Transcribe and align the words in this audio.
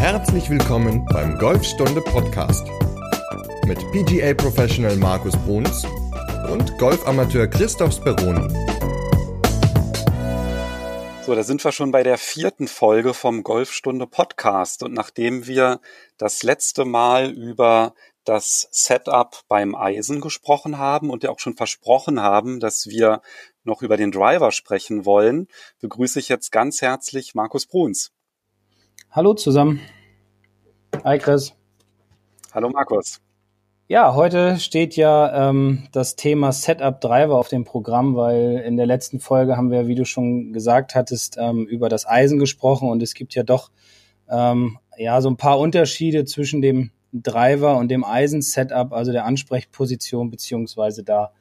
Herzlich 0.00 0.48
willkommen 0.48 1.04
beim 1.12 1.36
Golfstunde 1.36 2.00
Podcast 2.00 2.66
mit 3.66 3.78
PGA 3.92 4.32
Professional 4.32 4.96
Markus 4.96 5.36
Bruns 5.44 5.84
und 6.50 6.78
Golfamateur 6.78 7.46
Christoph 7.46 7.92
Speroni. 7.92 8.48
So, 11.26 11.34
da 11.34 11.42
sind 11.42 11.62
wir 11.62 11.72
schon 11.72 11.90
bei 11.90 12.02
der 12.02 12.16
vierten 12.16 12.66
Folge 12.66 13.12
vom 13.12 13.42
Golfstunde 13.42 14.06
Podcast. 14.06 14.82
Und 14.82 14.94
nachdem 14.94 15.46
wir 15.46 15.82
das 16.16 16.42
letzte 16.42 16.86
Mal 16.86 17.30
über 17.30 17.92
das 18.24 18.68
Setup 18.70 19.42
beim 19.48 19.74
Eisen 19.74 20.22
gesprochen 20.22 20.78
haben 20.78 21.10
und 21.10 21.24
ja 21.24 21.30
auch 21.30 21.40
schon 21.40 21.56
versprochen 21.56 22.22
haben, 22.22 22.58
dass 22.58 22.86
wir 22.86 23.20
noch 23.64 23.82
über 23.82 23.98
den 23.98 24.12
Driver 24.12 24.50
sprechen 24.50 25.04
wollen, 25.04 25.46
begrüße 25.80 26.18
ich 26.18 26.30
jetzt 26.30 26.52
ganz 26.52 26.80
herzlich 26.80 27.34
Markus 27.34 27.66
Bruns. 27.66 28.12
Hallo 29.12 29.34
zusammen. 29.34 29.80
Hi 31.02 31.18
Chris. 31.18 31.52
Hallo 32.54 32.68
Markus. 32.68 33.20
Ja, 33.88 34.14
heute 34.14 34.60
steht 34.60 34.94
ja 34.94 35.48
ähm, 35.50 35.88
das 35.90 36.14
Thema 36.14 36.52
Setup 36.52 37.00
Driver 37.00 37.36
auf 37.36 37.48
dem 37.48 37.64
Programm, 37.64 38.14
weil 38.14 38.62
in 38.64 38.76
der 38.76 38.86
letzten 38.86 39.18
Folge 39.18 39.56
haben 39.56 39.72
wir, 39.72 39.88
wie 39.88 39.96
du 39.96 40.04
schon 40.04 40.52
gesagt 40.52 40.94
hattest, 40.94 41.38
ähm, 41.40 41.66
über 41.66 41.88
das 41.88 42.06
Eisen 42.06 42.38
gesprochen 42.38 42.88
und 42.88 43.02
es 43.02 43.14
gibt 43.14 43.34
ja 43.34 43.42
doch 43.42 43.72
ähm, 44.30 44.78
ja 44.96 45.20
so 45.20 45.28
ein 45.28 45.36
paar 45.36 45.58
Unterschiede 45.58 46.24
zwischen 46.24 46.62
dem 46.62 46.92
Driver 47.12 47.78
und 47.78 47.88
dem 47.88 48.04
Eisen-Setup, 48.04 48.92
also 48.92 49.10
der 49.10 49.24
Ansprechposition 49.24 50.30
beziehungsweise 50.30 51.02
da, 51.02 51.32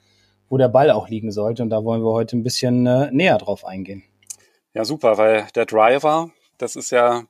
wo 0.49 0.57
der 0.57 0.69
Ball 0.69 0.89
auch 0.89 1.07
liegen 1.07 1.31
sollte. 1.31 1.61
Und 1.61 1.69
da 1.69 1.83
wollen 1.83 2.01
wir 2.01 2.13
heute 2.13 2.35
ein 2.35 2.41
bisschen 2.41 2.87
äh, 2.87 3.11
näher 3.11 3.37
drauf 3.37 3.63
eingehen. 3.63 4.01
Ja, 4.73 4.85
super, 4.85 5.19
weil 5.19 5.45
der 5.53 5.67
Driver, 5.67 6.31
das 6.57 6.75
ist 6.75 6.89
ja 6.89 7.25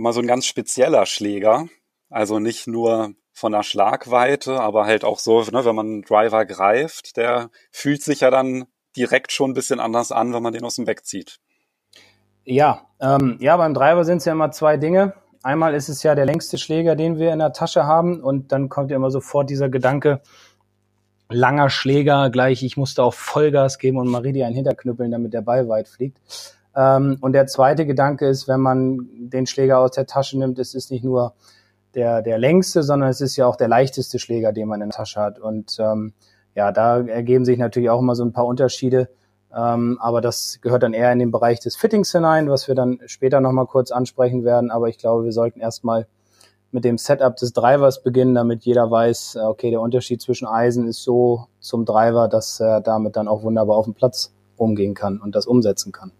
immer 0.00 0.14
so 0.14 0.20
ein 0.20 0.26
ganz 0.26 0.46
spezieller 0.46 1.04
Schläger. 1.04 1.68
Also 2.08 2.38
nicht 2.38 2.66
nur 2.66 3.12
von 3.32 3.52
der 3.52 3.62
Schlagweite, 3.62 4.58
aber 4.58 4.86
halt 4.86 5.04
auch 5.04 5.18
so, 5.18 5.42
ne, 5.42 5.64
wenn 5.64 5.76
man 5.76 5.86
einen 5.86 6.02
Driver 6.02 6.44
greift, 6.46 7.16
der 7.18 7.50
fühlt 7.70 8.02
sich 8.02 8.20
ja 8.20 8.30
dann 8.30 8.64
direkt 8.96 9.30
schon 9.30 9.50
ein 9.50 9.54
bisschen 9.54 9.78
anders 9.78 10.10
an, 10.10 10.32
wenn 10.32 10.42
man 10.42 10.52
den 10.52 10.64
aus 10.64 10.76
dem 10.76 10.86
Weg 10.86 11.04
zieht. 11.04 11.38
Ja, 12.44 12.86
ähm, 13.00 13.36
ja, 13.40 13.56
beim 13.56 13.74
Driver 13.74 14.04
sind 14.04 14.18
es 14.18 14.24
ja 14.24 14.32
immer 14.32 14.50
zwei 14.50 14.78
Dinge. 14.78 15.12
Einmal 15.42 15.74
ist 15.74 15.88
es 15.88 16.02
ja 16.02 16.14
der 16.14 16.26
längste 16.26 16.58
Schläger, 16.58 16.96
den 16.96 17.18
wir 17.18 17.32
in 17.32 17.38
der 17.38 17.52
Tasche 17.52 17.84
haben, 17.84 18.20
und 18.20 18.52
dann 18.52 18.68
kommt 18.68 18.90
ja 18.90 18.96
immer 18.96 19.10
sofort 19.10 19.48
dieser 19.50 19.68
Gedanke, 19.68 20.22
langer 21.28 21.68
Schläger, 21.70 22.30
gleich 22.30 22.62
ich 22.62 22.76
musste 22.76 23.02
auch 23.04 23.14
Vollgas 23.14 23.78
geben 23.78 23.98
und 23.98 24.08
Maridi 24.08 24.42
einen 24.42 24.56
hinterknüppeln, 24.56 25.10
damit 25.10 25.34
der 25.34 25.42
Ball 25.42 25.68
weit 25.68 25.88
fliegt. 25.88 26.18
Ähm, 26.76 27.18
und 27.20 27.32
der 27.32 27.46
zweite 27.46 27.86
Gedanke 27.86 28.26
ist, 28.28 28.48
wenn 28.48 28.60
man 28.60 29.08
den 29.18 29.46
Schläger 29.46 29.78
aus 29.80 29.92
der 29.92 30.06
Tasche 30.06 30.38
nimmt, 30.38 30.58
es 30.58 30.74
ist 30.74 30.90
nicht 30.90 31.04
nur 31.04 31.34
der, 31.94 32.22
der 32.22 32.38
längste, 32.38 32.82
sondern 32.82 33.08
es 33.08 33.20
ist 33.20 33.36
ja 33.36 33.46
auch 33.46 33.56
der 33.56 33.68
leichteste 33.68 34.18
Schläger, 34.18 34.52
den 34.52 34.68
man 34.68 34.80
in 34.80 34.90
der 34.90 34.96
Tasche 34.96 35.20
hat. 35.20 35.38
Und 35.38 35.76
ähm, 35.80 36.12
ja, 36.54 36.72
da 36.72 37.00
ergeben 37.00 37.44
sich 37.44 37.58
natürlich 37.58 37.90
auch 37.90 38.00
immer 38.00 38.14
so 38.14 38.24
ein 38.24 38.32
paar 38.32 38.46
Unterschiede. 38.46 39.08
Ähm, 39.52 39.98
aber 40.00 40.20
das 40.20 40.60
gehört 40.60 40.84
dann 40.84 40.94
eher 40.94 41.12
in 41.12 41.18
den 41.18 41.32
Bereich 41.32 41.58
des 41.58 41.74
Fittings 41.74 42.12
hinein, 42.12 42.48
was 42.48 42.68
wir 42.68 42.76
dann 42.76 43.00
später 43.06 43.40
nochmal 43.40 43.66
kurz 43.66 43.90
ansprechen 43.90 44.44
werden. 44.44 44.70
Aber 44.70 44.88
ich 44.88 44.98
glaube, 44.98 45.24
wir 45.24 45.32
sollten 45.32 45.60
erstmal 45.60 46.06
mit 46.70 46.84
dem 46.84 46.98
Setup 46.98 47.34
des 47.34 47.52
Drivers 47.52 48.02
beginnen, 48.04 48.34
damit 48.36 48.64
jeder 48.64 48.88
weiß, 48.88 49.38
okay, 49.42 49.70
der 49.70 49.80
Unterschied 49.80 50.22
zwischen 50.22 50.46
Eisen 50.46 50.86
ist 50.86 51.02
so 51.02 51.46
zum 51.58 51.84
Driver, 51.84 52.28
dass 52.28 52.60
er 52.60 52.80
damit 52.80 53.16
dann 53.16 53.26
auch 53.26 53.42
wunderbar 53.42 53.76
auf 53.76 53.86
dem 53.86 53.94
Platz 53.94 54.32
umgehen 54.56 54.94
kann 54.94 55.20
und 55.20 55.34
das 55.34 55.46
umsetzen 55.46 55.90
kann. 55.90 56.12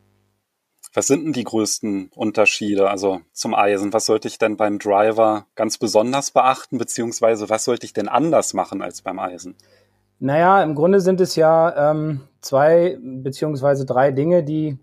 Was 0.92 1.06
sind 1.06 1.24
denn 1.24 1.32
die 1.32 1.44
größten 1.44 2.10
Unterschiede, 2.16 2.90
also 2.90 3.20
zum 3.32 3.54
Eisen? 3.54 3.92
Was 3.92 4.06
sollte 4.06 4.26
ich 4.26 4.38
denn 4.38 4.56
beim 4.56 4.78
Driver 4.80 5.46
ganz 5.54 5.78
besonders 5.78 6.32
beachten, 6.32 6.78
beziehungsweise 6.78 7.48
was 7.48 7.64
sollte 7.64 7.86
ich 7.86 7.92
denn 7.92 8.08
anders 8.08 8.54
machen 8.54 8.82
als 8.82 9.02
beim 9.02 9.20
Eisen? 9.20 9.54
Naja, 10.18 10.62
im 10.62 10.74
Grunde 10.74 11.00
sind 11.00 11.20
es 11.20 11.36
ja 11.36 11.92
ähm, 11.92 12.22
zwei 12.40 12.98
beziehungsweise 13.00 13.86
drei 13.86 14.10
Dinge, 14.10 14.42
die 14.42 14.78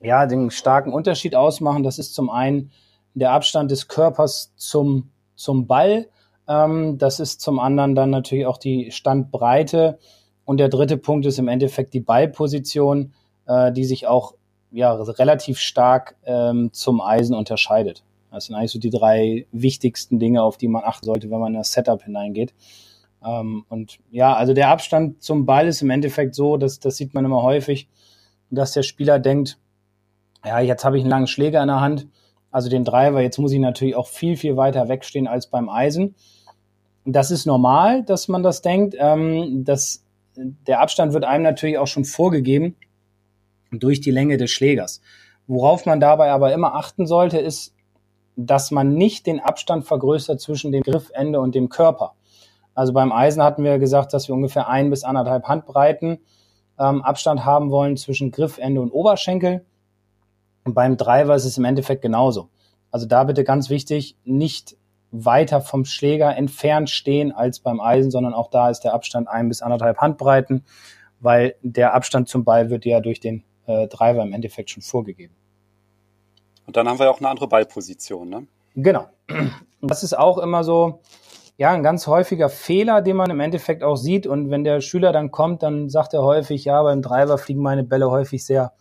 ja 0.00 0.26
den 0.26 0.50
starken 0.50 0.92
Unterschied 0.92 1.36
ausmachen. 1.36 1.82
Das 1.82 1.98
ist 1.98 2.14
zum 2.14 2.30
einen 2.30 2.72
der 3.14 3.32
Abstand 3.32 3.70
des 3.70 3.88
Körpers 3.88 4.52
zum, 4.56 5.10
zum 5.34 5.66
Ball. 5.66 6.08
Ähm, 6.48 6.96
das 6.98 7.20
ist 7.20 7.40
zum 7.40 7.58
anderen 7.58 7.94
dann 7.94 8.10
natürlich 8.10 8.46
auch 8.46 8.58
die 8.58 8.90
Standbreite. 8.90 9.98
Und 10.44 10.58
der 10.58 10.70
dritte 10.70 10.96
Punkt 10.96 11.26
ist 11.26 11.38
im 11.38 11.48
Endeffekt 11.48 11.94
die 11.94 12.00
Ballposition, 12.00 13.12
äh, 13.46 13.70
die 13.72 13.84
sich 13.84 14.06
auch 14.06 14.34
ja, 14.72 14.94
relativ 14.94 15.58
stark 15.58 16.16
ähm, 16.24 16.70
zum 16.72 17.00
Eisen 17.00 17.34
unterscheidet. 17.34 18.02
Das 18.30 18.46
sind 18.46 18.56
eigentlich 18.56 18.72
so 18.72 18.78
die 18.78 18.90
drei 18.90 19.46
wichtigsten 19.52 20.18
Dinge, 20.18 20.42
auf 20.42 20.56
die 20.56 20.68
man 20.68 20.82
achten 20.84 21.04
sollte, 21.04 21.30
wenn 21.30 21.38
man 21.38 21.52
in 21.52 21.58
das 21.58 21.72
Setup 21.72 22.02
hineingeht. 22.02 22.54
Ähm, 23.24 23.64
und 23.68 23.98
ja, 24.10 24.34
also 24.34 24.54
der 24.54 24.68
Abstand 24.68 25.22
zum 25.22 25.44
Ball 25.44 25.68
ist 25.68 25.82
im 25.82 25.90
Endeffekt 25.90 26.34
so, 26.34 26.56
dass 26.56 26.80
das 26.80 26.96
sieht 26.96 27.12
man 27.12 27.24
immer 27.24 27.42
häufig, 27.42 27.88
dass 28.50 28.72
der 28.72 28.82
Spieler 28.82 29.18
denkt, 29.18 29.58
ja, 30.44 30.60
jetzt 30.60 30.84
habe 30.84 30.96
ich 30.96 31.02
einen 31.02 31.10
langen 31.10 31.26
Schläger 31.26 31.60
in 31.60 31.68
der 31.68 31.80
Hand, 31.80 32.08
also 32.50 32.68
den 32.68 32.84
Driver, 32.84 33.20
jetzt 33.20 33.38
muss 33.38 33.52
ich 33.52 33.60
natürlich 33.60 33.94
auch 33.94 34.08
viel, 34.08 34.36
viel 34.36 34.56
weiter 34.56 34.88
wegstehen 34.88 35.28
als 35.28 35.46
beim 35.46 35.68
Eisen. 35.68 36.14
Das 37.04 37.30
ist 37.30 37.46
normal, 37.46 38.02
dass 38.02 38.28
man 38.28 38.42
das 38.42 38.62
denkt. 38.62 38.94
Ähm, 38.98 39.64
das, 39.64 40.04
der 40.36 40.80
Abstand 40.80 41.12
wird 41.12 41.24
einem 41.24 41.44
natürlich 41.44 41.78
auch 41.78 41.86
schon 41.86 42.04
vorgegeben 42.04 42.76
durch 43.80 44.00
die 44.00 44.10
Länge 44.10 44.36
des 44.36 44.50
Schlägers. 44.50 45.00
Worauf 45.46 45.86
man 45.86 46.00
dabei 46.00 46.30
aber 46.30 46.52
immer 46.52 46.74
achten 46.74 47.06
sollte, 47.06 47.38
ist, 47.38 47.74
dass 48.36 48.70
man 48.70 48.94
nicht 48.94 49.26
den 49.26 49.40
Abstand 49.40 49.84
vergrößert 49.84 50.40
zwischen 50.40 50.72
dem 50.72 50.82
Griffende 50.82 51.40
und 51.40 51.54
dem 51.54 51.68
Körper. 51.68 52.14
Also 52.74 52.92
beim 52.92 53.12
Eisen 53.12 53.42
hatten 53.42 53.64
wir 53.64 53.78
gesagt, 53.78 54.14
dass 54.14 54.28
wir 54.28 54.34
ungefähr 54.34 54.68
ein 54.68 54.88
bis 54.88 55.04
anderthalb 55.04 55.44
Handbreiten 55.44 56.20
ähm, 56.78 57.02
Abstand 57.02 57.44
haben 57.44 57.70
wollen 57.70 57.96
zwischen 57.96 58.30
Griffende 58.30 58.80
und 58.80 58.90
Oberschenkel. 58.90 59.64
Und 60.64 60.74
beim 60.74 60.96
Driver 60.96 61.34
ist 61.34 61.44
es 61.44 61.58
im 61.58 61.64
Endeffekt 61.64 62.02
genauso. 62.02 62.48
Also 62.90 63.06
da 63.06 63.24
bitte 63.24 63.44
ganz 63.44 63.68
wichtig, 63.68 64.16
nicht 64.24 64.76
weiter 65.10 65.60
vom 65.60 65.84
Schläger 65.84 66.34
entfernt 66.36 66.88
stehen 66.88 67.32
als 67.32 67.60
beim 67.60 67.80
Eisen, 67.80 68.10
sondern 68.10 68.32
auch 68.32 68.48
da 68.48 68.70
ist 68.70 68.80
der 68.80 68.94
Abstand 68.94 69.28
ein 69.28 69.48
bis 69.48 69.60
anderthalb 69.60 69.98
Handbreiten, 69.98 70.64
weil 71.20 71.54
der 71.62 71.94
Abstand 71.94 72.28
zum 72.28 72.44
Ball 72.44 72.70
wird 72.70 72.86
ja 72.86 73.00
durch 73.00 73.20
den 73.20 73.44
äh, 73.72 73.88
Driver 73.88 74.22
im 74.22 74.32
Endeffekt 74.32 74.70
schon 74.70 74.82
vorgegeben. 74.82 75.34
Und 76.66 76.76
dann 76.76 76.88
haben 76.88 76.98
wir 76.98 77.10
auch 77.10 77.18
eine 77.18 77.28
andere 77.28 77.48
Ballposition, 77.48 78.28
ne? 78.28 78.46
Genau. 78.74 79.06
Das 79.84 80.04
ist 80.04 80.16
auch 80.16 80.38
immer 80.38 80.62
so, 80.62 81.00
ja, 81.56 81.72
ein 81.72 81.82
ganz 81.82 82.06
häufiger 82.06 82.48
Fehler, 82.48 83.02
den 83.02 83.16
man 83.16 83.30
im 83.30 83.40
Endeffekt 83.40 83.82
auch 83.82 83.96
sieht. 83.96 84.28
Und 84.28 84.48
wenn 84.50 84.62
der 84.62 84.80
Schüler 84.80 85.12
dann 85.12 85.32
kommt, 85.32 85.64
dann 85.64 85.90
sagt 85.90 86.14
er 86.14 86.22
häufig, 86.22 86.64
ja, 86.64 86.80
beim 86.82 87.02
Driver 87.02 87.36
fliegen 87.36 87.62
meine 87.62 87.82
Bälle 87.82 88.08
häufig 88.08 88.44
sehr, 88.44 88.72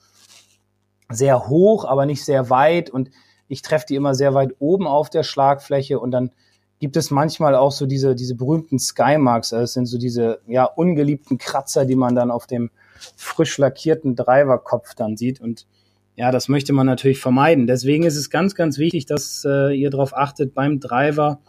sehr 1.10 1.48
hoch, 1.48 1.86
aber 1.86 2.06
nicht 2.06 2.24
sehr 2.24 2.52
weit. 2.52 2.92
Und 2.92 3.10
ich 3.48 3.64
treffe 3.64 3.88
die 3.90 3.96
immer 3.96 4.14
sehr 4.14 4.36
weit 4.36 4.56
oben 4.60 4.86
auf 4.86 5.10
der 5.10 5.24
Schlagfläche. 5.24 6.00
Und 6.00 6.12
dann 6.12 6.32
gibt 6.80 6.98
es 6.98 7.12
manchmal 7.12 7.56
auch 7.56 7.72
so 7.72 7.86
diese, 7.86 8.16
diese 8.16 8.36
berühmten 8.36 8.80
Skymarks. 8.80 9.54
Also 9.54 9.64
das 9.64 9.74
sind 9.74 9.88
so 9.88 9.98
diese, 9.98 10.40
ja, 10.48 10.66
ungeliebten 10.66 11.38
Kratzer, 11.38 11.86
die 11.86 11.96
man 11.96 12.16
dann 12.16 12.32
auf 12.32 12.48
dem, 12.48 12.72
frisch 13.16 13.58
lackierten 13.58 14.16
Driverkopf 14.16 14.96
dann 14.96 15.18
sieht. 15.18 15.42
Und 15.42 15.68
ja, 16.16 16.32
das 16.32 16.48
möchte 16.48 16.74
man 16.74 16.86
natürlich 16.86 17.20
vermeiden. 17.20 17.68
Deswegen 17.68 18.04
ist 18.04 18.16
es 18.16 18.30
ganz, 18.30 18.56
ganz 18.56 18.78
wichtig, 18.78 19.06
dass 19.06 19.46
äh, 19.46 19.74
ihr 19.74 19.90
darauf 19.90 20.16
achtet 20.16 20.54
beim 20.54 20.80
Driver, 20.80 21.40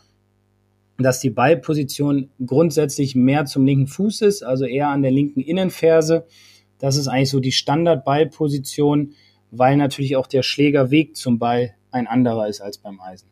dass 0.98 1.20
die 1.20 1.30
Ballposition 1.30 2.30
grundsätzlich 2.44 3.14
mehr 3.14 3.44
zum 3.44 3.66
linken 3.66 3.86
Fuß 3.86 4.22
ist, 4.22 4.42
also 4.42 4.64
eher 4.64 4.88
an 4.88 5.02
der 5.02 5.10
linken 5.10 5.40
Innenferse. 5.40 6.26
Das 6.78 6.96
ist 6.96 7.08
eigentlich 7.08 7.30
so 7.30 7.40
die 7.40 7.52
Standard-Ballposition, 7.52 9.14
weil 9.50 9.76
natürlich 9.76 10.16
auch 10.16 10.26
der 10.26 10.42
Schlägerweg 10.42 11.16
zum 11.16 11.38
Ball 11.38 11.74
ein 11.90 12.06
anderer 12.06 12.48
ist 12.48 12.60
als 12.60 12.78
beim 12.78 13.00
Eisen. 13.00 13.28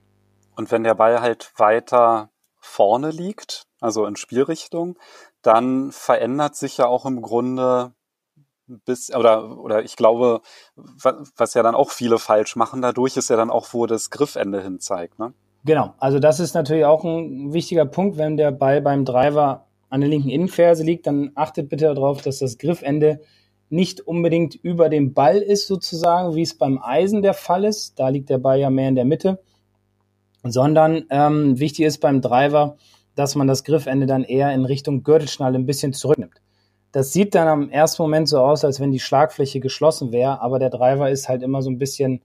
Und 0.56 0.70
wenn 0.70 0.84
der 0.84 0.94
Ball 0.94 1.20
halt 1.20 1.52
weiter 1.56 2.30
vorne 2.58 3.10
liegt, 3.10 3.66
also 3.80 4.04
in 4.04 4.16
Spielrichtung, 4.16 4.98
dann 5.42 5.90
verändert 5.90 6.54
sich 6.56 6.76
ja 6.76 6.86
auch 6.86 7.06
im 7.06 7.22
Grunde 7.22 7.94
bis, 8.84 9.14
oder, 9.14 9.58
oder 9.58 9.84
ich 9.84 9.96
glaube, 9.96 10.40
was 10.76 11.54
ja 11.54 11.62
dann 11.62 11.74
auch 11.74 11.90
viele 11.90 12.18
falsch 12.18 12.56
machen 12.56 12.82
dadurch, 12.82 13.16
ist 13.16 13.30
ja 13.30 13.36
dann 13.36 13.50
auch, 13.50 13.68
wo 13.72 13.86
das 13.86 14.10
Griffende 14.10 14.62
hin 14.62 14.80
zeigt, 14.80 15.18
ne? 15.18 15.32
Genau, 15.64 15.94
also 15.98 16.18
das 16.18 16.40
ist 16.40 16.54
natürlich 16.54 16.86
auch 16.86 17.04
ein 17.04 17.52
wichtiger 17.52 17.84
Punkt, 17.84 18.16
wenn 18.16 18.38
der 18.38 18.50
Ball 18.50 18.80
beim 18.80 19.04
Driver 19.04 19.66
an 19.90 20.00
der 20.00 20.08
linken 20.08 20.30
Innenferse 20.30 20.82
liegt, 20.82 21.06
dann 21.06 21.32
achtet 21.34 21.68
bitte 21.68 21.92
darauf, 21.92 22.22
dass 22.22 22.38
das 22.38 22.56
Griffende 22.56 23.20
nicht 23.68 24.00
unbedingt 24.00 24.54
über 24.54 24.88
dem 24.88 25.12
Ball 25.12 25.38
ist 25.38 25.66
sozusagen, 25.66 26.34
wie 26.34 26.42
es 26.42 26.56
beim 26.56 26.80
Eisen 26.82 27.22
der 27.22 27.34
Fall 27.34 27.64
ist. 27.64 27.98
Da 27.98 28.08
liegt 28.08 28.30
der 28.30 28.38
Ball 28.38 28.58
ja 28.58 28.70
mehr 28.70 28.88
in 28.88 28.94
der 28.94 29.04
Mitte, 29.04 29.40
sondern 30.42 31.04
ähm, 31.10 31.58
wichtig 31.58 31.84
ist 31.84 31.98
beim 31.98 32.20
Driver, 32.20 32.76
dass 33.14 33.34
man 33.34 33.46
das 33.46 33.64
Griffende 33.64 34.06
dann 34.06 34.24
eher 34.24 34.52
in 34.52 34.64
Richtung 34.64 35.02
Gürtelschnalle 35.02 35.58
ein 35.58 35.66
bisschen 35.66 35.92
zurücknimmt. 35.92 36.39
Das 36.92 37.12
sieht 37.12 37.34
dann 37.34 37.48
am 37.48 37.70
ersten 37.70 38.02
Moment 38.02 38.28
so 38.28 38.38
aus, 38.38 38.64
als 38.64 38.80
wenn 38.80 38.90
die 38.90 39.00
Schlagfläche 39.00 39.60
geschlossen 39.60 40.12
wäre, 40.12 40.40
aber 40.40 40.58
der 40.58 40.70
Driver 40.70 41.10
ist 41.10 41.28
halt 41.28 41.42
immer 41.42 41.62
so 41.62 41.70
ein 41.70 41.78
bisschen 41.78 42.20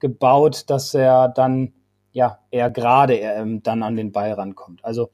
gebaut, 0.00 0.64
dass 0.68 0.92
er 0.94 1.28
dann 1.28 1.72
ja 2.12 2.38
eher 2.50 2.70
gerade 2.70 3.14
ähm, 3.14 3.62
dann 3.62 3.82
an 3.82 3.96
den 3.96 4.12
Ball 4.12 4.32
rankommt. 4.32 4.84
Also 4.84 5.10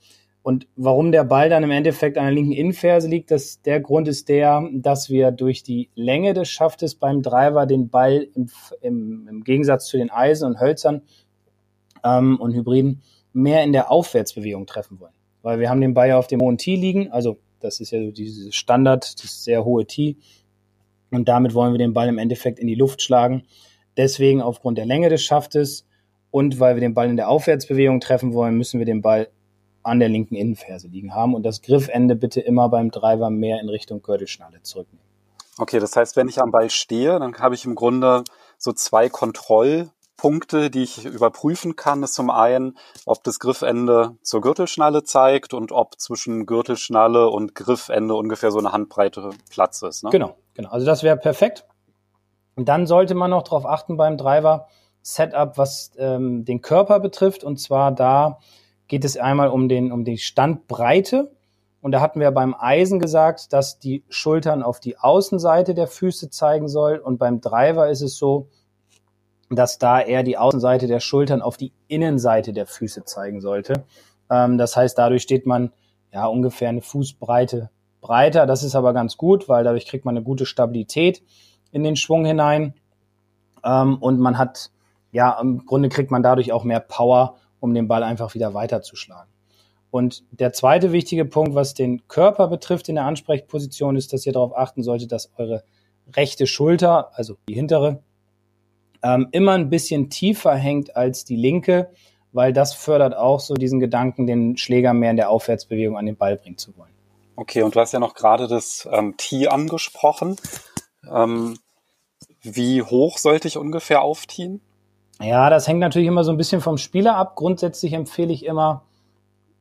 und 0.49 0.67
warum 0.77 1.13
der 1.13 1.25
Ball 1.25 1.51
dann 1.51 1.63
im 1.63 1.71
Endeffekt 1.71 2.17
an 2.17 2.25
der 2.25 2.33
linken 2.33 2.53
Innenferse 2.53 3.07
liegt, 3.07 3.31
das, 3.31 3.61
der 3.61 3.81
Grund 3.81 4.09
ist 4.09 4.31
der, 4.31 4.67
dass 4.73 5.11
wir 5.11 5.31
durch 5.31 5.63
die 5.63 5.91
Länge 5.95 6.33
des 6.33 6.49
Schaftes 6.49 6.95
beim 6.95 7.21
Driver 7.21 7.67
den 7.67 7.91
Ball 7.91 8.27
im, 8.35 8.49
im, 8.81 9.29
im 9.29 9.45
Gegensatz 9.45 9.89
zu 9.89 9.99
den 9.99 10.11
Eisen 10.11 10.47
und 10.47 10.59
Hölzern 10.59 11.03
ähm, 12.03 12.41
und 12.41 12.55
Hybriden 12.55 13.03
mehr 13.35 13.63
in 13.63 13.73
der 13.73 13.91
Aufwärtsbewegung 13.91 14.65
treffen 14.65 15.01
wollen. 15.01 15.13
Weil 15.43 15.61
wir 15.61 15.69
haben 15.69 15.83
den 15.83 15.93
Ball 15.93 16.09
ja 16.09 16.19
auf 16.19 16.29
dem 16.29 16.41
hohen 16.41 16.57
Tee 16.57 16.77
liegen, 16.77 17.13
also 17.13 17.37
das 17.61 17.81
ist 17.81 17.91
ja 17.91 18.03
so 18.03 18.11
dieses 18.11 18.55
Standard, 18.55 19.23
das 19.23 19.45
sehr 19.45 19.65
hohe 19.65 19.87
Tee. 19.87 20.17
Und 21.11 21.29
damit 21.29 21.55
wollen 21.55 21.73
wir 21.73 21.79
den 21.79 21.95
Ball 21.95 22.09
im 22.09 22.19
Endeffekt 22.19 22.59
in 22.59 22.67
die 22.67 22.75
Luft 22.75 23.03
schlagen. 23.03 23.45
Deswegen 23.97 24.43
aufgrund 24.43 24.79
der 24.79 24.87
Länge 24.87 25.09
des 25.09 25.23
Schaftes 25.23 25.87
und 26.31 26.61
weil 26.61 26.77
wir 26.77 26.81
den 26.81 26.95
Ball 26.95 27.09
in 27.09 27.17
der 27.17 27.29
Aufwärtsbewegung 27.29 28.01
treffen 28.01 28.33
wollen, 28.33 28.57
müssen 28.57 28.79
wir 28.79 28.87
den 28.87 29.03
Ball 29.03 29.29
an 29.83 30.01
der 30.01 30.09
linken 30.09 30.35
Innenferse 30.35 30.89
liegen 30.89 31.15
haben 31.15 31.35
und 31.35 31.45
das 31.45 31.63
Griffende 31.63 32.15
bitte 32.15 32.41
immer 32.41 32.69
beim 32.69 32.91
Driver 32.91 33.31
mehr 33.31 33.61
in 33.61 33.69
Richtung 33.69 34.03
Gürtelschnalle 34.03 34.63
zurücknehmen. 34.63 35.05
Okay, 35.57 35.81
das 35.81 35.97
heißt, 35.97 36.17
wenn 36.17 36.29
ich 36.29 36.41
am 36.41 36.51
Ball 36.51 36.71
stehe, 36.71 37.19
dann 37.19 37.35
habe 37.39 37.55
ich 37.55 37.65
im 37.65 37.75
Grunde 37.75 38.23
so 38.59 38.73
zwei 38.73 39.09
Kontrollpunkte, 40.19 40.71
die 40.71 40.83
ich 40.83 41.05
überprüfen 41.05 41.77
kann. 41.77 42.03
Ist 42.03 42.15
zum 42.15 42.31
einen, 42.31 42.77
ob 43.07 43.23
das 43.25 43.39
Griffende 43.39 44.17
zur 44.23 44.41
Gürtelschnalle 44.41 45.05
zeigt 45.05 45.55
und 45.55 45.73
ob 45.73 45.99
zwischen 45.99 46.45
Gürtelschnalle 46.45 47.29
und 47.29 47.55
Griffende 47.55 48.15
ungefähr 48.15 48.51
so 48.51 48.59
eine 48.59 48.73
Handbreite 48.73 49.31
Platz 49.51 49.83
ist. 49.83 50.05
Ne? 50.05 50.11
Genau, 50.11 50.35
genau. 50.55 50.71
Also 50.71 50.85
das 50.85 51.03
wäre 51.03 51.17
perfekt. 51.17 51.65
Und 52.57 52.69
dann 52.69 52.87
sollte 52.87 53.15
man 53.15 53.31
noch 53.31 53.45
darauf 53.45 53.65
achten 53.65 53.97
beim 53.97 54.19
Driver 54.19 54.67
Setup, 55.03 55.57
was 55.57 55.93
ähm, 55.97 56.45
den 56.45 56.61
Körper 56.61 57.01
betrifft. 57.01 57.45
Und 57.45 57.59
zwar 57.59 57.93
da 57.93 58.41
geht 58.89 59.05
es 59.05 59.17
einmal 59.17 59.49
um, 59.49 59.69
den, 59.69 59.93
um 59.93 60.05
die 60.05 60.19
Standbreite. 60.19 61.31
Und 61.81 61.93
da 61.93 62.01
hatten 62.01 62.19
wir 62.19 62.33
beim 62.33 62.57
Eisen 62.59 62.99
gesagt, 62.99 63.53
dass 63.53 63.79
die 63.79 64.03
Schultern 64.09 64.65
auf 64.65 64.81
die 64.81 64.99
Außenseite 64.99 65.75
der 65.75 65.87
Füße 65.87 66.29
zeigen 66.29 66.67
soll. 66.67 66.99
Und 66.99 67.19
beim 67.19 67.41
Driver 67.41 67.89
ist 67.89 68.03
es 68.03 68.17
so, 68.17 68.49
dass 69.51 69.79
da 69.79 70.01
eher 70.01 70.23
die 70.23 70.37
Außenseite 70.37 70.87
der 70.87 71.01
Schultern 71.01 71.43
auf 71.43 71.57
die 71.57 71.73
Innenseite 71.89 72.53
der 72.53 72.67
Füße 72.67 73.05
zeigen 73.05 73.41
sollte. 73.41 73.85
Ähm, 74.31 74.59
das 74.59 74.77
heißt, 74.77 74.97
dadurch 74.99 75.23
steht 75.23 75.47
man 75.47 75.73
ja 76.13 76.27
ungefähr 76.27 76.69
eine 76.69 76.83
Fußbreite 76.83 77.71
breiter. 78.01 78.47
Das 78.47 78.63
ist 78.63 78.75
aber 78.75 78.93
ganz 78.93 79.17
gut, 79.17 79.49
weil 79.49 79.65
dadurch 79.65 79.87
kriegt 79.87 80.05
man 80.05 80.17
eine 80.17 80.25
gute 80.25 80.47
Stabilität 80.47 81.23
in 81.73 81.83
den 81.83 81.97
Schwung 81.97 82.25
hinein. 82.25 82.75
Ähm, 83.65 83.97
und 83.99 84.21
man 84.21 84.39
hat, 84.39 84.71
ja, 85.13 85.39
im 85.41 85.65
Grunde 85.67 85.89
kriegt 85.89 86.11
man 86.11 86.23
dadurch 86.23 86.53
auch 86.53 86.65
mehr 86.65 86.81
Power 86.81 87.37
um 87.61 87.75
den 87.75 87.89
Ball 87.89 88.03
einfach 88.03 88.35
wieder 88.35 88.55
weiterzuschlagen. 88.55 89.33
Und 89.91 90.25
der 90.31 90.53
zweite 90.53 90.93
wichtige 90.93 91.25
Punkt, 91.25 91.55
was 91.55 91.75
den 91.75 92.07
Körper 92.09 92.49
betrifft 92.49 92.89
in 92.89 92.97
der 92.97 93.07
Ansprechposition, 93.07 93.97
ist, 93.97 94.13
dass 94.13 94.27
ihr 94.27 94.33
darauf 94.33 94.57
achten 94.57 94.83
solltet, 94.83 95.13
dass 95.13 95.33
eure 95.37 95.65
rechte 96.15 96.47
Schulter, 96.47 97.11
also 97.17 97.37
die 97.49 97.55
hintere, 97.55 98.03
ähm, 99.03 99.29
immer 99.33 99.53
ein 99.53 99.71
bisschen 99.71 100.11
tiefer 100.11 100.55
hängt 100.55 100.97
als 100.97 101.25
die 101.25 101.37
linke, 101.37 101.91
weil 102.33 102.53
das 102.53 102.75
fördert 102.75 103.17
auch 103.17 103.41
so 103.41 103.55
diesen 103.55 103.81
Gedanken, 103.81 104.27
den 104.27 104.57
Schläger 104.57 104.93
mehr 104.93 105.11
in 105.11 105.17
der 105.17 105.31
Aufwärtsbewegung 105.31 105.97
an 105.97 106.07
den 106.07 106.17
Ball 106.17 106.37
bringen 106.37 106.59
zu 106.59 106.77
wollen. 106.77 106.93
Okay, 107.37 107.63
und 107.63 107.77
du 107.77 107.81
hast 107.81 107.93
ja 107.93 108.01
noch 108.01 108.15
gerade 108.15 108.49
das 108.49 108.89
ähm, 108.91 109.15
Tee 109.17 109.49
angesprochen. 109.49 110.37
Ähm, 111.09 111.57
wie 112.43 112.83
hoch 112.83 113.19
sollte 113.19 113.49
ich 113.49 113.57
ungefähr 113.57 114.03
aufziehen? 114.03 114.61
Ja, 115.21 115.51
das 115.51 115.67
hängt 115.67 115.81
natürlich 115.81 116.09
immer 116.09 116.25
so 116.25 116.31
ein 116.31 116.37
bisschen 116.37 116.61
vom 116.61 116.79
Spieler 116.79 117.17
ab. 117.17 117.37
Grundsätzlich 117.37 117.93
empfehle 117.93 118.33
ich 118.33 118.45
immer, 118.45 118.85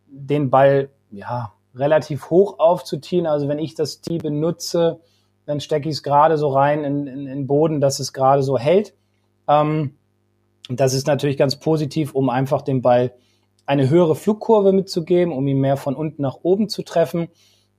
den 0.07 0.49
Ball 0.49 0.89
ja 1.11 1.53
relativ 1.75 2.29
hoch 2.29 2.59
aufzuziehen. 2.59 3.27
Also 3.27 3.47
wenn 3.47 3.59
ich 3.59 3.75
das 3.75 4.01
Tee 4.01 4.17
benutze, 4.17 4.99
dann 5.45 5.59
stecke 5.59 5.89
ich 5.89 5.95
es 5.95 6.03
gerade 6.03 6.37
so 6.37 6.49
rein 6.49 6.83
in, 6.83 7.07
in, 7.07 7.27
in 7.27 7.47
Boden, 7.47 7.81
dass 7.81 7.99
es 7.99 8.13
gerade 8.13 8.43
so 8.43 8.57
hält. 8.57 8.93
Ähm, 9.47 9.95
das 10.69 10.93
ist 10.93 11.07
natürlich 11.07 11.37
ganz 11.37 11.57
positiv, 11.57 12.13
um 12.13 12.29
einfach 12.29 12.61
dem 12.61 12.81
Ball 12.81 13.13
eine 13.65 13.89
höhere 13.89 14.15
Flugkurve 14.15 14.71
mitzugeben, 14.71 15.33
um 15.33 15.47
ihn 15.47 15.59
mehr 15.59 15.77
von 15.77 15.95
unten 15.95 16.21
nach 16.21 16.39
oben 16.43 16.69
zu 16.69 16.83
treffen. 16.83 17.27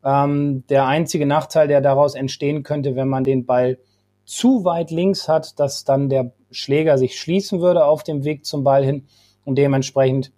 Ähm, 0.05 0.65
der 0.69 0.87
einzige 0.87 1.26
Nachteil, 1.26 1.69
der 1.69 1.81
daraus 1.81 2.15
entstehen 2.15 2.62
könnte, 2.62 2.94
wenn 2.94 3.09
man 3.09 3.25
den 3.25 3.47
Ball 3.47 3.79
zu 4.25 4.65
weit 4.65 4.91
links 4.91 5.29
hat, 5.29 5.59
dass 5.59 5.85
dann 5.85 6.09
der 6.09 6.32
Schläger 6.50 6.99
sich 6.99 7.19
schließen 7.19 7.61
würde 7.61 7.85
auf 7.85 8.03
dem 8.03 8.25
Weg 8.25 8.44
zum 8.44 8.65
Ball 8.65 8.85
hin 8.85 9.06
und 9.44 9.56
dementsprechend 9.56 10.32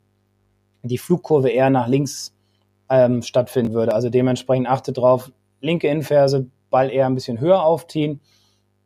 die 0.83 0.99
Flugkurve 0.99 1.51
eher 1.51 1.71
nach 1.71 1.89
links 1.89 2.33
ähm, 2.89 3.23
stattfinden 3.23 3.73
würde. 3.73 3.93
Also 3.93 4.09
dementsprechend 4.09 4.69
achtet 4.69 4.99
drauf, 4.99 5.33
linke 5.61 5.89
Innenferse, 5.89 6.47
Ball 6.71 6.91
eher 6.91 7.07
ein 7.07 7.15
bisschen 7.15 7.41
höher 7.41 7.63
aufziehen. 7.65 8.21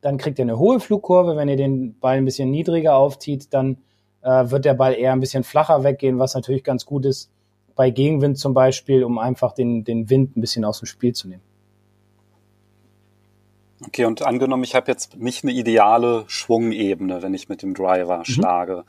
Dann 0.05 0.19
kriegt 0.19 0.39
ihr 0.39 0.45
eine 0.45 0.59
hohe 0.59 0.81
Flugkurve. 0.81 1.35
Wenn 1.35 1.49
ihr 1.49 1.57
den 1.57 1.99
Ball 1.99 2.19
ein 2.19 2.27
bisschen 2.27 2.51
niedriger 2.51 2.95
aufzieht, 2.95 3.55
dann 3.55 3.79
äh, 4.21 4.51
wird 4.51 4.67
der 4.67 4.75
Ball 4.75 4.93
eher 4.93 5.13
ein 5.13 5.21
bisschen 5.21 5.45
flacher 5.45 5.83
weggehen, 5.83 6.19
was 6.19 6.35
natürlich 6.35 6.63
ganz 6.63 6.85
gut 6.85 7.07
ist 7.07 7.31
bei 7.75 7.89
Gegenwind 7.89 8.39
zum 8.39 8.53
Beispiel, 8.53 9.03
um 9.03 9.19
einfach 9.19 9.53
den, 9.53 9.83
den 9.83 10.11
Wind 10.11 10.37
ein 10.37 10.43
bisschen 10.43 10.67
aus 10.67 10.81
dem 10.81 10.85
Spiel 10.85 11.15
zu 11.15 11.29
nehmen. 11.29 11.43
Okay, 13.87 14.05
und 14.05 14.21
angenommen, 14.21 14.63
ich 14.63 14.75
habe 14.75 14.91
jetzt 14.91 15.17
nicht 15.17 15.43
eine 15.43 15.55
ideale 15.55 16.25
Schwungebene, 16.27 17.23
wenn 17.23 17.33
ich 17.33 17.49
mit 17.49 17.63
dem 17.63 17.73
Driver 17.73 18.19
mhm. 18.19 18.25
schlage, 18.27 18.85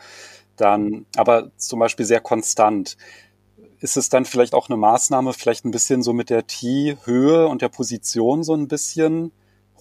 dann 0.57 1.06
aber 1.15 1.50
zum 1.56 1.79
Beispiel 1.79 2.06
sehr 2.06 2.19
konstant. 2.19 2.97
Ist 3.79 3.95
es 3.95 4.09
dann 4.09 4.25
vielleicht 4.25 4.53
auch 4.53 4.68
eine 4.68 4.77
Maßnahme, 4.77 5.31
vielleicht 5.31 5.63
ein 5.63 5.71
bisschen 5.71 6.03
so 6.03 6.11
mit 6.11 6.29
der 6.29 6.45
Tee-Höhe 6.45 7.47
und 7.47 7.61
der 7.61 7.69
Position 7.69 8.44
so 8.44 8.53
ein 8.53 8.68
bisschen 8.68 9.31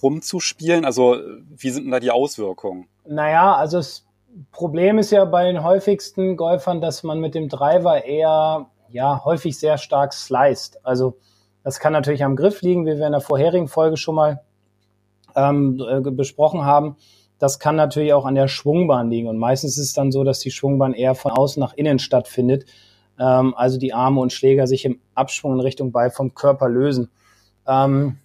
rumzuspielen? 0.04 0.84
Also 0.84 1.16
wie 1.48 1.70
sind 1.70 1.84
denn 1.84 1.90
da 1.90 1.98
die 1.98 2.12
Auswirkungen? 2.12 2.86
Naja, 3.04 3.54
also 3.56 3.78
das 3.78 4.06
Problem 4.52 4.98
ist 4.98 5.10
ja 5.10 5.24
bei 5.24 5.44
den 5.44 5.64
häufigsten 5.64 6.36
Golfern, 6.36 6.80
dass 6.80 7.02
man 7.02 7.18
mit 7.18 7.34
dem 7.34 7.48
Driver 7.48 8.04
eher, 8.04 8.66
ja, 8.88 9.24
häufig 9.24 9.58
sehr 9.58 9.78
stark 9.78 10.12
sliced. 10.12 10.78
Also 10.84 11.16
das 11.64 11.80
kann 11.80 11.92
natürlich 11.92 12.22
am 12.22 12.36
Griff 12.36 12.62
liegen, 12.62 12.86
wie 12.86 12.96
wir 12.96 13.06
in 13.06 13.12
der 13.12 13.20
vorherigen 13.20 13.66
Folge 13.66 13.96
schon 13.96 14.14
mal 14.14 14.42
ähm, 15.34 15.82
äh, 15.88 16.00
besprochen 16.10 16.64
haben, 16.64 16.96
das 17.38 17.58
kann 17.58 17.76
natürlich 17.76 18.12
auch 18.12 18.24
an 18.24 18.36
der 18.36 18.48
Schwungbahn 18.48 19.10
liegen. 19.10 19.28
Und 19.28 19.38
meistens 19.38 19.76
ist 19.76 19.86
es 19.88 19.92
dann 19.92 20.12
so, 20.12 20.24
dass 20.24 20.38
die 20.38 20.50
Schwungbahn 20.50 20.94
eher 20.94 21.14
von 21.14 21.32
außen 21.32 21.60
nach 21.60 21.74
innen 21.74 21.98
stattfindet. 21.98 22.64
Ähm, 23.18 23.54
also 23.56 23.78
die 23.78 23.92
Arme 23.92 24.20
und 24.20 24.32
Schläger 24.32 24.66
sich 24.66 24.84
im 24.84 25.00
Abschwung 25.14 25.54
in 25.54 25.60
Richtung 25.60 25.92
Ball 25.92 26.10
vom 26.10 26.34
Körper 26.34 26.68
lösen. 26.68 27.10
Ähm, 27.66 28.18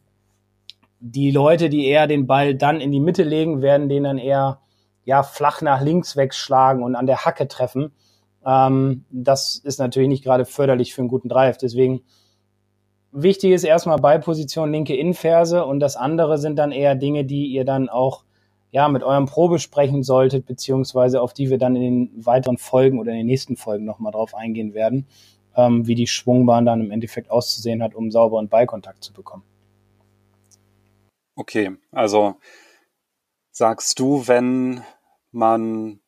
die 0.99 1.31
Leute, 1.31 1.69
die 1.69 1.85
eher 1.85 2.07
den 2.07 2.27
Ball 2.27 2.55
dann 2.55 2.81
in 2.81 2.91
die 2.91 2.99
Mitte 2.99 3.23
legen, 3.23 3.61
werden 3.61 3.89
den 3.89 4.03
dann 4.03 4.17
eher 4.17 4.59
ja, 5.05 5.23
flach 5.23 5.61
nach 5.61 5.81
links 5.81 6.15
wegschlagen 6.15 6.83
und 6.83 6.95
an 6.95 7.07
der 7.07 7.25
Hacke 7.25 7.47
treffen. 7.47 7.93
Ähm, 8.45 9.05
das 9.09 9.55
ist 9.57 9.79
natürlich 9.79 10.09
nicht 10.09 10.23
gerade 10.23 10.45
förderlich 10.45 10.93
für 10.93 11.01
einen 11.01 11.09
guten 11.09 11.29
Drive. 11.29 11.57
Deswegen 11.57 12.01
Wichtig 13.11 13.53
ist 13.53 13.63
erstmal 13.63 13.97
Ballposition 13.97 14.71
linke 14.71 14.95
Innenferse 14.95 15.65
und 15.65 15.79
das 15.79 15.95
andere 15.95 16.37
sind 16.37 16.57
dann 16.57 16.71
eher 16.71 16.93
Dinge, 16.93 17.25
die 17.25 17.47
ihr 17.47 17.65
dann 17.65 17.89
auch 17.89 18.23
ja, 18.71 18.87
mit 18.87 19.01
eurem 19.01 19.25
Pro 19.25 19.47
besprechen 19.47 20.03
solltet, 20.03 20.45
beziehungsweise 20.45 21.19
auf 21.19 21.33
die 21.33 21.49
wir 21.49 21.57
dann 21.57 21.75
in 21.75 21.81
den 21.81 22.25
weiteren 22.25 22.59
Folgen 22.59 22.99
oder 22.99 23.11
in 23.11 23.17
den 23.17 23.25
nächsten 23.25 23.55
Folgen 23.55 23.83
nochmal 23.83 24.11
drauf 24.11 24.35
eingehen 24.35 24.75
werden, 24.75 25.07
ähm, 25.55 25.87
wie 25.87 25.95
die 25.95 26.05
Schwungbahn 26.05 26.67
dann 26.67 26.81
im 26.81 26.91
Endeffekt 26.91 27.31
auszusehen 27.31 27.81
hat, 27.81 27.95
um 27.95 28.11
sauberen 28.11 28.47
Ballkontakt 28.47 29.03
zu 29.03 29.11
bekommen. 29.11 29.43
Okay, 31.39 31.77
also 31.93 32.35
sagst 33.49 33.97
du, 33.97 34.27
wenn 34.27 34.83
man 35.31 36.01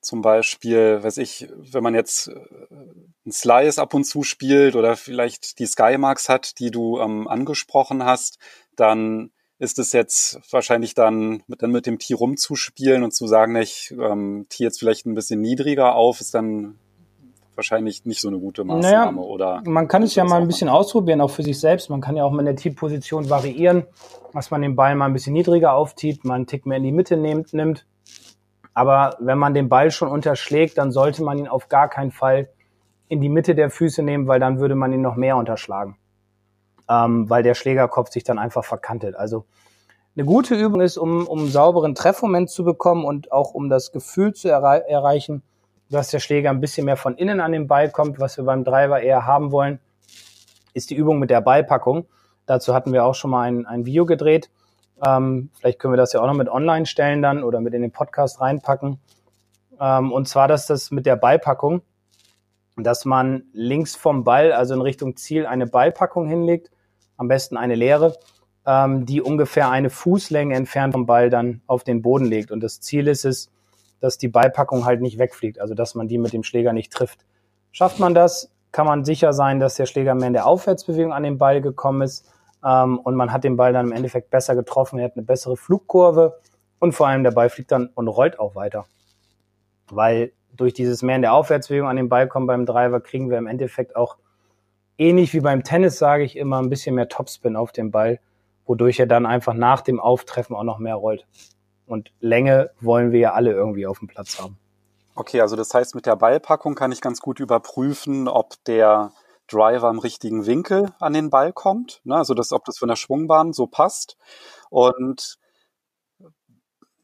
zum 0.00 0.22
Beispiel, 0.22 1.00
weiß 1.04 1.18
ich, 1.18 1.48
wenn 1.54 1.84
man 1.84 1.94
jetzt 1.94 2.26
äh, 2.26 2.40
ein 3.24 3.30
Slice 3.30 3.78
ab 3.78 3.94
und 3.94 4.02
zu 4.02 4.24
spielt 4.24 4.74
oder 4.74 4.96
vielleicht 4.96 5.60
die 5.60 5.66
Skymarks 5.66 6.28
hat, 6.28 6.58
die 6.58 6.72
du 6.72 6.98
ähm, 6.98 7.28
angesprochen 7.28 8.04
hast, 8.04 8.40
dann 8.74 9.30
ist 9.60 9.78
es 9.78 9.92
jetzt 9.92 10.40
wahrscheinlich 10.50 10.94
dann 10.94 11.44
mit, 11.46 11.62
dann 11.62 11.70
mit 11.70 11.86
dem 11.86 12.00
Tee 12.00 12.14
rumzuspielen 12.14 13.04
und 13.04 13.14
zu 13.14 13.28
sagen, 13.28 13.54
ich 13.54 13.92
ähm, 13.92 14.46
Tee 14.48 14.64
jetzt 14.64 14.80
vielleicht 14.80 15.06
ein 15.06 15.14
bisschen 15.14 15.40
niedriger 15.40 15.94
auf, 15.94 16.20
ist 16.20 16.34
dann 16.34 16.80
wahrscheinlich 17.56 18.04
nicht 18.04 18.20
so 18.20 18.28
eine 18.28 18.38
gute 18.38 18.64
Maßnahme, 18.64 19.12
naja, 19.12 19.26
oder? 19.26 19.62
Man 19.64 19.88
kann 19.88 20.02
es 20.02 20.14
ja 20.14 20.24
mal 20.24 20.40
ein 20.40 20.46
bisschen 20.46 20.68
ausprobieren, 20.68 21.20
auch 21.20 21.30
für 21.30 21.42
sich 21.42 21.58
selbst. 21.58 21.90
Man 21.90 22.00
kann 22.00 22.16
ja 22.16 22.24
auch 22.24 22.32
mit 22.32 22.46
der 22.46 22.56
Tee-Position 22.56 23.30
variieren, 23.30 23.84
dass 24.32 24.50
man 24.50 24.62
den 24.62 24.76
Ball 24.76 24.94
mal 24.94 25.06
ein 25.06 25.12
bisschen 25.12 25.32
niedriger 25.32 25.74
aufzieht, 25.74 26.24
mal 26.24 26.34
einen 26.34 26.46
Tick 26.46 26.66
mehr 26.66 26.78
in 26.78 26.84
die 26.84 26.92
Mitte 26.92 27.16
nimmt, 27.16 27.52
nimmt. 27.52 27.86
Aber 28.74 29.16
wenn 29.20 29.38
man 29.38 29.54
den 29.54 29.68
Ball 29.68 29.90
schon 29.90 30.08
unterschlägt, 30.08 30.78
dann 30.78 30.90
sollte 30.90 31.22
man 31.22 31.38
ihn 31.38 31.48
auf 31.48 31.68
gar 31.68 31.88
keinen 31.88 32.10
Fall 32.10 32.48
in 33.08 33.20
die 33.20 33.28
Mitte 33.28 33.54
der 33.54 33.70
Füße 33.70 34.02
nehmen, 34.02 34.26
weil 34.26 34.40
dann 34.40 34.58
würde 34.58 34.74
man 34.74 34.92
ihn 34.92 35.02
noch 35.02 35.14
mehr 35.14 35.36
unterschlagen. 35.36 35.96
Ähm, 36.88 37.30
weil 37.30 37.42
der 37.42 37.54
Schlägerkopf 37.54 38.10
sich 38.10 38.24
dann 38.24 38.38
einfach 38.38 38.64
verkantet. 38.64 39.14
Also 39.14 39.44
eine 40.16 40.26
gute 40.26 40.54
Übung 40.54 40.80
ist, 40.80 40.96
um, 40.96 41.26
um 41.26 41.40
einen 41.40 41.48
sauberen 41.48 41.94
Treffmoment 41.94 42.50
zu 42.50 42.62
bekommen 42.64 43.04
und 43.04 43.32
auch 43.32 43.54
um 43.54 43.68
das 43.68 43.90
Gefühl 43.90 44.32
zu 44.32 44.48
errei 44.48 44.78
erreichen, 44.78 45.42
dass 45.90 46.10
der 46.10 46.20
Schläger 46.20 46.50
ein 46.50 46.60
bisschen 46.60 46.86
mehr 46.86 46.96
von 46.96 47.16
innen 47.16 47.40
an 47.40 47.52
den 47.52 47.66
Ball 47.66 47.90
kommt, 47.90 48.18
was 48.18 48.36
wir 48.36 48.44
beim 48.44 48.64
Driver 48.64 49.00
eher 49.00 49.26
haben 49.26 49.52
wollen, 49.52 49.80
ist 50.72 50.90
die 50.90 50.96
Übung 50.96 51.18
mit 51.18 51.30
der 51.30 51.40
Ballpackung. 51.40 52.06
Dazu 52.46 52.74
hatten 52.74 52.92
wir 52.92 53.04
auch 53.04 53.14
schon 53.14 53.30
mal 53.30 53.42
ein, 53.42 53.66
ein 53.66 53.86
Video 53.86 54.06
gedreht. 54.06 54.50
Ähm, 55.04 55.50
vielleicht 55.58 55.78
können 55.78 55.92
wir 55.92 55.98
das 55.98 56.12
ja 56.12 56.20
auch 56.20 56.26
noch 56.26 56.34
mit 56.34 56.48
online 56.48 56.86
stellen 56.86 57.22
dann 57.22 57.42
oder 57.42 57.60
mit 57.60 57.74
in 57.74 57.82
den 57.82 57.92
Podcast 57.92 58.40
reinpacken. 58.40 58.98
Ähm, 59.80 60.12
und 60.12 60.28
zwar, 60.28 60.48
dass 60.48 60.66
das 60.66 60.90
mit 60.90 61.06
der 61.06 61.16
Ballpackung, 61.16 61.82
dass 62.76 63.04
man 63.04 63.44
links 63.52 63.96
vom 63.96 64.24
Ball, 64.24 64.52
also 64.52 64.74
in 64.74 64.80
Richtung 64.80 65.16
Ziel, 65.16 65.46
eine 65.46 65.66
Ballpackung 65.66 66.26
hinlegt, 66.26 66.70
am 67.16 67.28
besten 67.28 67.56
eine 67.56 67.74
leere, 67.74 68.16
ähm, 68.66 69.06
die 69.06 69.20
ungefähr 69.20 69.70
eine 69.70 69.90
Fußlänge 69.90 70.54
entfernt 70.54 70.92
vom 70.92 71.06
Ball 71.06 71.30
dann 71.30 71.62
auf 71.66 71.84
den 71.84 72.02
Boden 72.02 72.24
legt. 72.24 72.50
Und 72.50 72.60
das 72.60 72.80
Ziel 72.80 73.08
ist 73.08 73.24
es, 73.24 73.50
dass 74.00 74.18
die 74.18 74.28
Ballpackung 74.28 74.84
halt 74.84 75.00
nicht 75.00 75.18
wegfliegt, 75.18 75.60
also 75.60 75.74
dass 75.74 75.94
man 75.94 76.08
die 76.08 76.18
mit 76.18 76.32
dem 76.32 76.42
Schläger 76.42 76.72
nicht 76.72 76.92
trifft. 76.92 77.24
Schafft 77.72 77.98
man 77.98 78.14
das, 78.14 78.50
kann 78.72 78.86
man 78.86 79.04
sicher 79.04 79.32
sein, 79.32 79.60
dass 79.60 79.76
der 79.76 79.86
Schläger 79.86 80.14
mehr 80.14 80.28
in 80.28 80.32
der 80.32 80.46
Aufwärtsbewegung 80.46 81.12
an 81.12 81.22
den 81.22 81.38
Ball 81.38 81.60
gekommen 81.60 82.02
ist 82.02 82.28
ähm, 82.64 82.98
und 82.98 83.14
man 83.14 83.32
hat 83.32 83.44
den 83.44 83.56
Ball 83.56 83.72
dann 83.72 83.86
im 83.86 83.92
Endeffekt 83.92 84.30
besser 84.30 84.54
getroffen, 84.54 84.98
er 84.98 85.06
hat 85.06 85.16
eine 85.16 85.24
bessere 85.24 85.56
Flugkurve 85.56 86.40
und 86.78 86.92
vor 86.92 87.06
allem 87.06 87.22
der 87.22 87.30
Ball 87.30 87.50
fliegt 87.50 87.72
dann 87.72 87.90
und 87.94 88.08
rollt 88.08 88.38
auch 88.38 88.54
weiter. 88.54 88.86
Weil 89.88 90.32
durch 90.52 90.74
dieses 90.74 91.02
mehr 91.02 91.16
in 91.16 91.22
der 91.22 91.34
Aufwärtsbewegung 91.34 91.88
an 91.88 91.96
den 91.96 92.08
Ball 92.08 92.28
kommen 92.28 92.46
beim 92.46 92.66
Driver 92.66 93.00
kriegen 93.00 93.30
wir 93.30 93.38
im 93.38 93.46
Endeffekt 93.46 93.96
auch 93.96 94.16
ähnlich 94.98 95.32
wie 95.32 95.40
beim 95.40 95.64
Tennis, 95.64 95.98
sage 95.98 96.24
ich 96.24 96.36
immer, 96.36 96.60
ein 96.60 96.70
bisschen 96.70 96.94
mehr 96.94 97.08
Topspin 97.08 97.56
auf 97.56 97.72
den 97.72 97.90
Ball, 97.90 98.20
wodurch 98.66 99.00
er 99.00 99.06
dann 99.06 99.26
einfach 99.26 99.54
nach 99.54 99.80
dem 99.80 100.00
Auftreffen 100.00 100.54
auch 100.54 100.62
noch 100.62 100.78
mehr 100.78 100.94
rollt. 100.94 101.26
Und 101.86 102.12
Länge 102.20 102.70
wollen 102.80 103.12
wir 103.12 103.20
ja 103.20 103.32
alle 103.32 103.52
irgendwie 103.52 103.86
auf 103.86 103.98
dem 103.98 104.08
Platz 104.08 104.40
haben. 104.40 104.58
Okay, 105.14 105.40
also 105.40 105.54
das 105.54 105.72
heißt, 105.72 105.94
mit 105.94 106.06
der 106.06 106.16
Ballpackung 106.16 106.74
kann 106.74 106.92
ich 106.92 107.00
ganz 107.00 107.20
gut 107.20 107.38
überprüfen, 107.38 108.26
ob 108.26 108.62
der 108.64 109.12
Driver 109.46 109.90
im 109.90 109.98
richtigen 109.98 110.46
Winkel 110.46 110.92
an 110.98 111.12
den 111.12 111.30
Ball 111.30 111.52
kommt. 111.52 112.00
Ne? 112.04 112.16
Also 112.16 112.34
das, 112.34 112.52
ob 112.52 112.64
das 112.64 112.78
von 112.78 112.88
der 112.88 112.96
Schwungbahn 112.96 113.52
so 113.52 113.66
passt. 113.66 114.16
Und 114.70 115.38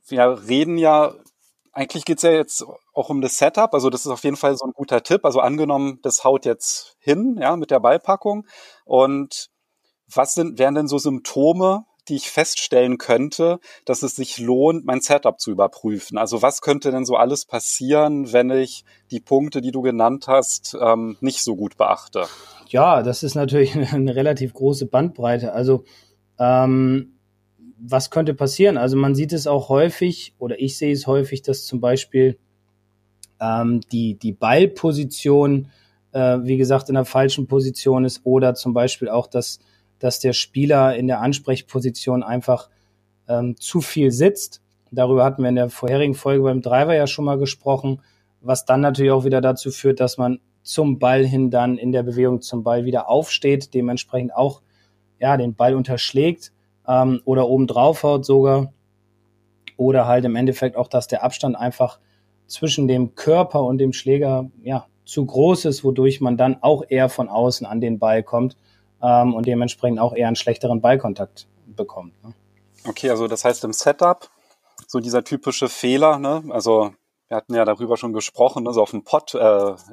wir 0.06 0.48
reden 0.48 0.78
ja, 0.78 1.14
eigentlich 1.72 2.04
geht's 2.04 2.22
ja 2.22 2.30
jetzt 2.30 2.64
auch 2.94 3.10
um 3.10 3.20
das 3.20 3.38
Setup. 3.38 3.72
Also 3.74 3.90
das 3.90 4.06
ist 4.06 4.10
auf 4.10 4.24
jeden 4.24 4.36
Fall 4.36 4.56
so 4.56 4.64
ein 4.64 4.72
guter 4.72 5.02
Tipp. 5.02 5.24
Also 5.24 5.40
angenommen, 5.40 6.00
das 6.02 6.24
haut 6.24 6.44
jetzt 6.44 6.96
hin, 6.98 7.36
ja, 7.40 7.56
mit 7.56 7.70
der 7.70 7.80
Ballpackung. 7.80 8.46
Und 8.84 9.50
was 10.12 10.34
sind, 10.34 10.58
wären 10.58 10.74
denn 10.74 10.88
so 10.88 10.98
Symptome, 10.98 11.84
die 12.08 12.16
ich 12.16 12.30
feststellen 12.30 12.98
könnte, 12.98 13.58
dass 13.84 14.02
es 14.02 14.16
sich 14.16 14.38
lohnt, 14.38 14.84
mein 14.84 15.00
Setup 15.00 15.40
zu 15.40 15.50
überprüfen. 15.50 16.18
Also 16.18 16.42
was 16.42 16.60
könnte 16.60 16.90
denn 16.90 17.04
so 17.04 17.16
alles 17.16 17.44
passieren, 17.44 18.32
wenn 18.32 18.50
ich 18.50 18.84
die 19.10 19.20
Punkte, 19.20 19.60
die 19.60 19.70
du 19.70 19.82
genannt 19.82 20.26
hast, 20.28 20.76
ähm, 20.80 21.16
nicht 21.20 21.42
so 21.42 21.56
gut 21.56 21.76
beachte? 21.76 22.26
Ja, 22.68 23.02
das 23.02 23.22
ist 23.22 23.34
natürlich 23.34 23.74
eine 23.92 24.14
relativ 24.14 24.52
große 24.54 24.86
Bandbreite. 24.86 25.52
Also 25.52 25.84
ähm, 26.38 27.14
was 27.80 28.10
könnte 28.10 28.34
passieren? 28.34 28.76
Also 28.76 28.96
man 28.96 29.14
sieht 29.14 29.32
es 29.32 29.46
auch 29.46 29.68
häufig, 29.68 30.34
oder 30.38 30.60
ich 30.60 30.76
sehe 30.76 30.92
es 30.92 31.06
häufig, 31.06 31.42
dass 31.42 31.64
zum 31.64 31.80
Beispiel 31.80 32.38
ähm, 33.40 33.80
die, 33.90 34.14
die 34.18 34.32
Ballposition, 34.32 35.68
äh, 36.12 36.38
wie 36.42 36.56
gesagt, 36.56 36.88
in 36.88 36.94
der 36.94 37.04
falschen 37.04 37.46
Position 37.46 38.04
ist, 38.04 38.20
oder 38.24 38.54
zum 38.54 38.74
Beispiel 38.74 39.08
auch, 39.08 39.26
dass 39.26 39.60
dass 40.00 40.18
der 40.18 40.32
Spieler 40.32 40.96
in 40.96 41.06
der 41.06 41.20
Ansprechposition 41.20 42.22
einfach 42.22 42.68
ähm, 43.28 43.56
zu 43.56 43.80
viel 43.80 44.10
sitzt. 44.10 44.60
Darüber 44.90 45.24
hatten 45.24 45.42
wir 45.42 45.48
in 45.48 45.54
der 45.54 45.70
vorherigen 45.70 46.14
Folge 46.14 46.42
beim 46.42 46.62
Driver 46.62 46.94
ja 46.94 47.06
schon 47.06 47.24
mal 47.24 47.38
gesprochen, 47.38 48.02
was 48.40 48.64
dann 48.64 48.80
natürlich 48.80 49.12
auch 49.12 49.24
wieder 49.24 49.40
dazu 49.40 49.70
führt, 49.70 50.00
dass 50.00 50.18
man 50.18 50.40
zum 50.62 50.98
Ball 50.98 51.24
hin 51.24 51.50
dann 51.50 51.78
in 51.78 51.92
der 51.92 52.02
Bewegung 52.02 52.40
zum 52.40 52.64
Ball 52.64 52.84
wieder 52.84 53.08
aufsteht, 53.08 53.72
dementsprechend 53.72 54.34
auch 54.34 54.62
ja 55.20 55.36
den 55.36 55.54
Ball 55.54 55.74
unterschlägt 55.74 56.52
ähm, 56.88 57.20
oder 57.24 57.48
oben 57.48 57.66
drauf 57.66 58.02
haut 58.02 58.24
sogar 58.24 58.72
oder 59.76 60.06
halt 60.06 60.24
im 60.24 60.36
Endeffekt 60.36 60.76
auch, 60.76 60.88
dass 60.88 61.06
der 61.06 61.22
Abstand 61.22 61.56
einfach 61.56 62.00
zwischen 62.46 62.88
dem 62.88 63.14
Körper 63.14 63.62
und 63.62 63.78
dem 63.78 63.92
Schläger 63.92 64.50
ja 64.62 64.86
zu 65.04 65.24
groß 65.24 65.66
ist, 65.66 65.84
wodurch 65.84 66.20
man 66.20 66.36
dann 66.36 66.58
auch 66.62 66.84
eher 66.88 67.08
von 67.08 67.28
außen 67.28 67.66
an 67.66 67.80
den 67.80 67.98
Ball 67.98 68.22
kommt 68.22 68.56
ähm, 69.02 69.34
und 69.34 69.46
dementsprechend 69.46 69.98
auch 69.98 70.14
eher 70.14 70.26
einen 70.26 70.36
schlechteren 70.36 70.80
Ballkontakt 70.80 71.46
bekommt. 71.66 72.22
Ne? 72.24 72.34
Okay, 72.86 73.10
also 73.10 73.28
das 73.28 73.44
heißt 73.44 73.64
im 73.64 73.72
Setup, 73.72 74.28
so 74.86 75.00
dieser 75.00 75.24
typische 75.24 75.68
Fehler, 75.68 76.18
ne? 76.18 76.42
also 76.50 76.92
wir 77.28 77.36
hatten 77.36 77.54
ja 77.54 77.64
darüber 77.64 77.96
schon 77.96 78.12
gesprochen, 78.12 78.66
also 78.66 78.82
auf 78.82 78.90
dem 78.90 79.04
Pott, 79.04 79.34
äh, 79.34 79.38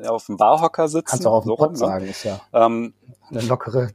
auf 0.08 0.26
dem 0.26 0.38
Barhocker 0.38 0.88
sitzen. 0.88 1.06
Kannst 1.06 1.26
du 1.26 1.30
auch 1.30 1.36
auf 1.36 1.44
dem 1.44 1.50
so, 1.50 1.56
Pott 1.56 1.72
ne? 1.72 1.78
sagen, 1.78 2.08
ist 2.08 2.24
ja 2.24 2.42
ähm, 2.52 2.96
eine 3.30 3.42
lockere, 3.42 3.92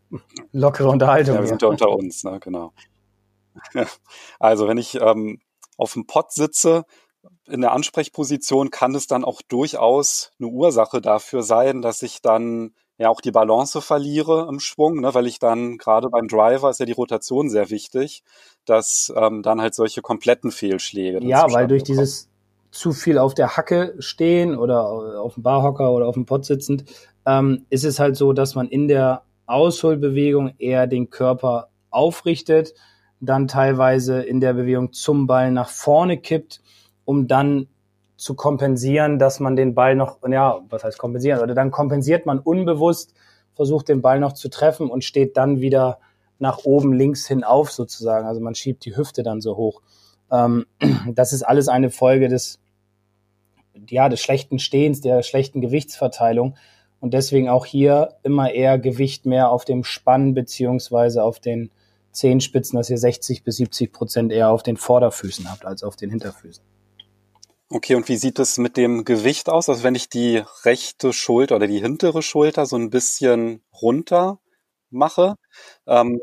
lockere 0.53 0.89
Unterhaltung. 0.89 1.35
Ja, 1.35 1.41
wir 1.41 1.49
sind 1.49 1.61
ja 1.61 1.69
unter 1.69 1.91
uns, 1.91 2.23
ne? 2.23 2.39
genau. 2.39 2.73
also 4.39 4.69
wenn 4.69 4.79
ich 4.79 5.01
ähm, 5.01 5.41
auf 5.77 5.95
dem 5.95 6.07
Pott 6.07 6.33
sitze, 6.33 6.85
in 7.47 7.61
der 7.61 7.73
Ansprechposition 7.73 8.71
kann 8.71 8.95
es 8.95 9.09
dann 9.09 9.25
auch 9.25 9.43
durchaus 9.43 10.31
eine 10.39 10.49
Ursache 10.49 11.01
dafür 11.01 11.43
sein, 11.43 11.83
dass 11.83 12.03
ich 12.03 12.23
dann 12.23 12.75
ja 12.99 13.09
auch 13.09 13.21
die 13.21 13.31
Balance 13.31 13.81
verliere 13.81 14.47
im 14.49 14.61
Schwung, 14.61 15.01
ne, 15.01 15.15
weil 15.15 15.27
ich 15.27 15.39
dann 15.39 15.79
gerade 15.79 16.09
beim 16.09 16.29
Driver 16.29 16.71
ist 16.71 16.81
ja 16.81 16.87
die 16.87 16.93
Rotation 16.93 17.49
sehr 17.51 17.71
wichtig, 17.71 18.23
dass 18.65 19.13
ähm, 19.17 19.43
dann 19.43 19.61
halt 19.61 19.75
solche 19.75 20.03
kompletten 20.03 20.51
Fehlschläge. 20.51 21.25
Ja, 21.25 21.53
weil 21.53 21.67
durch 21.67 21.85
kommen. 21.85 21.99
dieses 21.99 22.29
zu 22.71 22.93
viel 22.93 23.19
auf 23.19 23.35
der 23.35 23.57
Hacke 23.57 23.95
stehen 23.99 24.57
oder 24.57 24.89
auf 25.21 25.35
dem 25.35 25.43
Barhocker 25.43 25.93
oder 25.93 26.07
auf 26.07 26.15
dem 26.15 26.27
Pott 26.27 26.45
sitzend, 26.45 26.85
ähm, 27.27 27.67
ist 27.71 27.85
es 27.85 27.99
halt 27.99 28.17
so, 28.17 28.33
dass 28.33 28.55
man 28.55 28.69
in 28.69 28.89
der 28.89 29.23
Ausholbewegung 29.47 30.55
eher 30.59 30.87
den 30.87 31.11
Körper 31.11 31.69
aufrichtet, 31.91 32.75
dann 33.21 33.47
teilweise 33.47 34.23
in 34.23 34.41
der 34.41 34.55
Bewegung 34.55 34.93
zum 34.93 35.27
Ball 35.27 35.53
nach 35.53 35.69
vorne 35.69 36.19
kippt, 36.19 36.63
um 37.05 37.29
dann 37.29 37.69
zu 38.23 38.35
kompensieren, 38.35 39.19
dass 39.19 39.41
man 39.41 39.57
den 39.57 39.75
Ball 39.75 39.97
noch, 39.97 40.19
ja, 40.29 40.61
was 40.71 40.85
heißt 40.85 40.97
kompensieren? 40.97 41.41
Oder 41.41 41.57
dann 41.57 41.73
kompensiert 41.73 42.25
man 42.25 42.39
unbewusst, 42.39 43.15
versucht 43.55 43.89
den 43.89 44.01
Ball 44.01 44.21
noch 44.21 44.33
zu 44.33 44.49
treffen 44.49 44.89
und 44.89 45.03
steht 45.03 45.37
dann 45.37 45.61
wieder 45.61 45.99
nach 46.39 46.59
oben 46.59 46.93
links 46.93 47.27
hin 47.27 47.43
auf 47.43 47.73
sozusagen. 47.73 48.29
Also 48.29 48.41
man 48.41 48.55
schiebt 48.55 48.85
die 48.85 48.97
Hüfte 48.97 49.25
dann 49.25 49.41
so 49.41 49.57
hoch. 49.57 49.83
Ähm, 50.31 50.67
das 51.13 51.33
ist 51.33 51.43
alles 51.43 51.67
eine 51.67 51.91
Folge 51.91 52.29
des, 52.29 52.61
ja, 53.89 54.09
des 54.09 54.21
schlechten 54.21 54.61
Stehens, 54.61 55.01
der 55.01 55.25
schlechten 55.25 55.61
Gewichtsverteilung. 55.61 56.55
Und 57.01 57.15
deswegen 57.15 57.49
auch 57.49 57.67
hier 57.67 58.15
immer 58.23 58.53
eher 58.53 58.79
Gewicht 58.79 59.27
mehr 59.27 59.51
auf 59.51 59.65
dem 59.65 59.83
Spann 59.83 60.33
beziehungsweise 60.35 61.25
auf 61.25 61.41
den 61.41 61.73
Zehenspitzen, 62.13 62.77
dass 62.77 62.89
ihr 62.89 62.99
60 62.99 63.43
bis 63.43 63.57
70 63.57 63.93
Prozent 63.93 64.31
eher 64.31 64.51
auf 64.51 64.63
den 64.63 64.77
Vorderfüßen 64.77 65.51
habt 65.51 65.67
als 65.67 65.83
auf 65.83 65.97
den 65.97 66.11
Hinterfüßen. 66.11 66.63
Okay, 67.75 67.95
und 67.95 68.07
wie 68.09 68.17
sieht 68.17 68.39
es 68.39 68.59
mit 68.59 68.77
dem 68.77 69.07
Gewicht 69.07 69.49
aus? 69.49 69.71
Also 69.71 69.83
wenn 69.83 69.95
ich 69.95 70.11
die 70.11 70.43
rechte 70.65 71.15
Schulter 71.15 71.57
oder 71.57 71.67
die 71.67 71.81
hintere 71.81 72.21
Schulter 72.21 72.67
so 72.67 72.77
ein 72.77 72.91
bisschen 72.91 73.63
runter 73.81 74.41
mache, 74.91 75.37
ähm, 75.87 76.21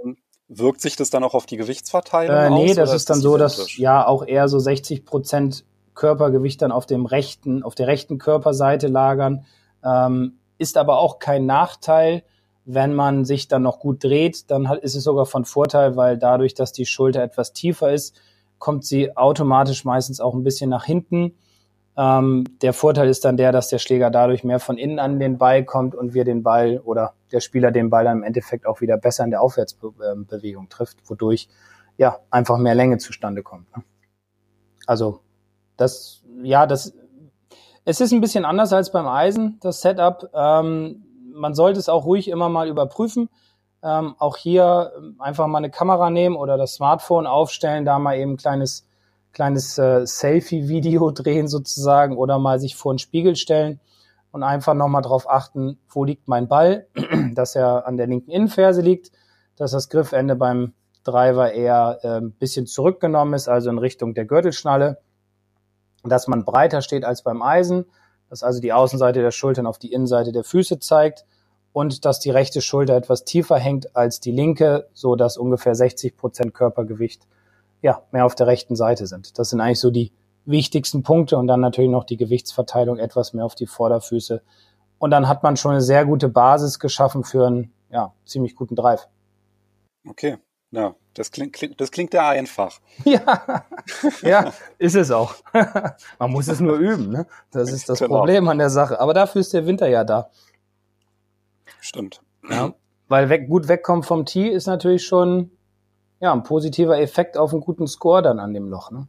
wirkt 0.47 0.79
sich 0.79 0.95
das 0.95 1.09
dann 1.09 1.23
auch 1.23 1.33
auf 1.33 1.47
die 1.47 1.57
Gewichtsverteilung 1.57 2.35
äh, 2.35 2.49
nee, 2.49 2.55
aus? 2.55 2.61
Nee, 2.61 2.73
das 2.75 2.93
ist 2.93 3.09
dann 3.09 3.19
so, 3.19 3.35
dass 3.37 3.75
ja 3.77 4.05
auch 4.05 4.27
eher 4.27 4.47
so 4.47 4.59
60 4.59 5.05
Prozent 5.05 5.65
Körpergewicht 5.95 6.61
dann 6.61 6.71
auf 6.71 6.85
dem 6.85 7.07
rechten, 7.07 7.63
auf 7.63 7.73
der 7.73 7.87
rechten 7.87 8.19
Körperseite 8.19 8.85
lagern. 8.87 9.45
Ähm, 9.83 10.37
ist 10.59 10.77
aber 10.77 10.99
auch 10.99 11.17
kein 11.17 11.47
Nachteil, 11.47 12.21
wenn 12.65 12.93
man 12.93 13.25
sich 13.25 13.47
dann 13.47 13.63
noch 13.63 13.79
gut 13.79 14.03
dreht, 14.03 14.51
dann 14.51 14.65
ist 14.65 14.93
es 14.93 15.03
sogar 15.03 15.25
von 15.25 15.45
Vorteil, 15.45 15.95
weil 15.95 16.19
dadurch, 16.19 16.53
dass 16.53 16.73
die 16.73 16.85
Schulter 16.85 17.23
etwas 17.23 17.53
tiefer 17.53 17.91
ist, 17.91 18.15
kommt 18.59 18.85
sie 18.85 19.15
automatisch 19.17 19.85
meistens 19.85 20.19
auch 20.19 20.33
ein 20.33 20.43
bisschen 20.43 20.69
nach 20.69 20.85
hinten. 20.85 21.33
Ähm, 21.97 22.45
der 22.61 22.73
Vorteil 22.73 23.09
ist 23.09 23.25
dann 23.25 23.35
der, 23.35 23.51
dass 23.51 23.67
der 23.69 23.79
Schläger 23.79 24.09
dadurch 24.09 24.43
mehr 24.43 24.59
von 24.59 24.77
innen 24.77 24.99
an 24.99 25.19
den 25.19 25.37
Ball 25.37 25.65
kommt 25.65 25.95
und 25.95 26.13
wir 26.13 26.23
den 26.23 26.43
Ball 26.43 26.79
oder 26.83 27.13
der 27.31 27.39
Spieler 27.39 27.71
den 27.71 27.89
Ball 27.89 28.05
dann 28.05 28.19
im 28.19 28.23
Endeffekt 28.23 28.65
auch 28.65 28.81
wieder 28.81 28.97
besser 28.97 29.23
in 29.23 29.31
der 29.31 29.41
Aufwärtsbewegung 29.41 30.69
trifft, 30.69 30.97
wodurch 31.09 31.49
ja 31.97 32.19
einfach 32.29 32.57
mehr 32.57 32.75
Länge 32.75 32.99
zustande 32.99 33.43
kommt. 33.43 33.75
Ne? 33.75 33.83
Also 34.85 35.19
das, 35.75 36.23
ja, 36.41 36.65
das, 36.65 36.93
es 37.85 38.01
ist 38.01 38.13
ein 38.13 38.21
bisschen 38.21 38.45
anders 38.45 38.71
als 38.71 38.91
beim 38.91 39.07
Eisen, 39.07 39.57
das 39.61 39.81
Setup. 39.81 40.29
Ähm, 40.33 41.03
man 41.33 41.53
sollte 41.53 41.79
es 41.79 41.89
auch 41.89 42.05
ruhig 42.05 42.27
immer 42.29 42.49
mal 42.49 42.67
überprüfen. 42.67 43.29
Ähm, 43.81 44.15
auch 44.19 44.35
hier 44.35 44.91
ähm, 44.97 45.15
einfach 45.19 45.47
mal 45.47 45.59
eine 45.59 45.69
Kamera 45.69 46.09
nehmen 46.09 46.35
oder 46.35 46.57
das 46.57 46.73
Smartphone 46.73 47.27
aufstellen, 47.27 47.85
da 47.85 47.97
mal 47.97 48.17
eben 48.17 48.33
ein 48.33 48.37
kleines, 48.37 48.85
kleines 49.31 49.77
äh, 49.77 50.05
Selfie-Video 50.05 51.11
drehen 51.15 51.47
sozusagen 51.47 52.17
oder 52.17 52.39
mal 52.39 52.59
sich 52.59 52.75
vor 52.75 52.93
den 52.93 52.99
Spiegel 52.99 53.35
stellen 53.37 53.79
und 54.31 54.43
einfach 54.43 54.73
nochmal 54.73 55.01
drauf 55.01 55.29
achten, 55.29 55.79
wo 55.89 56.03
liegt 56.03 56.27
mein 56.27 56.47
Ball, 56.47 56.87
dass 57.33 57.55
er 57.55 57.87
an 57.87 57.95
der 57.95 58.07
linken 58.07 58.31
Innenferse 58.31 58.81
liegt, 58.81 59.11
dass 59.55 59.71
das 59.71 59.89
Griffende 59.89 60.35
beim 60.35 60.73
Driver 61.05 61.53
eher 61.53 61.99
äh, 62.03 62.17
ein 62.17 62.31
bisschen 62.33 62.67
zurückgenommen 62.67 63.33
ist, 63.33 63.47
also 63.47 63.69
in 63.69 63.77
Richtung 63.77 64.13
der 64.13 64.25
Gürtelschnalle, 64.25 64.99
dass 66.03 66.27
man 66.27 66.43
breiter 66.43 66.81
steht 66.81 67.05
als 67.05 67.23
beim 67.23 67.41
Eisen, 67.41 67.85
dass 68.29 68.43
also 68.43 68.59
die 68.59 68.73
Außenseite 68.73 69.21
der 69.21 69.31
Schultern 69.31 69.65
auf 69.65 69.79
die 69.79 69.93
Innenseite 69.93 70.33
der 70.33 70.43
Füße 70.43 70.79
zeigt 70.79 71.25
und 71.73 72.05
dass 72.05 72.19
die 72.19 72.31
rechte 72.31 72.61
Schulter 72.61 72.95
etwas 72.95 73.25
tiefer 73.25 73.57
hängt 73.57 73.95
als 73.95 74.19
die 74.19 74.31
linke, 74.31 74.87
so 74.93 75.15
dass 75.15 75.37
ungefähr 75.37 75.75
60 75.75 76.17
Prozent 76.17 76.53
Körpergewicht 76.53 77.27
ja 77.81 78.01
mehr 78.11 78.25
auf 78.25 78.35
der 78.35 78.47
rechten 78.47 78.75
Seite 78.75 79.07
sind. 79.07 79.37
Das 79.39 79.49
sind 79.49 79.61
eigentlich 79.61 79.79
so 79.79 79.91
die 79.91 80.11
wichtigsten 80.45 81.03
Punkte 81.03 81.37
und 81.37 81.47
dann 81.47 81.61
natürlich 81.61 81.91
noch 81.91 82.03
die 82.03 82.17
Gewichtsverteilung 82.17 82.97
etwas 82.97 83.33
mehr 83.33 83.45
auf 83.45 83.55
die 83.55 83.67
Vorderfüße. 83.67 84.41
Und 84.97 85.11
dann 85.11 85.27
hat 85.27 85.43
man 85.43 85.55
schon 85.57 85.71
eine 85.71 85.81
sehr 85.81 86.05
gute 86.05 86.27
Basis 86.27 86.79
geschaffen 86.79 87.23
für 87.23 87.47
einen 87.47 87.71
ja, 87.89 88.13
ziemlich 88.25 88.55
guten 88.55 88.75
Drive. 88.75 89.07
Okay, 90.07 90.37
ja, 90.71 90.95
das 91.13 91.31
klingt, 91.31 91.79
das 91.79 91.91
klingt 91.91 92.13
ja 92.13 92.29
einfach. 92.29 92.79
Ja, 93.05 93.65
ja, 94.21 94.53
ist 94.77 94.95
es 94.95 95.11
auch. 95.11 95.35
Man 96.19 96.31
muss 96.31 96.47
es 96.47 96.59
nur 96.59 96.77
üben, 96.77 97.09
ne? 97.09 97.27
Das 97.51 97.71
ist 97.71 97.89
das 97.89 97.99
genau. 97.99 98.17
Problem 98.17 98.47
an 98.49 98.57
der 98.57 98.69
Sache. 98.69 98.99
Aber 98.99 99.13
dafür 99.13 99.41
ist 99.41 99.53
der 99.53 99.65
Winter 99.65 99.87
ja 99.87 100.03
da. 100.03 100.29
Stimmt. 101.81 102.21
Ja, 102.49 102.73
weil 103.07 103.29
weg, 103.29 103.49
gut 103.49 103.67
wegkommen 103.67 104.03
vom 104.03 104.25
Tee 104.25 104.47
ist 104.47 104.67
natürlich 104.67 105.05
schon 105.05 105.51
ja, 106.19 106.33
ein 106.33 106.43
positiver 106.43 106.99
Effekt 106.99 107.37
auf 107.37 107.51
einen 107.51 107.61
guten 107.61 107.87
Score 107.87 108.21
dann 108.21 108.39
an 108.39 108.53
dem 108.53 108.69
Loch. 108.69 108.91
Ne? 108.91 109.07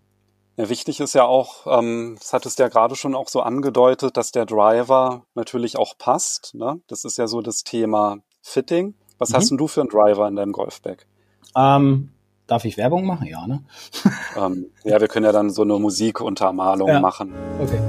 Ja, 0.57 0.69
wichtig 0.69 1.01
ist 1.01 1.15
ja 1.15 1.25
auch, 1.25 1.67
ähm, 1.67 2.17
das 2.19 2.33
hattest 2.33 2.59
du 2.59 2.63
ja 2.63 2.69
gerade 2.69 2.97
schon 2.97 3.15
auch 3.15 3.29
so 3.29 3.41
angedeutet, 3.41 4.17
dass 4.17 4.33
der 4.33 4.47
Driver 4.47 5.25
natürlich 5.35 5.79
auch 5.79 5.97
passt. 5.99 6.55
Ne? 6.55 6.81
Das 6.87 7.05
ist 7.05 7.19
ja 7.19 7.27
so 7.27 7.41
das 7.41 7.65
Thema 7.65 8.19
Fitting. 8.43 8.95
Was 9.19 9.31
mhm. 9.31 9.37
hast 9.37 9.51
denn 9.51 9.59
du 9.59 9.67
für 9.67 9.81
einen 9.81 9.91
Driver 9.91 10.29
in 10.29 10.37
deinem 10.37 10.53
Golfbag? 10.53 11.07
Ähm, 11.57 12.11
darf 12.47 12.65
ich 12.65 12.77
Werbung 12.77 13.07
machen? 13.07 13.27
Ja, 13.27 13.47
ne? 13.47 13.65
ähm, 14.37 14.67
ja, 14.85 15.01
wir 15.01 15.09
können 15.09 15.27
ja 15.27 15.33
dann 15.33 15.51
so 15.51 15.63
eine 15.63 15.79
Musikuntermalung 15.79 16.89
ja. 16.89 17.01
machen. 17.01 17.35
Okay. 17.61 17.81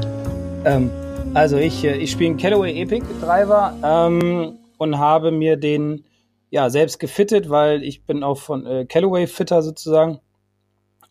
Ähm, 0.66 0.92
also 1.34 1.58
ich, 1.58 1.84
äh, 1.84 1.96
ich 1.96 2.12
spiele 2.12 2.32
einen 2.32 2.40
Callaway 2.40 2.82
Epic 2.82 3.06
Driver 3.22 3.75
ähm, 3.84 4.60
und 4.82 4.98
habe 4.98 5.30
mir 5.30 5.58
den 5.58 6.06
ja 6.50 6.72
selbst 6.72 6.98
gefittet, 6.98 7.52
weil 7.52 7.84
ich 7.84 8.04
bin 8.04 8.24
auch 8.24 8.40
von 8.40 8.66
äh, 8.66 8.86
Callaway 8.86 9.28
Fitter 9.28 9.62
sozusagen 9.62 10.22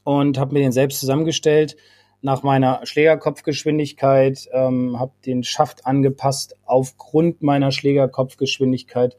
und 0.03 0.39
habe 0.39 0.55
mir 0.55 0.59
den 0.59 0.73
selbst 0.73 0.99
zusammengestellt. 0.99 1.77
Nach 2.21 2.43
meiner 2.43 2.85
Schlägerkopfgeschwindigkeit, 2.85 4.49
ähm, 4.53 4.99
habe 4.99 5.13
den 5.25 5.45
Schaft 5.45 5.87
angepasst 5.87 6.57
aufgrund 6.67 7.43
meiner 7.43 7.71
Schlägerkopfgeschwindigkeit, 7.71 9.17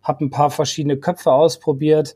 habe 0.00 0.26
ein 0.26 0.30
paar 0.30 0.50
verschiedene 0.52 0.98
Köpfe 0.98 1.32
ausprobiert 1.32 2.14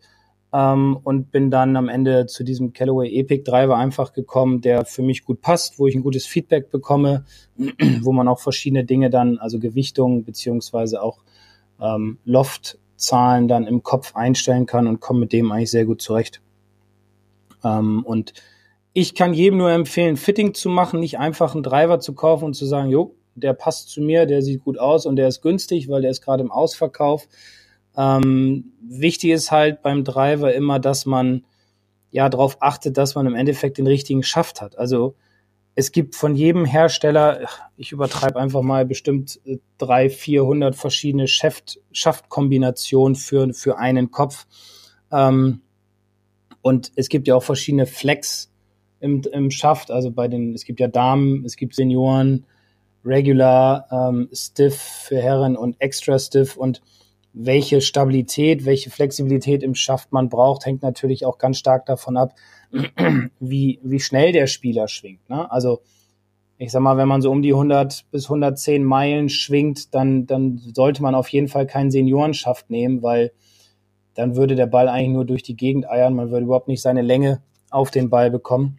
ähm, 0.53 1.01
und 1.03 1.33
bin 1.33 1.51
dann 1.51 1.75
am 1.75 1.89
Ende 1.89 2.27
zu 2.27 2.45
diesem 2.45 2.73
Callaway 2.73 3.12
Epic 3.12 3.43
Driver 3.43 3.77
einfach 3.77 4.12
gekommen, 4.12 4.61
der 4.61 4.85
für 4.85 5.03
mich 5.03 5.25
gut 5.25 5.41
passt, 5.41 5.81
wo 5.81 5.89
ich 5.89 5.97
ein 5.97 6.05
gutes 6.05 6.27
Feedback 6.27 6.71
bekomme, 6.71 7.25
wo 8.03 8.12
man 8.12 8.29
auch 8.29 8.39
verschiedene 8.39 8.85
Dinge 8.85 9.11
dann, 9.11 9.39
also 9.39 9.59
Gewichtung 9.59 10.23
beziehungsweise 10.23 11.03
auch 11.03 11.25
ähm, 11.83 12.19
Loftzahlen 12.25 13.49
dann 13.49 13.67
im 13.67 13.83
Kopf 13.83 14.15
einstellen 14.15 14.67
kann 14.67 14.87
und 14.87 15.01
komme 15.01 15.21
mit 15.21 15.33
dem 15.33 15.51
eigentlich 15.51 15.71
sehr 15.71 15.85
gut 15.85 16.01
zurecht. 16.01 16.41
Ähm, 17.65 18.05
und 18.05 18.33
ich 18.93 19.15
kann 19.15 19.35
jedem 19.35 19.59
nur 19.59 19.71
empfehlen, 19.71 20.17
Fitting 20.17 20.55
zu 20.55 20.69
machen, 20.69 21.01
nicht 21.01 21.19
einfach 21.19 21.55
einen 21.55 21.62
Driver 21.62 21.99
zu 21.99 22.15
kaufen 22.15 22.45
und 22.45 22.55
zu 22.55 22.67
sagen, 22.67 22.91
jo, 22.91 23.15
der 23.35 23.55
passt 23.55 23.89
zu 23.89 24.03
mir, 24.03 24.27
der 24.27 24.43
sieht 24.43 24.62
gut 24.62 24.79
aus 24.79 25.07
und 25.07 25.17
der 25.17 25.29
ist 25.29 25.41
günstig, 25.41 25.89
weil 25.89 26.03
der 26.03 26.11
ist 26.11 26.21
gerade 26.21 26.43
im 26.43 26.53
Ausverkauf. 26.53 27.27
Ähm, 27.97 28.73
wichtig 28.81 29.31
ist 29.31 29.51
halt 29.51 29.83
beim 29.83 30.05
Driver 30.05 30.53
immer, 30.55 30.79
dass 30.79 31.07
man 31.07 31.45
ja 32.11 32.29
darauf 32.29 32.59
achtet, 32.61 32.99
dass 32.99 33.15
man 33.15 33.27
im 33.27 33.35
Endeffekt 33.35 33.79
den 33.79 33.87
richtigen 33.87 34.23
Schaft 34.23 34.61
hat. 34.61 34.77
Also 34.79 35.15
es 35.75 35.93
gibt 35.93 36.14
von 36.14 36.35
jedem 36.35 36.64
Hersteller, 36.64 37.49
ich 37.76 37.93
übertreibe 37.93 38.38
einfach 38.38 38.62
mal 38.62 38.85
bestimmt 38.85 39.41
äh, 39.45 39.59
drei, 39.79 40.11
vierhundert 40.11 40.76
verschiedene 40.76 41.28
Schaft, 41.28 41.80
Schaftkombinationen 41.93 43.15
für, 43.15 43.52
für 43.54 43.78
einen 43.78 44.11
Kopf. 44.11 44.47
Ähm, 45.11 45.63
und 46.61 46.93
es 46.95 47.08
gibt 47.08 47.26
ja 47.26 47.35
auch 47.35 47.43
verschiedene 47.43 47.87
Flex 47.87 48.52
im, 49.00 49.23
im 49.32 49.50
Schaft. 49.50 49.91
Also 49.91 50.11
bei 50.11 50.28
den, 50.28 50.54
es 50.54 50.65
gibt 50.65 50.78
ja 50.78 50.89
Damen, 50.89 51.45
es 51.45 51.56
gibt 51.56 51.75
Senioren, 51.75 52.45
Regular, 53.04 53.87
ähm, 53.91 54.28
Stiff 54.32 54.76
für 54.76 55.21
Herren 55.21 55.56
und 55.56 55.80
Extra 55.80 56.19
Stiff. 56.19 56.56
Und 56.56 56.82
welche 57.32 57.80
Stabilität, 57.80 58.64
welche 58.64 58.90
Flexibilität 58.90 59.62
im 59.62 59.75
Schaft 59.75 60.12
man 60.12 60.28
braucht, 60.28 60.66
hängt 60.66 60.82
natürlich 60.82 61.25
auch 61.25 61.38
ganz 61.38 61.58
stark 61.58 61.86
davon 61.86 62.16
ab, 62.16 62.34
wie, 63.40 63.80
wie 63.82 64.00
schnell 64.00 64.32
der 64.32 64.47
Spieler 64.47 64.88
schwingt. 64.88 65.28
Ne? 65.28 65.50
Also 65.50 65.80
ich 66.58 66.71
sag 66.71 66.80
mal, 66.80 66.97
wenn 66.97 67.08
man 67.08 67.23
so 67.23 67.30
um 67.30 67.42
die 67.42 67.52
100 67.52 68.04
bis 68.10 68.26
110 68.26 68.84
Meilen 68.84 69.28
schwingt, 69.28 69.95
dann, 69.95 70.26
dann 70.26 70.58
sollte 70.75 71.02
man 71.02 71.14
auf 71.14 71.28
jeden 71.28 71.49
Fall 71.49 71.66
keinen 71.66 71.90
Seniorenschaft 71.90 72.71
nehmen, 72.71 73.02
weil 73.02 73.32
dann 74.14 74.36
würde 74.36 74.54
der 74.54 74.66
Ball 74.66 74.88
eigentlich 74.88 75.14
nur 75.14 75.25
durch 75.25 75.42
die 75.42 75.56
Gegend 75.56 75.88
eiern. 75.88 76.14
Man 76.14 76.30
würde 76.30 76.45
überhaupt 76.45 76.68
nicht 76.68 76.82
seine 76.82 77.02
Länge 77.02 77.42
auf 77.71 77.90
den 77.90 78.10
Ball 78.10 78.30
bekommen, 78.30 78.78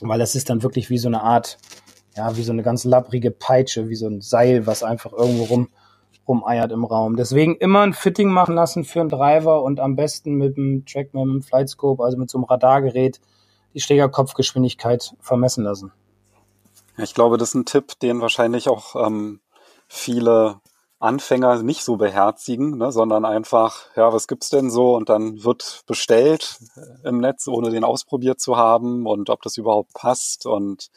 weil 0.00 0.18
das 0.18 0.34
ist 0.34 0.50
dann 0.50 0.62
wirklich 0.62 0.90
wie 0.90 0.98
so 0.98 1.08
eine 1.08 1.22
Art, 1.22 1.58
ja, 2.16 2.36
wie 2.36 2.42
so 2.42 2.52
eine 2.52 2.62
ganz 2.62 2.84
lapprige 2.84 3.30
Peitsche, 3.30 3.88
wie 3.88 3.96
so 3.96 4.06
ein 4.06 4.20
Seil, 4.20 4.66
was 4.66 4.82
einfach 4.82 5.12
irgendwo 5.12 5.44
rum 5.44 5.68
rumeiert 6.26 6.72
im 6.72 6.84
Raum. 6.84 7.16
Deswegen 7.16 7.56
immer 7.56 7.80
ein 7.80 7.94
Fitting 7.94 8.30
machen 8.30 8.54
lassen 8.54 8.84
für 8.84 9.00
einen 9.00 9.08
Driver 9.08 9.62
und 9.62 9.80
am 9.80 9.96
besten 9.96 10.34
mit 10.34 10.56
dem 10.56 10.84
Track, 10.86 11.14
mit 11.14 11.22
dem 11.22 11.42
Flightscope, 11.42 12.02
also 12.02 12.16
mit 12.16 12.30
so 12.30 12.38
einem 12.38 12.44
Radargerät, 12.44 13.20
die 13.74 13.80
Schlägerkopfgeschwindigkeit 13.80 15.14
vermessen 15.20 15.64
lassen. 15.64 15.92
Ich 16.98 17.14
glaube, 17.14 17.38
das 17.38 17.50
ist 17.50 17.54
ein 17.54 17.64
Tipp, 17.64 17.98
den 18.00 18.20
wahrscheinlich 18.20 18.68
auch 18.68 18.94
ähm, 19.06 19.40
viele 19.88 20.60
Anfänger 21.02 21.62
nicht 21.62 21.82
so 21.82 21.96
beherzigen, 21.96 22.78
ne, 22.78 22.92
sondern 22.92 23.24
einfach, 23.24 23.86
ja, 23.96 24.12
was 24.12 24.28
gibt's 24.28 24.50
denn 24.50 24.70
so? 24.70 24.94
Und 24.94 25.08
dann 25.08 25.42
wird 25.42 25.82
bestellt 25.86 26.58
im 27.02 27.18
Netz, 27.18 27.48
ohne 27.48 27.70
den 27.70 27.82
ausprobiert 27.82 28.40
zu 28.40 28.56
haben 28.56 29.06
und 29.06 29.28
ob 29.28 29.42
das 29.42 29.56
überhaupt 29.56 29.94
passt. 29.94 30.46
Und 30.46 30.90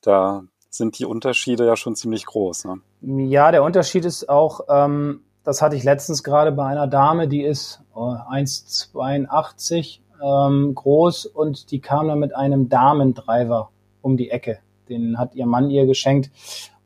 da 0.00 0.44
sind 0.70 0.98
die 0.98 1.04
Unterschiede 1.04 1.66
ja 1.66 1.76
schon 1.76 1.94
ziemlich 1.94 2.24
groß. 2.24 2.64
Ne? 2.64 2.80
Ja, 3.08 3.52
der 3.52 3.62
Unterschied 3.62 4.04
ist 4.04 4.28
auch, 4.28 4.62
ähm, 4.68 5.20
das 5.44 5.62
hatte 5.62 5.76
ich 5.76 5.84
letztens 5.84 6.24
gerade 6.24 6.50
bei 6.50 6.66
einer 6.66 6.88
Dame, 6.88 7.28
die 7.28 7.44
ist 7.44 7.80
oh, 7.94 8.16
1,82 8.32 10.00
ähm, 10.20 10.74
groß 10.74 11.26
und 11.26 11.70
die 11.70 11.80
kam 11.80 12.08
dann 12.08 12.18
mit 12.18 12.34
einem 12.34 12.68
Damendriver 12.68 13.70
um 14.02 14.16
die 14.16 14.32
Ecke. 14.32 14.58
Den 14.88 15.18
hat 15.18 15.36
ihr 15.36 15.46
Mann 15.46 15.70
ihr 15.70 15.86
geschenkt. 15.86 16.32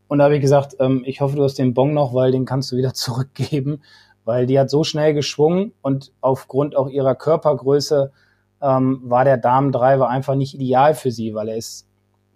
Und 0.09 0.19
da 0.19 0.25
habe 0.25 0.35
ich 0.35 0.43
gesagt, 0.43 0.77
ähm, 0.79 1.05
ich 1.07 1.23
hoffe, 1.23 1.37
du 1.37 1.43
hast 1.43 1.59
den 1.59 1.73
Bon 1.73 1.95
noch, 1.95 2.13
weil 2.13 2.33
den 2.33 2.45
kannst 2.45 2.71
du 2.71 2.77
wieder 2.77 2.93
zurückgeben, 2.95 3.81
weil 4.27 4.45
die 4.45 4.59
hat 4.61 4.69
so 4.69 4.85
schnell 4.85 5.15
geschwungen 5.15 5.73
und 5.81 6.13
aufgrund 6.21 6.77
auch 6.77 6.91
ihrer 6.91 7.15
Körpergröße 7.15 8.13
ähm, 8.61 9.01
war 9.05 9.25
der 9.25 9.39
Damendriver 9.39 10.11
einfach 10.11 10.35
nicht 10.35 10.53
ideal 10.53 10.93
für 10.93 11.13
sie, 11.13 11.33
weil 11.33 11.49
er 11.49 11.57
ist 11.57 11.87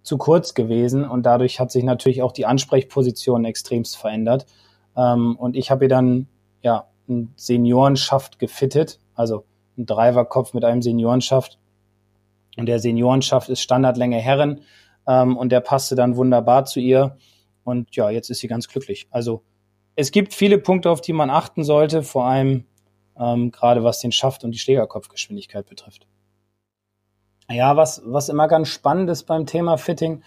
zu 0.05 0.17
kurz 0.17 0.53
gewesen 0.53 1.03
und 1.03 1.25
dadurch 1.25 1.59
hat 1.59 1.71
sich 1.71 1.83
natürlich 1.83 2.21
auch 2.21 2.31
die 2.31 2.45
Ansprechposition 2.45 3.43
extremst 3.43 3.97
verändert. 3.97 4.45
Ähm, 4.95 5.35
und 5.35 5.55
ich 5.55 5.71
habe 5.71 5.85
ihr 5.85 5.89
dann 5.89 6.27
ja 6.61 6.87
einen 7.09 7.33
Seniorenschaft 7.35 8.37
gefittet, 8.37 8.99
also 9.15 9.45
einen 9.75 9.87
Driverkopf 9.87 10.53
mit 10.53 10.63
einem 10.63 10.83
Seniorenschaft. 10.83 11.57
Und 12.55 12.67
der 12.67 12.79
Seniorenschaft 12.79 13.49
ist 13.49 13.61
Standardlänge 13.61 14.17
Herren 14.17 14.61
ähm, 15.07 15.35
und 15.35 15.51
der 15.51 15.59
passte 15.59 15.95
dann 15.95 16.15
wunderbar 16.15 16.65
zu 16.65 16.79
ihr. 16.79 17.17
Und 17.63 17.95
ja, 17.95 18.11
jetzt 18.11 18.29
ist 18.29 18.39
sie 18.39 18.47
ganz 18.47 18.67
glücklich. 18.67 19.07
Also 19.09 19.41
es 19.95 20.11
gibt 20.11 20.35
viele 20.35 20.59
Punkte, 20.59 20.91
auf 20.91 21.01
die 21.01 21.13
man 21.13 21.31
achten 21.31 21.63
sollte, 21.63 22.03
vor 22.03 22.25
allem 22.25 22.65
ähm, 23.17 23.49
gerade 23.49 23.83
was 23.83 23.99
den 23.99 24.11
Schaft 24.11 24.43
und 24.43 24.51
die 24.51 24.59
Schlägerkopfgeschwindigkeit 24.59 25.65
betrifft. 25.65 26.05
Ja, 27.49 27.77
was, 27.77 28.01
was 28.05 28.29
immer 28.29 28.47
ganz 28.47 28.69
spannend 28.69 29.09
ist 29.09 29.23
beim 29.23 29.45
Thema 29.45 29.77
Fitting, 29.77 30.23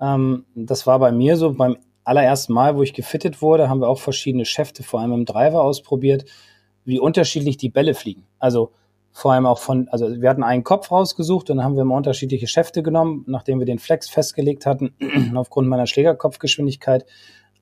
ähm, 0.00 0.46
das 0.54 0.86
war 0.86 0.98
bei 0.98 1.12
mir 1.12 1.36
so, 1.36 1.52
beim 1.52 1.76
allerersten 2.04 2.52
Mal, 2.52 2.76
wo 2.76 2.82
ich 2.82 2.94
gefittet 2.94 3.42
wurde, 3.42 3.68
haben 3.68 3.80
wir 3.80 3.88
auch 3.88 4.00
verschiedene 4.00 4.44
Schäfte, 4.44 4.82
vor 4.82 5.00
allem 5.00 5.12
im 5.12 5.24
Driver 5.24 5.62
ausprobiert, 5.62 6.24
wie 6.84 6.98
unterschiedlich 6.98 7.56
die 7.56 7.68
Bälle 7.68 7.94
fliegen. 7.94 8.26
Also 8.38 8.72
vor 9.12 9.32
allem 9.32 9.46
auch 9.46 9.58
von, 9.58 9.88
also 9.88 10.20
wir 10.20 10.28
hatten 10.28 10.42
einen 10.42 10.64
Kopf 10.64 10.90
rausgesucht 10.90 11.50
und 11.50 11.58
dann 11.58 11.64
haben 11.64 11.76
wir 11.76 11.82
immer 11.82 11.94
unterschiedliche 11.94 12.46
Schäfte 12.46 12.82
genommen, 12.82 13.24
nachdem 13.28 13.58
wir 13.58 13.66
den 13.66 13.78
Flex 13.78 14.08
festgelegt 14.08 14.66
hatten, 14.66 14.94
aufgrund 15.36 15.68
meiner 15.68 15.86
Schlägerkopfgeschwindigkeit. 15.86 17.04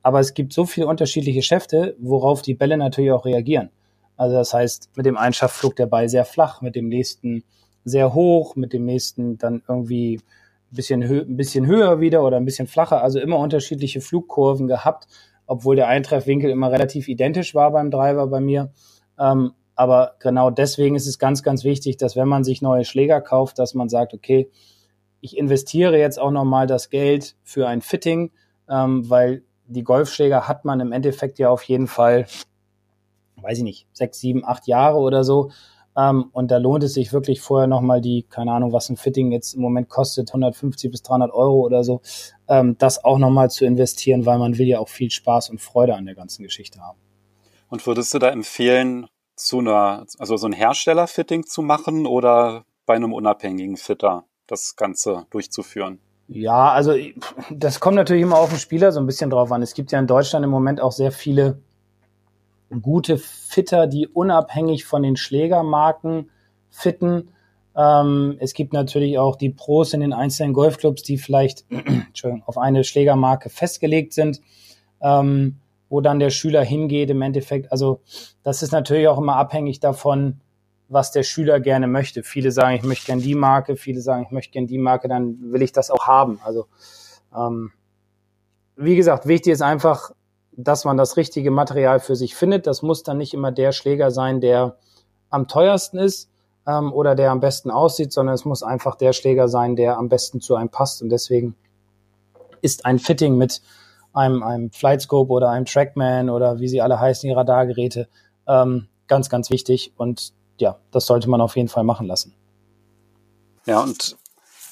Aber 0.03 0.21
es 0.21 0.33
gibt 0.33 0.53
so 0.53 0.65
viele 0.65 0.87
unterschiedliche 0.87 1.43
Schäfte, 1.43 1.97
worauf 1.99 2.41
die 2.41 2.55
Bälle 2.55 2.77
natürlich 2.79 3.13
auch 3.13 3.27
reagieren. 3.27 3.71
Also 4.17 4.37
das 4.37 4.55
heißt, 4.55 4.91
mit 4.97 5.07
dem 5.07 5.19
einen 5.19 5.33
Schaft 5.33 5.57
flog 5.57 5.77
der 5.77 5.87
Ball 5.87 6.09
sehr 6.09 6.25
flach, 6.25 6.63
mit 6.63 6.77
dem 6.77 6.89
nächsten 6.89 7.43
sehr 7.85 8.15
hoch, 8.15 8.57
mit 8.57 8.73
dem 8.73 8.85
nächsten 8.85 9.39
dann 9.39 9.63
irgendwie 9.69 10.17
ein 10.17 10.77
bisschen, 10.77 11.09
hö 11.09 11.23
ein 11.23 11.37
bisschen 11.37 11.67
höher 11.67 12.01
wieder 12.01 12.25
oder 12.25 12.37
ein 12.37 12.45
bisschen 12.45 12.67
flacher. 12.67 13.03
Also 13.03 13.19
immer 13.19 13.39
unterschiedliche 13.39 14.01
Flugkurven 14.01 14.67
gehabt, 14.67 15.07
obwohl 15.47 15.77
der 15.77 15.89
Eintreffwinkel 15.89 16.51
immer 16.51 16.71
relativ 16.71 17.09
identisch 17.09 17.55
war 17.55 17.71
beim 17.73 17.91
Driver 17.91 18.27
bei 18.27 18.41
mir. 18.41 18.73
Ähm, 19.19 19.53
aber 19.75 20.17
genau 20.19 20.51
deswegen 20.51 20.95
ist 20.95 21.07
es 21.07 21.19
ganz, 21.19 21.43
ganz 21.43 21.65
wichtig, 21.65 21.97
dass 21.97 22.15
wenn 22.15 22.29
man 22.29 22.45
sich 22.45 22.61
neue 22.61 22.85
Schläger 22.85 23.21
kauft, 23.21 23.59
dass 23.59 23.75
man 23.75 23.89
sagt, 23.89 24.13
okay, 24.13 24.51
ich 25.21 25.37
investiere 25.37 25.99
jetzt 25.99 26.19
auch 26.19 26.31
nochmal 26.31 26.67
das 26.67 26.91
Geld 26.91 27.37
für 27.43 27.67
ein 27.67 27.81
Fitting, 27.81 28.31
ähm, 28.69 29.09
weil 29.09 29.43
die 29.67 29.85
Golfschläger 29.85 30.49
hat 30.49 30.65
man 30.65 30.81
im 30.81 30.93
Endeffekt 30.93 31.39
ja 31.39 31.49
auf 31.49 31.63
jeden 31.63 31.87
Fall, 31.87 32.27
weiß 33.37 33.59
ich 33.59 33.65
nicht, 33.65 33.87
sechs, 33.93 34.19
sieben, 34.21 34.45
acht 34.45 34.67
Jahre 34.67 34.99
oder 34.99 35.25
so. 35.25 35.51
Ähm, 36.01 36.31
und 36.33 36.51
da 36.51 36.59
lohnt 36.59 36.85
es 36.85 36.95
sich 36.95 37.13
wirklich 37.13 37.41
vorher 37.41 37.67
nochmal 37.67 38.01
die, 38.01 38.23
keine 38.23 38.53
Ahnung, 38.53 38.73
was 38.73 38.89
ein 38.89 38.97
Fitting 38.97 39.33
jetzt 39.33 39.55
im 39.55 39.61
Moment 39.61 39.89
kostet, 39.89 40.31
150 40.31 40.91
bis 40.91 41.03
300 41.03 41.33
Euro 41.33 41.61
oder 41.61 41.85
so, 41.85 42.01
ähm, 42.49 42.77
das 42.79 43.05
auch 43.05 43.19
nochmal 43.19 43.51
zu 43.51 43.65
investieren, 43.65 44.25
weil 44.25 44.39
man 44.39 44.57
will 44.57 44.67
ja 44.67 44.79
auch 44.79 44.89
viel 44.89 45.11
Spaß 45.11 45.51
und 45.51 45.61
Freude 45.61 45.95
an 45.95 46.07
der 46.07 46.15
ganzen 46.15 46.43
Geschichte 46.43 46.81
haben. 46.81 46.99
Und 47.69 47.87
würdest 47.87 48.15
du 48.15 48.19
da 48.19 48.31
empfehlen, 48.31 49.07
zu 49.37 49.59
einer, 49.59 50.07
also 50.19 50.37
so 50.37 50.47
ein 50.47 50.53
Herstellerfitting 50.53 51.47
zu 51.47 51.63
machen 51.63 52.07
oder 52.07 52.65
bei 52.87 52.95
einem 52.95 53.13
unabhängigen 53.13 53.77
Fitter 53.77 54.25
das 54.47 54.77
Ganze 54.77 55.27
durchzuführen? 55.31 55.99
Ja, 56.29 56.71
also 56.71 56.95
das 57.51 57.81
kommt 57.81 57.97
natürlich 57.97 58.23
immer 58.23 58.39
auf 58.39 58.51
den 58.51 58.59
Spieler 58.59 58.93
so 58.93 59.01
ein 59.01 59.07
bisschen 59.07 59.31
drauf 59.31 59.51
an. 59.51 59.63
Es 59.63 59.75
gibt 59.75 59.93
ja 59.93 59.99
in 59.99 60.07
Deutschland 60.07 60.45
im 60.45 60.51
Moment 60.51 60.81
auch 60.81 60.93
sehr 60.93 61.11
viele 61.11 61.63
gute 62.81 63.19
Fitter, 63.19 63.87
die 63.87 64.07
unabhängig 64.07 64.85
von 64.85 65.03
den 65.03 65.17
Schlägermarken 65.17 66.31
fitten. 66.71 67.31
Ähm, 67.77 68.37
es 68.39 68.55
gibt 68.55 68.73
natürlich 68.73 69.19
auch 69.19 69.37
die 69.37 69.51
Pros 69.51 69.93
in 69.93 70.01
den 70.01 70.13
einzelnen 70.13 70.53
Golfclubs, 70.53 71.03
die 71.03 71.19
vielleicht 71.19 71.65
auf 72.47 72.59
eine 72.59 72.85
Schlägermarke 72.85 73.51
festgelegt 73.51 74.13
sind, 74.13 74.41
ähm, 75.01 75.57
wo 75.89 76.01
dann 76.01 76.21
der 76.21 76.31
Schüler 76.31 76.63
hingeht 76.63 77.11
im 77.11 77.23
Endeffekt. 77.23 77.73
Also 77.73 78.01
das 78.43 78.63
ist 78.63 78.73
natürlich 78.73 79.09
auch 79.09 79.19
immer 79.19 79.37
abhängig 79.37 79.81
davon, 79.81 80.41
was 80.89 81.13
der 81.13 81.23
Schüler 81.23 81.61
gerne 81.61 81.87
möchte. 81.87 82.23
Viele 82.23 82.53
sagen, 82.53 82.77
ich 82.77 82.83
möchte 82.83 83.07
gern 83.07 83.21
die 83.21 83.35
Marke, 83.35 83.77
viele 83.77 84.01
sagen, 84.01 84.25
ich 84.25 84.31
möchte 84.31 84.53
gern 84.53 84.67
die 84.67 84.79
Marke, 84.79 85.09
dann 85.09 85.53
will 85.53 85.63
ich 85.63 85.73
das 85.73 85.91
auch 85.91 86.07
haben. 86.07 86.41
Also 86.45 86.67
ähm, 87.37 87.73
wie 88.77 88.97
gesagt, 88.97 89.27
wichtig 89.27 89.53
ist 89.53 89.63
einfach, 89.63 90.13
dass 90.53 90.85
man 90.85 90.97
das 90.97 91.17
richtige 91.17 91.51
Material 91.51 92.01
für 92.01 92.17
sich 92.17 92.35
findet. 92.35 92.67
Das 92.67 92.83
muss 92.83 93.03
dann 93.03 93.19
nicht 93.19 93.35
immer 93.35 93.53
der 93.53 93.73
Schläger 93.73 94.11
sein, 94.11 94.41
der 94.41 94.77
am 95.31 95.49
teuersten 95.49 95.99
ist 95.99 96.31
ähm, 96.67 96.93
oder 96.93 97.15
der 97.15 97.31
am 97.31 97.41
besten 97.41 97.71
aussieht, 97.71 98.13
sondern 98.13 98.35
es 98.35 98.45
muss 98.45 98.63
einfach 98.63 98.97
der 98.97 99.13
Schläger 99.13 99.49
sein, 99.49 99.77
der 99.77 99.97
am 99.97 100.09
besten 100.09 100.41
zu 100.41 100.57
einem 100.57 100.69
passt. 100.69 101.03
Und 101.03 101.11
deswegen 101.11 101.55
ist 102.63 102.85
ein 102.85 102.99
Fitting 102.99 103.37
mit 103.37 103.63
einem, 104.13 104.43
einem 104.43 104.71
Flightscope 104.71 105.33
oder 105.33 105.51
einem 105.51 105.67
Trackman 105.67 106.31
oder 106.31 106.59
wie 106.59 106.69
sie 106.69 106.81
alle 106.81 106.99
heißen, 106.99 107.29
die 107.29 107.35
Radargeräte, 107.35 108.09
ähm, 108.47 108.89
ganz, 109.07 109.31
ganz 109.31 109.51
wichtig. 109.51 109.93
Und 109.97 110.33
ja, 110.59 110.79
das 110.91 111.07
sollte 111.07 111.31
man 111.31 111.41
auf 111.41 111.57
jeden 111.57 111.69
Fall 111.69 111.85
machen 111.85 112.07
lassen. 112.07 112.35
Ja, 113.67 113.83
und 113.83 114.17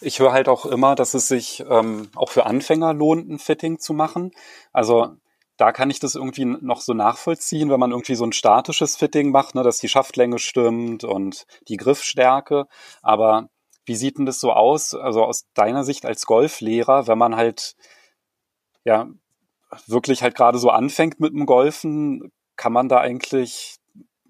ich 0.00 0.18
höre 0.18 0.32
halt 0.32 0.48
auch 0.48 0.66
immer, 0.66 0.94
dass 0.94 1.14
es 1.14 1.28
sich 1.28 1.64
ähm, 1.68 2.08
auch 2.14 2.30
für 2.30 2.46
Anfänger 2.46 2.92
lohnt, 2.94 3.28
ein 3.28 3.38
Fitting 3.38 3.78
zu 3.78 3.92
machen. 3.92 4.32
Also 4.72 5.08
da 5.58 5.72
kann 5.72 5.90
ich 5.90 5.98
das 5.98 6.14
irgendwie 6.14 6.44
noch 6.44 6.80
so 6.80 6.94
nachvollziehen, 6.94 7.68
wenn 7.68 7.80
man 7.80 7.90
irgendwie 7.90 8.14
so 8.14 8.24
ein 8.24 8.32
statisches 8.32 8.96
Fitting 8.96 9.32
macht, 9.32 9.56
ne, 9.56 9.64
dass 9.64 9.78
die 9.78 9.88
Schaftlänge 9.88 10.38
stimmt 10.38 11.02
und 11.04 11.46
die 11.66 11.76
Griffstärke. 11.76 12.66
Aber 13.02 13.48
wie 13.84 13.96
sieht 13.96 14.18
denn 14.18 14.26
das 14.26 14.38
so 14.38 14.52
aus, 14.52 14.94
also 14.94 15.24
aus 15.24 15.48
deiner 15.54 15.82
Sicht 15.82 16.06
als 16.06 16.26
Golflehrer, 16.26 17.08
wenn 17.08 17.18
man 17.18 17.34
halt 17.34 17.74
ja 18.84 19.08
wirklich 19.86 20.22
halt 20.22 20.36
gerade 20.36 20.58
so 20.58 20.70
anfängt 20.70 21.18
mit 21.18 21.32
dem 21.32 21.44
Golfen, 21.44 22.30
kann 22.56 22.72
man 22.72 22.88
da 22.88 22.98
eigentlich 23.00 23.77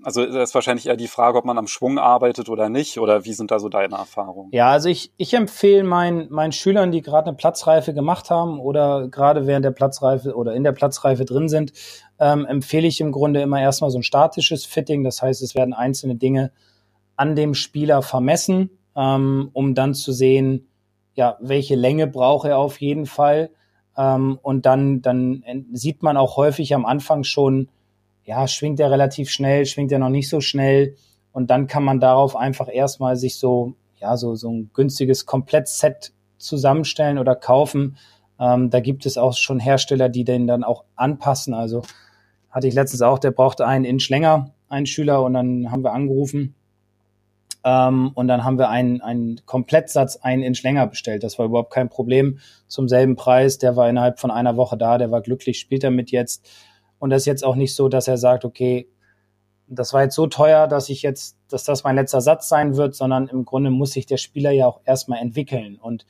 also 0.02 0.24
das 0.24 0.50
ist 0.50 0.54
wahrscheinlich 0.54 0.86
eher 0.86 0.96
die 0.96 1.08
Frage, 1.08 1.38
ob 1.38 1.44
man 1.44 1.58
am 1.58 1.66
Schwung 1.66 1.98
arbeitet 1.98 2.48
oder 2.48 2.68
nicht, 2.68 2.98
oder 2.98 3.24
wie 3.24 3.32
sind 3.32 3.50
da 3.50 3.58
so 3.58 3.68
deine 3.68 3.96
Erfahrungen? 3.96 4.50
Ja, 4.52 4.70
also 4.70 4.88
ich, 4.88 5.12
ich 5.16 5.34
empfehle 5.34 5.82
meinen, 5.82 6.30
meinen 6.30 6.52
Schülern, 6.52 6.92
die 6.92 7.02
gerade 7.02 7.28
eine 7.28 7.36
Platzreife 7.36 7.92
gemacht 7.92 8.30
haben 8.30 8.60
oder 8.60 9.08
gerade 9.08 9.46
während 9.46 9.64
der 9.64 9.72
Platzreife 9.72 10.34
oder 10.34 10.54
in 10.54 10.62
der 10.62 10.72
Platzreife 10.72 11.24
drin 11.24 11.48
sind, 11.48 11.72
ähm, 12.20 12.46
empfehle 12.46 12.86
ich 12.86 13.00
im 13.00 13.12
Grunde 13.12 13.40
immer 13.40 13.60
erstmal 13.60 13.90
so 13.90 13.98
ein 13.98 14.04
statisches 14.04 14.64
Fitting. 14.64 15.02
Das 15.02 15.20
heißt, 15.20 15.42
es 15.42 15.54
werden 15.54 15.74
einzelne 15.74 16.14
Dinge 16.14 16.52
an 17.16 17.34
dem 17.34 17.54
Spieler 17.54 18.02
vermessen, 18.02 18.70
ähm, 18.94 19.50
um 19.52 19.74
dann 19.74 19.94
zu 19.94 20.12
sehen, 20.12 20.68
ja, 21.14 21.36
welche 21.40 21.74
Länge 21.74 22.06
braucht 22.06 22.46
er 22.46 22.58
auf 22.58 22.80
jeden 22.80 23.06
Fall. 23.06 23.50
Ähm, 23.96 24.38
und 24.42 24.64
dann, 24.64 25.02
dann 25.02 25.42
sieht 25.72 26.04
man 26.04 26.16
auch 26.16 26.36
häufig 26.36 26.72
am 26.74 26.86
Anfang 26.86 27.24
schon, 27.24 27.68
ja, 28.28 28.46
schwingt 28.46 28.78
er 28.78 28.90
relativ 28.90 29.30
schnell, 29.30 29.64
schwingt 29.64 29.90
er 29.90 29.98
noch 29.98 30.10
nicht 30.10 30.28
so 30.28 30.42
schnell. 30.42 30.96
Und 31.32 31.48
dann 31.48 31.66
kann 31.66 31.82
man 31.82 31.98
darauf 31.98 32.36
einfach 32.36 32.68
erstmal 32.70 33.16
sich 33.16 33.38
so, 33.38 33.72
ja, 34.00 34.18
so, 34.18 34.34
so 34.34 34.50
ein 34.50 34.70
günstiges 34.74 35.24
Komplettset 35.24 36.12
zusammenstellen 36.36 37.16
oder 37.16 37.34
kaufen. 37.34 37.96
Ähm, 38.38 38.68
da 38.68 38.80
gibt 38.80 39.06
es 39.06 39.16
auch 39.16 39.32
schon 39.32 39.58
Hersteller, 39.58 40.10
die 40.10 40.24
den 40.24 40.46
dann 40.46 40.62
auch 40.62 40.84
anpassen. 40.94 41.54
Also 41.54 41.82
hatte 42.50 42.68
ich 42.68 42.74
letztens 42.74 43.00
auch, 43.00 43.18
der 43.18 43.30
brauchte 43.30 43.66
einen 43.66 43.86
Inch 43.86 44.10
länger, 44.10 44.50
einen 44.68 44.84
Schüler, 44.84 45.22
und 45.22 45.32
dann 45.32 45.70
haben 45.70 45.82
wir 45.82 45.94
angerufen. 45.94 46.54
Ähm, 47.64 48.10
und 48.14 48.28
dann 48.28 48.44
haben 48.44 48.58
wir 48.58 48.68
einen, 48.68 49.00
einen 49.00 49.40
Komplettsatz 49.46 50.16
einen 50.16 50.42
Inch 50.42 50.62
länger 50.62 50.86
bestellt. 50.86 51.22
Das 51.22 51.38
war 51.38 51.46
überhaupt 51.46 51.72
kein 51.72 51.88
Problem. 51.88 52.40
Zum 52.66 52.88
selben 52.88 53.16
Preis. 53.16 53.56
Der 53.56 53.74
war 53.74 53.88
innerhalb 53.88 54.20
von 54.20 54.30
einer 54.30 54.58
Woche 54.58 54.76
da, 54.76 54.98
der 54.98 55.10
war 55.10 55.22
glücklich, 55.22 55.58
spielt 55.58 55.82
damit 55.82 56.10
jetzt. 56.10 56.46
Und 56.98 57.10
das 57.10 57.22
ist 57.22 57.26
jetzt 57.26 57.44
auch 57.44 57.54
nicht 57.54 57.74
so, 57.74 57.88
dass 57.88 58.08
er 58.08 58.18
sagt, 58.18 58.44
okay, 58.44 58.88
das 59.68 59.92
war 59.92 60.02
jetzt 60.02 60.14
so 60.14 60.26
teuer, 60.26 60.66
dass 60.66 60.88
ich 60.88 61.02
jetzt, 61.02 61.36
dass 61.48 61.64
das 61.64 61.84
mein 61.84 61.96
letzter 61.96 62.20
Satz 62.20 62.48
sein 62.48 62.76
wird, 62.76 62.94
sondern 62.94 63.28
im 63.28 63.44
Grunde 63.44 63.70
muss 63.70 63.92
sich 63.92 64.06
der 64.06 64.16
Spieler 64.16 64.50
ja 64.50 64.66
auch 64.66 64.80
erstmal 64.84 65.20
entwickeln. 65.20 65.76
Und 65.76 66.06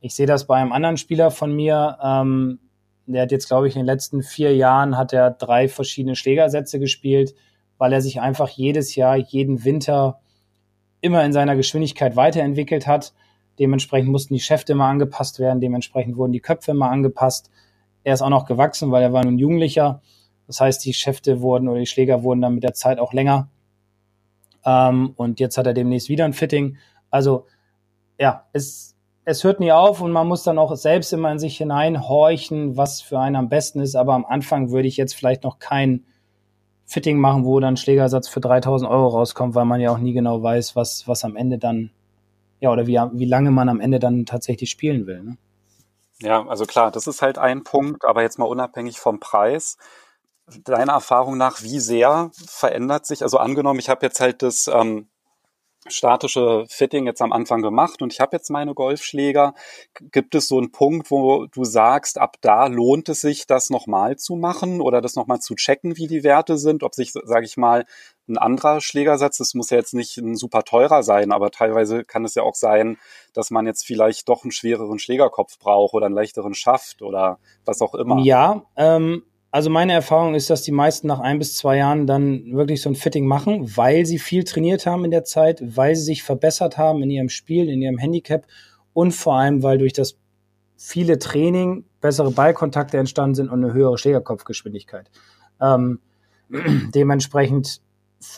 ich 0.00 0.14
sehe 0.14 0.26
das 0.26 0.46
bei 0.46 0.56
einem 0.56 0.72
anderen 0.72 0.96
Spieler 0.96 1.30
von 1.30 1.54
mir, 1.54 1.98
ähm, 2.02 2.58
der 3.06 3.22
hat 3.22 3.32
jetzt, 3.32 3.48
glaube 3.48 3.68
ich, 3.68 3.74
in 3.74 3.80
den 3.80 3.86
letzten 3.86 4.22
vier 4.22 4.56
Jahren 4.56 4.96
hat 4.96 5.12
er 5.12 5.30
drei 5.30 5.68
verschiedene 5.68 6.16
Schlägersätze 6.16 6.78
gespielt, 6.78 7.34
weil 7.76 7.92
er 7.92 8.00
sich 8.00 8.20
einfach 8.20 8.48
jedes 8.48 8.94
Jahr, 8.94 9.16
jeden 9.16 9.64
Winter 9.64 10.20
immer 11.00 11.22
in 11.24 11.32
seiner 11.32 11.54
Geschwindigkeit 11.54 12.16
weiterentwickelt 12.16 12.86
hat. 12.86 13.12
Dementsprechend 13.58 14.10
mussten 14.10 14.34
die 14.34 14.40
Schäfte 14.40 14.72
immer 14.72 14.86
angepasst 14.86 15.38
werden, 15.38 15.60
dementsprechend 15.60 16.16
wurden 16.16 16.32
die 16.32 16.40
Köpfe 16.40 16.70
immer 16.70 16.90
angepasst. 16.90 17.50
Er 18.04 18.14
ist 18.14 18.22
auch 18.22 18.28
noch 18.28 18.46
gewachsen, 18.46 18.90
weil 18.92 19.02
er 19.02 19.12
war 19.12 19.24
nun 19.24 19.38
Jugendlicher. 19.38 20.00
Das 20.46 20.60
heißt, 20.60 20.84
die 20.84 20.94
Schäfte 20.94 21.40
wurden 21.40 21.68
oder 21.68 21.80
die 21.80 21.86
Schläger 21.86 22.22
wurden 22.22 22.42
dann 22.42 22.54
mit 22.54 22.62
der 22.62 22.74
Zeit 22.74 22.98
auch 22.98 23.12
länger. 23.12 23.48
Ähm, 24.64 25.14
und 25.16 25.40
jetzt 25.40 25.58
hat 25.58 25.66
er 25.66 25.74
demnächst 25.74 26.08
wieder 26.08 26.24
ein 26.24 26.34
Fitting. 26.34 26.76
Also 27.10 27.46
ja, 28.18 28.44
es, 28.52 28.94
es 29.24 29.42
hört 29.42 29.60
nie 29.60 29.72
auf 29.72 30.00
und 30.00 30.12
man 30.12 30.28
muss 30.28 30.42
dann 30.42 30.58
auch 30.58 30.74
selbst 30.76 31.12
immer 31.12 31.32
in 31.32 31.38
sich 31.38 31.56
hineinhorchen, 31.56 32.76
was 32.76 33.00
für 33.00 33.18
einen 33.18 33.36
am 33.36 33.48
besten 33.48 33.80
ist. 33.80 33.96
Aber 33.96 34.14
am 34.14 34.26
Anfang 34.26 34.70
würde 34.70 34.88
ich 34.88 34.96
jetzt 34.96 35.14
vielleicht 35.14 35.44
noch 35.44 35.58
kein 35.58 36.04
Fitting 36.84 37.18
machen, 37.18 37.44
wo 37.44 37.58
dann 37.60 37.76
Schlägersatz 37.76 38.28
für 38.28 38.40
3000 38.40 38.90
Euro 38.90 39.08
rauskommt, 39.08 39.54
weil 39.54 39.64
man 39.64 39.80
ja 39.80 39.90
auch 39.90 39.98
nie 39.98 40.12
genau 40.12 40.42
weiß, 40.42 40.76
was, 40.76 41.08
was 41.08 41.24
am 41.24 41.36
Ende 41.36 41.58
dann, 41.58 41.90
ja, 42.60 42.70
oder 42.70 42.86
wie, 42.86 43.00
wie 43.12 43.24
lange 43.24 43.50
man 43.50 43.70
am 43.70 43.80
Ende 43.80 43.98
dann 43.98 44.26
tatsächlich 44.26 44.70
spielen 44.70 45.06
will. 45.06 45.22
Ne? 45.22 45.36
Ja, 46.20 46.46
also 46.46 46.64
klar, 46.64 46.90
das 46.90 47.06
ist 47.06 47.22
halt 47.22 47.38
ein 47.38 47.64
Punkt, 47.64 48.04
aber 48.04 48.22
jetzt 48.22 48.38
mal 48.38 48.44
unabhängig 48.46 49.00
vom 49.00 49.18
Preis. 49.20 49.76
Deiner 50.64 50.92
Erfahrung 50.94 51.36
nach, 51.38 51.62
wie 51.62 51.80
sehr 51.80 52.30
verändert 52.46 53.06
sich, 53.06 53.22
also 53.22 53.38
angenommen, 53.38 53.80
ich 53.80 53.88
habe 53.88 54.06
jetzt 54.06 54.20
halt 54.20 54.42
das 54.42 54.68
ähm, 54.68 55.08
statische 55.86 56.64
Fitting 56.68 57.06
jetzt 57.06 57.22
am 57.22 57.32
Anfang 57.32 57.62
gemacht 57.62 58.02
und 58.02 58.12
ich 58.12 58.20
habe 58.20 58.36
jetzt 58.36 58.50
meine 58.50 58.74
Golfschläger. 58.74 59.54
Gibt 60.12 60.34
es 60.34 60.48
so 60.48 60.58
einen 60.58 60.72
Punkt, 60.72 61.10
wo 61.10 61.46
du 61.46 61.64
sagst, 61.64 62.18
ab 62.18 62.36
da 62.40 62.66
lohnt 62.66 63.08
es 63.08 63.20
sich, 63.20 63.46
das 63.46 63.70
nochmal 63.70 64.16
zu 64.16 64.36
machen 64.36 64.80
oder 64.80 65.00
das 65.00 65.14
nochmal 65.16 65.40
zu 65.40 65.54
checken, 65.54 65.96
wie 65.96 66.06
die 66.06 66.24
Werte 66.24 66.58
sind, 66.58 66.82
ob 66.82 66.94
sich, 66.94 67.12
sage 67.12 67.46
ich 67.46 67.56
mal, 67.56 67.84
ein 68.26 68.38
anderer 68.38 68.80
Schlägersatz, 68.80 69.36
das 69.38 69.54
muss 69.54 69.70
ja 69.70 69.76
jetzt 69.76 69.92
nicht 69.92 70.16
ein 70.16 70.36
super 70.36 70.62
teurer 70.62 71.02
sein, 71.02 71.30
aber 71.30 71.50
teilweise 71.50 72.04
kann 72.04 72.24
es 72.24 72.34
ja 72.34 72.42
auch 72.42 72.54
sein, 72.54 72.96
dass 73.34 73.50
man 73.50 73.66
jetzt 73.66 73.84
vielleicht 73.84 74.28
doch 74.28 74.44
einen 74.44 74.52
schwereren 74.52 74.98
Schlägerkopf 74.98 75.58
braucht 75.58 75.94
oder 75.94 76.06
einen 76.06 76.14
leichteren 76.14 76.54
Schaft 76.54 77.02
oder 77.02 77.38
was 77.66 77.82
auch 77.82 77.94
immer. 77.94 78.20
Ja, 78.20 78.62
ähm, 78.76 79.24
also 79.54 79.70
meine 79.70 79.92
Erfahrung 79.92 80.34
ist, 80.34 80.50
dass 80.50 80.62
die 80.62 80.72
meisten 80.72 81.06
nach 81.06 81.20
ein 81.20 81.38
bis 81.38 81.56
zwei 81.56 81.76
Jahren 81.76 82.08
dann 82.08 82.56
wirklich 82.56 82.82
so 82.82 82.90
ein 82.90 82.96
Fitting 82.96 83.24
machen, 83.24 83.76
weil 83.76 84.04
sie 84.04 84.18
viel 84.18 84.42
trainiert 84.42 84.84
haben 84.84 85.04
in 85.04 85.12
der 85.12 85.22
Zeit, 85.22 85.62
weil 85.76 85.94
sie 85.94 86.02
sich 86.02 86.24
verbessert 86.24 86.76
haben 86.76 87.04
in 87.04 87.10
ihrem 87.10 87.28
Spiel, 87.28 87.68
in 87.68 87.80
ihrem 87.80 87.96
Handicap 87.96 88.48
und 88.94 89.12
vor 89.12 89.36
allem, 89.36 89.62
weil 89.62 89.78
durch 89.78 89.92
das 89.92 90.18
viele 90.76 91.20
Training 91.20 91.84
bessere 92.00 92.32
Ballkontakte 92.32 92.98
entstanden 92.98 93.36
sind 93.36 93.48
und 93.48 93.62
eine 93.62 93.72
höhere 93.72 93.96
Schlägerkopfgeschwindigkeit. 93.96 95.08
Ähm, 95.60 96.00
dementsprechend 96.92 97.80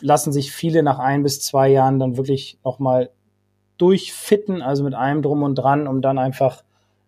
lassen 0.02 0.34
sich 0.34 0.52
viele 0.52 0.82
nach 0.82 0.98
ein 0.98 1.22
bis 1.22 1.40
zwei 1.40 1.68
Jahren 1.68 1.98
dann 1.98 2.18
wirklich 2.18 2.58
nochmal 2.62 3.08
durchfitten, 3.78 4.60
also 4.60 4.84
mit 4.84 4.92
allem 4.92 5.22
drum 5.22 5.44
und 5.44 5.54
dran, 5.54 5.88
um 5.88 6.02
dann 6.02 6.18
einfach 6.18 6.62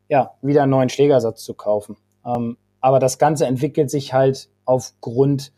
ja 0.08 0.30
wieder 0.40 0.62
einen 0.62 0.70
neuen 0.70 0.88
Schlägersatz 0.88 1.44
zu 1.44 1.52
kaufen. 1.52 1.98
Ähm, 2.24 2.56
aber 2.80 2.98
das 2.98 3.18
Ganze 3.18 3.46
entwickelt 3.46 3.90
sich 3.90 4.12
halt 4.12 4.48
aufgrund 4.64 5.52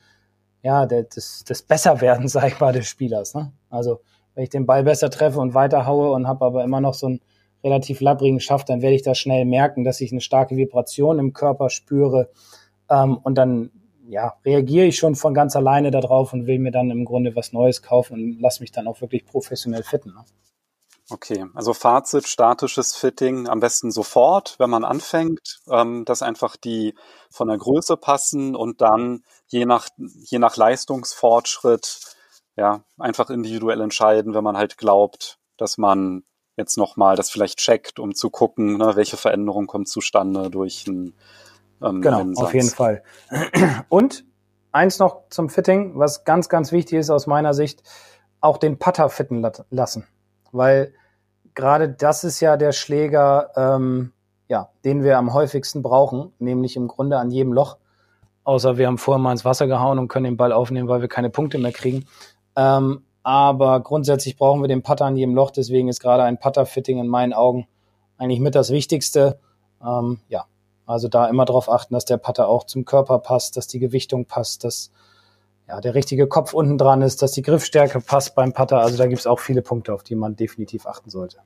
ja, 0.62 0.86
des, 0.86 1.44
des 1.44 1.62
Besserwerdens, 1.62 2.32
sag 2.32 2.48
ich 2.48 2.60
mal, 2.60 2.72
des 2.72 2.86
Spielers. 2.86 3.34
Ne? 3.34 3.52
Also 3.68 4.00
wenn 4.34 4.44
ich 4.44 4.50
den 4.50 4.66
Ball 4.66 4.84
besser 4.84 5.10
treffe 5.10 5.40
und 5.40 5.54
weiterhaue 5.54 6.12
und 6.12 6.26
habe 6.26 6.44
aber 6.44 6.64
immer 6.64 6.80
noch 6.80 6.94
so 6.94 7.06
einen 7.06 7.20
relativ 7.62 8.00
labbrigen 8.00 8.40
Schaft, 8.40 8.68
dann 8.68 8.82
werde 8.82 8.96
ich 8.96 9.02
das 9.02 9.18
schnell 9.18 9.44
merken, 9.44 9.84
dass 9.84 10.00
ich 10.00 10.12
eine 10.12 10.20
starke 10.20 10.56
Vibration 10.56 11.18
im 11.18 11.32
Körper 11.32 11.68
spüre. 11.68 12.30
Ähm, 12.88 13.18
und 13.18 13.36
dann 13.36 13.70
ja, 14.08 14.34
reagiere 14.44 14.86
ich 14.86 14.96
schon 14.96 15.14
von 15.14 15.34
ganz 15.34 15.54
alleine 15.54 15.90
darauf 15.90 16.32
und 16.32 16.46
will 16.46 16.58
mir 16.58 16.72
dann 16.72 16.90
im 16.90 17.04
Grunde 17.04 17.36
was 17.36 17.52
Neues 17.52 17.82
kaufen 17.82 18.14
und 18.14 18.40
lass 18.40 18.60
mich 18.60 18.72
dann 18.72 18.88
auch 18.88 19.00
wirklich 19.00 19.24
professionell 19.24 19.82
fitten. 19.82 20.10
Ne? 20.10 20.24
Okay, 21.10 21.46
also 21.54 21.74
Fazit, 21.74 22.26
statisches 22.26 22.94
Fitting 22.94 23.48
am 23.48 23.60
besten 23.60 23.90
sofort, 23.90 24.54
wenn 24.58 24.70
man 24.70 24.84
anfängt, 24.84 25.60
ähm, 25.68 26.04
dass 26.04 26.22
einfach 26.22 26.56
die 26.56 26.94
von 27.30 27.48
der 27.48 27.58
Größe 27.58 27.96
passen 27.96 28.54
und 28.54 28.80
dann 28.80 29.24
je 29.46 29.66
nach, 29.66 29.88
je 29.96 30.38
nach 30.38 30.56
Leistungsfortschritt 30.56 32.00
ja, 32.56 32.84
einfach 32.98 33.30
individuell 33.30 33.80
entscheiden, 33.80 34.34
wenn 34.34 34.44
man 34.44 34.56
halt 34.56 34.76
glaubt, 34.76 35.38
dass 35.56 35.78
man 35.78 36.24
jetzt 36.56 36.76
nochmal 36.76 37.16
das 37.16 37.30
vielleicht 37.30 37.58
checkt, 37.58 37.98
um 37.98 38.14
zu 38.14 38.30
gucken, 38.30 38.76
ne, 38.76 38.96
welche 38.96 39.16
Veränderung 39.16 39.66
kommt 39.66 39.88
zustande 39.88 40.50
durch 40.50 40.86
ein 40.86 41.14
ähm, 41.82 42.02
Genau, 42.02 42.18
Rennsatz. 42.18 42.44
auf 42.44 42.54
jeden 42.54 42.68
Fall. 42.70 43.02
Und 43.88 44.24
eins 44.72 44.98
noch 44.98 45.28
zum 45.30 45.48
Fitting, 45.48 45.98
was 45.98 46.24
ganz, 46.24 46.48
ganz 46.48 46.70
wichtig 46.72 46.98
ist 46.98 47.10
aus 47.10 47.26
meiner 47.26 47.54
Sicht, 47.54 47.82
auch 48.40 48.58
den 48.58 48.78
Putter 48.78 49.08
fitten 49.08 49.46
lassen. 49.70 50.06
Weil 50.52 50.94
gerade 51.54 51.88
das 51.88 52.24
ist 52.24 52.40
ja 52.40 52.56
der 52.56 52.72
Schläger, 52.72 53.50
ähm, 53.56 54.12
ja, 54.48 54.70
den 54.84 55.02
wir 55.02 55.18
am 55.18 55.32
häufigsten 55.32 55.82
brauchen, 55.82 56.32
nämlich 56.38 56.76
im 56.76 56.88
Grunde 56.88 57.18
an 57.18 57.30
jedem 57.30 57.52
Loch. 57.52 57.76
Außer 58.44 58.78
wir 58.78 58.86
haben 58.86 58.98
vorher 58.98 59.20
mal 59.20 59.32
ins 59.32 59.44
Wasser 59.44 59.66
gehauen 59.66 59.98
und 59.98 60.08
können 60.08 60.24
den 60.24 60.36
Ball 60.36 60.52
aufnehmen, 60.52 60.88
weil 60.88 61.00
wir 61.00 61.08
keine 61.08 61.30
Punkte 61.30 61.58
mehr 61.58 61.72
kriegen. 61.72 62.06
Ähm, 62.56 63.02
aber 63.22 63.80
grundsätzlich 63.80 64.36
brauchen 64.36 64.62
wir 64.62 64.68
den 64.68 64.82
Putter 64.82 65.04
an 65.04 65.16
jedem 65.16 65.34
Loch. 65.34 65.50
Deswegen 65.50 65.88
ist 65.88 66.00
gerade 66.00 66.22
ein 66.22 66.38
Putter-Fitting 66.38 66.98
in 66.98 67.06
meinen 67.06 67.32
Augen 67.32 67.68
eigentlich 68.16 68.40
mit 68.40 68.54
das 68.54 68.70
Wichtigste. 68.70 69.38
Ähm, 69.84 70.20
ja, 70.28 70.46
also 70.86 71.08
da 71.08 71.28
immer 71.28 71.44
darauf 71.44 71.70
achten, 71.70 71.94
dass 71.94 72.04
der 72.04 72.16
Putter 72.16 72.48
auch 72.48 72.64
zum 72.64 72.84
Körper 72.84 73.18
passt, 73.18 73.56
dass 73.56 73.66
die 73.66 73.78
Gewichtung 73.78 74.24
passt, 74.24 74.64
dass 74.64 74.90
ja, 75.70 75.80
der 75.80 75.94
richtige 75.94 76.26
Kopf 76.26 76.52
unten 76.52 76.78
dran 76.78 77.00
ist, 77.00 77.22
dass 77.22 77.30
die 77.30 77.42
Griffstärke 77.42 78.00
passt 78.00 78.34
beim 78.34 78.52
Putter. 78.52 78.80
Also 78.80 78.96
da 78.96 79.06
gibt 79.06 79.20
es 79.20 79.26
auch 79.28 79.38
viele 79.38 79.62
Punkte, 79.62 79.94
auf 79.94 80.02
die 80.02 80.16
man 80.16 80.34
definitiv 80.34 80.84
achten 80.86 81.10
sollte. 81.10 81.38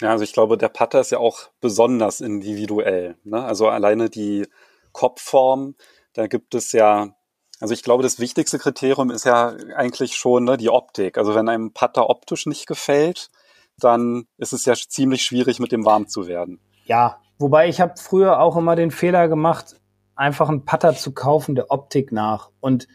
Ja, 0.00 0.10
also 0.10 0.24
ich 0.24 0.32
glaube, 0.32 0.56
der 0.56 0.70
Putter 0.70 1.00
ist 1.00 1.10
ja 1.10 1.18
auch 1.18 1.50
besonders 1.60 2.22
individuell. 2.22 3.16
Ne? 3.24 3.44
Also 3.44 3.68
alleine 3.68 4.08
die 4.08 4.46
Kopfform, 4.92 5.74
da 6.14 6.26
gibt 6.26 6.54
es 6.54 6.72
ja 6.72 7.14
also 7.60 7.72
ich 7.72 7.82
glaube, 7.82 8.02
das 8.02 8.18
wichtigste 8.18 8.58
Kriterium 8.58 9.10
ist 9.10 9.24
ja 9.24 9.54
eigentlich 9.76 10.16
schon 10.16 10.44
ne, 10.44 10.56
die 10.56 10.68
Optik. 10.68 11.16
Also 11.16 11.34
wenn 11.34 11.48
einem 11.48 11.72
Putter 11.72 12.10
optisch 12.10 12.44
nicht 12.44 12.66
gefällt, 12.66 13.30
dann 13.78 14.26
ist 14.36 14.52
es 14.52 14.66
ja 14.66 14.74
ziemlich 14.74 15.22
schwierig, 15.22 15.58
mit 15.58 15.72
dem 15.72 15.84
warm 15.84 16.06
zu 16.06 16.26
werden. 16.26 16.60
Ja, 16.84 17.20
wobei 17.38 17.68
ich 17.68 17.80
habe 17.80 17.94
früher 17.96 18.40
auch 18.40 18.56
immer 18.56 18.76
den 18.76 18.90
Fehler 18.90 19.28
gemacht, 19.28 19.80
einfach 20.14 20.50
einen 20.50 20.66
Putter 20.66 20.94
zu 20.94 21.12
kaufen 21.12 21.54
der 21.54 21.70
Optik 21.70 22.12
nach. 22.12 22.50
Und 22.60 22.88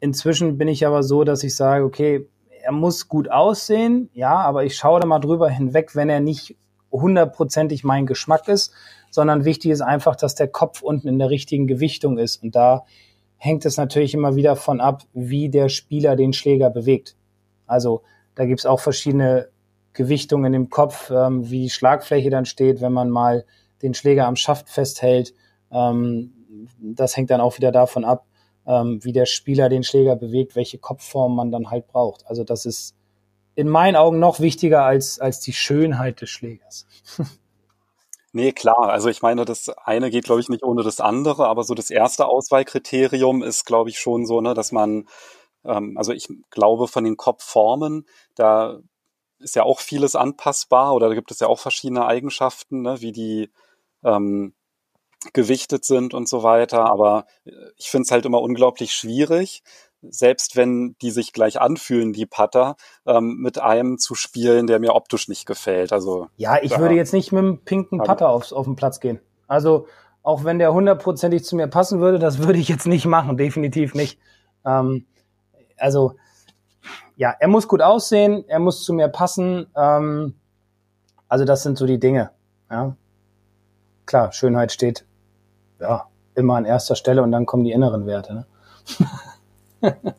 inzwischen 0.00 0.58
bin 0.58 0.68
ich 0.68 0.86
aber 0.86 1.02
so, 1.02 1.24
dass 1.24 1.42
ich 1.42 1.56
sage, 1.56 1.84
okay, 1.84 2.28
er 2.62 2.72
muss 2.72 3.08
gut 3.08 3.30
aussehen, 3.30 4.10
ja, 4.12 4.34
aber 4.34 4.64
ich 4.64 4.76
schaue 4.76 5.00
da 5.00 5.06
mal 5.06 5.18
drüber 5.20 5.48
hinweg, 5.48 5.94
wenn 5.94 6.08
er 6.08 6.20
nicht 6.20 6.56
hundertprozentig 6.90 7.84
mein 7.84 8.06
Geschmack 8.06 8.48
ist, 8.48 8.72
sondern 9.10 9.44
wichtig 9.44 9.70
ist 9.70 9.80
einfach, 9.80 10.16
dass 10.16 10.34
der 10.34 10.48
Kopf 10.48 10.82
unten 10.82 11.08
in 11.08 11.18
der 11.18 11.30
richtigen 11.30 11.66
Gewichtung 11.66 12.18
ist. 12.18 12.42
Und 12.42 12.54
da 12.54 12.84
hängt 13.36 13.64
es 13.64 13.76
natürlich 13.76 14.14
immer 14.14 14.36
wieder 14.36 14.56
von 14.56 14.80
ab, 14.80 15.02
wie 15.12 15.48
der 15.48 15.68
Spieler 15.68 16.16
den 16.16 16.32
Schläger 16.32 16.70
bewegt. 16.70 17.16
Also 17.66 18.02
da 18.34 18.44
gibt's 18.46 18.66
auch 18.66 18.80
verschiedene 18.80 19.48
Gewichtungen 19.92 20.54
im 20.54 20.70
Kopf, 20.70 21.10
ähm, 21.10 21.50
wie 21.50 21.62
die 21.62 21.70
Schlagfläche 21.70 22.30
dann 22.30 22.44
steht, 22.44 22.80
wenn 22.80 22.92
man 22.92 23.10
mal 23.10 23.44
den 23.82 23.94
Schläger 23.94 24.26
am 24.26 24.36
Schaft 24.36 24.68
festhält. 24.68 25.34
Ähm, 25.70 26.32
das 26.78 27.16
hängt 27.16 27.30
dann 27.30 27.40
auch 27.40 27.56
wieder 27.56 27.72
davon 27.72 28.04
ab, 28.04 28.26
ähm, 28.68 29.02
wie 29.02 29.12
der 29.12 29.26
Spieler 29.26 29.68
den 29.68 29.82
Schläger 29.82 30.14
bewegt, 30.14 30.54
welche 30.54 30.78
Kopfform 30.78 31.34
man 31.34 31.50
dann 31.50 31.70
halt 31.70 31.88
braucht. 31.88 32.26
Also 32.26 32.44
das 32.44 32.66
ist 32.66 32.94
in 33.54 33.68
meinen 33.68 33.96
Augen 33.96 34.20
noch 34.20 34.38
wichtiger 34.38 34.84
als, 34.84 35.18
als 35.18 35.40
die 35.40 35.54
Schönheit 35.54 36.20
des 36.20 36.30
Schlägers. 36.30 36.86
Nee, 38.32 38.52
klar. 38.52 38.90
Also 38.90 39.08
ich 39.08 39.22
meine, 39.22 39.46
das 39.46 39.70
eine 39.70 40.10
geht, 40.10 40.24
glaube 40.24 40.42
ich, 40.42 40.50
nicht 40.50 40.62
ohne 40.62 40.82
das 40.82 41.00
andere, 41.00 41.48
aber 41.48 41.64
so 41.64 41.74
das 41.74 41.88
erste 41.88 42.26
Auswahlkriterium 42.26 43.42
ist, 43.42 43.64
glaube 43.64 43.88
ich, 43.88 43.98
schon 43.98 44.26
so, 44.26 44.42
ne, 44.42 44.52
dass 44.52 44.70
man, 44.70 45.08
ähm, 45.64 45.96
also 45.96 46.12
ich 46.12 46.28
glaube 46.50 46.88
von 46.88 47.04
den 47.04 47.16
Kopfformen, 47.16 48.06
da 48.34 48.80
ist 49.38 49.56
ja 49.56 49.62
auch 49.62 49.80
vieles 49.80 50.14
anpassbar 50.14 50.94
oder 50.94 51.08
da 51.08 51.14
gibt 51.14 51.30
es 51.30 51.40
ja 51.40 51.46
auch 51.46 51.58
verschiedene 51.58 52.04
Eigenschaften, 52.06 52.82
ne, 52.82 53.00
wie 53.00 53.12
die 53.12 53.50
ähm, 54.04 54.54
gewichtet 55.32 55.84
sind 55.84 56.14
und 56.14 56.28
so 56.28 56.42
weiter. 56.42 56.86
Aber 56.86 57.26
ich 57.76 57.90
finde 57.90 58.04
es 58.04 58.10
halt 58.10 58.24
immer 58.24 58.40
unglaublich 58.40 58.92
schwierig, 58.94 59.62
selbst 60.02 60.56
wenn 60.56 60.96
die 61.02 61.10
sich 61.10 61.32
gleich 61.32 61.60
anfühlen, 61.60 62.12
die 62.12 62.26
Putter, 62.26 62.76
ähm, 63.06 63.38
mit 63.38 63.58
einem 63.58 63.98
zu 63.98 64.14
spielen, 64.14 64.66
der 64.66 64.78
mir 64.78 64.94
optisch 64.94 65.28
nicht 65.28 65.46
gefällt. 65.46 65.92
Also 65.92 66.28
ja, 66.36 66.58
ich 66.62 66.78
würde 66.78 66.94
jetzt 66.94 67.12
nicht 67.12 67.32
mit 67.32 67.40
einem 67.40 67.64
pinken 67.64 67.98
Putter 67.98 68.28
aufs, 68.28 68.52
auf 68.52 68.66
den 68.66 68.76
Platz 68.76 69.00
gehen. 69.00 69.20
Also 69.48 69.86
auch 70.22 70.44
wenn 70.44 70.58
der 70.58 70.72
hundertprozentig 70.72 71.44
zu 71.44 71.56
mir 71.56 71.66
passen 71.66 72.00
würde, 72.00 72.18
das 72.18 72.38
würde 72.44 72.58
ich 72.58 72.68
jetzt 72.68 72.86
nicht 72.86 73.06
machen, 73.06 73.36
definitiv 73.36 73.94
nicht. 73.94 74.20
Ähm, 74.64 75.06
also 75.76 76.14
ja, 77.16 77.34
er 77.38 77.48
muss 77.48 77.66
gut 77.66 77.82
aussehen, 77.82 78.44
er 78.46 78.60
muss 78.60 78.84
zu 78.84 78.92
mir 78.92 79.08
passen. 79.08 79.66
Ähm, 79.76 80.34
also 81.28 81.44
das 81.44 81.64
sind 81.64 81.76
so 81.76 81.86
die 81.86 81.98
Dinge. 81.98 82.30
Ja. 82.70 82.96
Klar, 84.06 84.32
Schönheit 84.32 84.72
steht 84.72 85.07
ja 85.80 86.06
immer 86.34 86.56
an 86.56 86.64
erster 86.64 86.94
Stelle 86.94 87.22
und 87.22 87.32
dann 87.32 87.46
kommen 87.46 87.64
die 87.64 87.72
inneren 87.72 88.06
Werte. 88.06 88.46
Ne? 89.82 89.96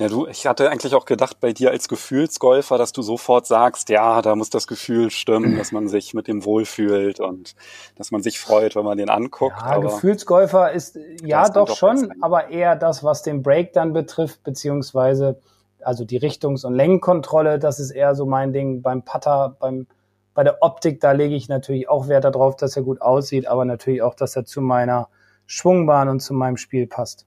Ja, 0.00 0.08
du, 0.08 0.26
ich 0.26 0.44
hatte 0.44 0.70
eigentlich 0.70 0.92
auch 0.96 1.04
gedacht 1.04 1.38
bei 1.38 1.52
dir 1.52 1.70
als 1.70 1.86
Gefühlsgolfer, 1.86 2.78
dass 2.78 2.90
du 2.90 3.02
sofort 3.02 3.46
sagst, 3.46 3.88
ja, 3.90 4.22
da 4.22 4.34
muss 4.34 4.50
das 4.50 4.66
Gefühl 4.66 5.10
stimmen, 5.10 5.56
dass 5.56 5.70
man 5.70 5.86
sich 5.86 6.14
mit 6.14 6.26
dem 6.26 6.44
wohlfühlt 6.44 7.20
und 7.20 7.54
dass 7.94 8.10
man 8.10 8.20
sich 8.20 8.40
freut, 8.40 8.74
wenn 8.74 8.84
man 8.84 8.98
den 8.98 9.08
anguckt. 9.08 9.54
Ja, 9.60 9.78
Gefühlsgolfer 9.78 10.72
ist 10.72 10.98
ja 11.22 11.48
doch, 11.48 11.66
doch 11.66 11.76
schon, 11.76 12.12
aber 12.22 12.48
eher 12.48 12.74
das, 12.74 13.04
was 13.04 13.22
den 13.22 13.44
Break 13.44 13.72
dann 13.72 13.92
betrifft, 13.92 14.42
beziehungsweise 14.42 15.38
also 15.80 16.04
die 16.04 16.18
Richtungs- 16.18 16.64
und 16.64 16.74
Längenkontrolle, 16.74 17.60
das 17.60 17.78
ist 17.78 17.92
eher 17.92 18.16
so 18.16 18.26
mein 18.26 18.52
Ding. 18.52 18.82
Beim 18.82 19.02
Putter, 19.02 19.56
beim 19.60 19.86
bei 20.34 20.42
der 20.42 20.62
Optik, 20.62 21.00
da 21.00 21.12
lege 21.12 21.34
ich 21.34 21.48
natürlich 21.48 21.88
auch 21.88 22.08
Wert 22.08 22.24
darauf, 22.24 22.56
dass 22.56 22.76
er 22.76 22.82
gut 22.82 23.00
aussieht, 23.00 23.46
aber 23.46 23.64
natürlich 23.64 24.02
auch, 24.02 24.14
dass 24.14 24.36
er 24.36 24.44
zu 24.44 24.60
meiner 24.60 25.08
Schwungbahn 25.46 26.08
und 26.08 26.20
zu 26.20 26.34
meinem 26.34 26.56
Spiel 26.56 26.86
passt. 26.86 27.26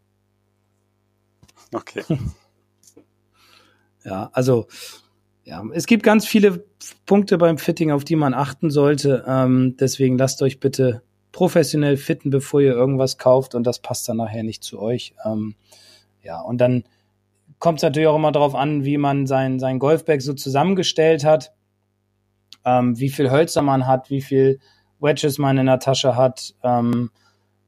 Okay. 1.74 2.04
Ja, 4.04 4.30
also 4.32 4.68
ja, 5.44 5.62
es 5.74 5.86
gibt 5.86 6.04
ganz 6.04 6.26
viele 6.26 6.64
Punkte 7.06 7.38
beim 7.38 7.58
Fitting, 7.58 7.92
auf 7.92 8.06
die 8.06 8.16
man 8.16 8.34
achten 8.34 8.70
sollte. 8.70 9.26
Ähm, 9.28 9.76
deswegen 9.78 10.18
lasst 10.18 10.42
euch 10.42 10.62
bitte 10.62 11.02
professionell 11.34 11.98
fitten, 11.98 12.30
bevor 12.30 12.62
ihr 12.62 12.72
irgendwas 12.72 13.18
kauft 13.18 13.54
und 13.54 13.66
das 13.66 13.80
passt 13.80 14.08
dann 14.08 14.18
nachher 14.18 14.44
nicht 14.44 14.64
zu 14.64 14.80
euch. 14.80 15.14
Ähm, 15.26 15.56
ja, 16.24 16.40
und 16.40 16.60
dann 16.60 16.86
kommt 17.60 17.80
es 17.80 17.84
natürlich 17.84 18.08
auch 18.08 18.16
immer 18.16 18.32
darauf 18.32 18.56
an, 18.56 18.86
wie 18.86 18.98
man 18.98 19.28
sein, 19.28 19.60
sein 19.60 19.80
Golfbag 19.80 20.22
so 20.22 20.34
zusammengestellt 20.34 21.26
hat, 21.26 21.54
ähm, 22.68 23.00
wie 23.00 23.10
viel 23.10 23.32
Hölzer 23.32 23.62
man 23.62 23.88
hat, 23.88 24.10
wie 24.10 24.22
viel 24.22 24.60
Wedges 25.00 25.38
man 25.38 25.58
in 25.58 25.68
der 25.68 25.80
Tasche 25.80 26.18
hat. 26.18 26.54
Ähm, 26.64 27.10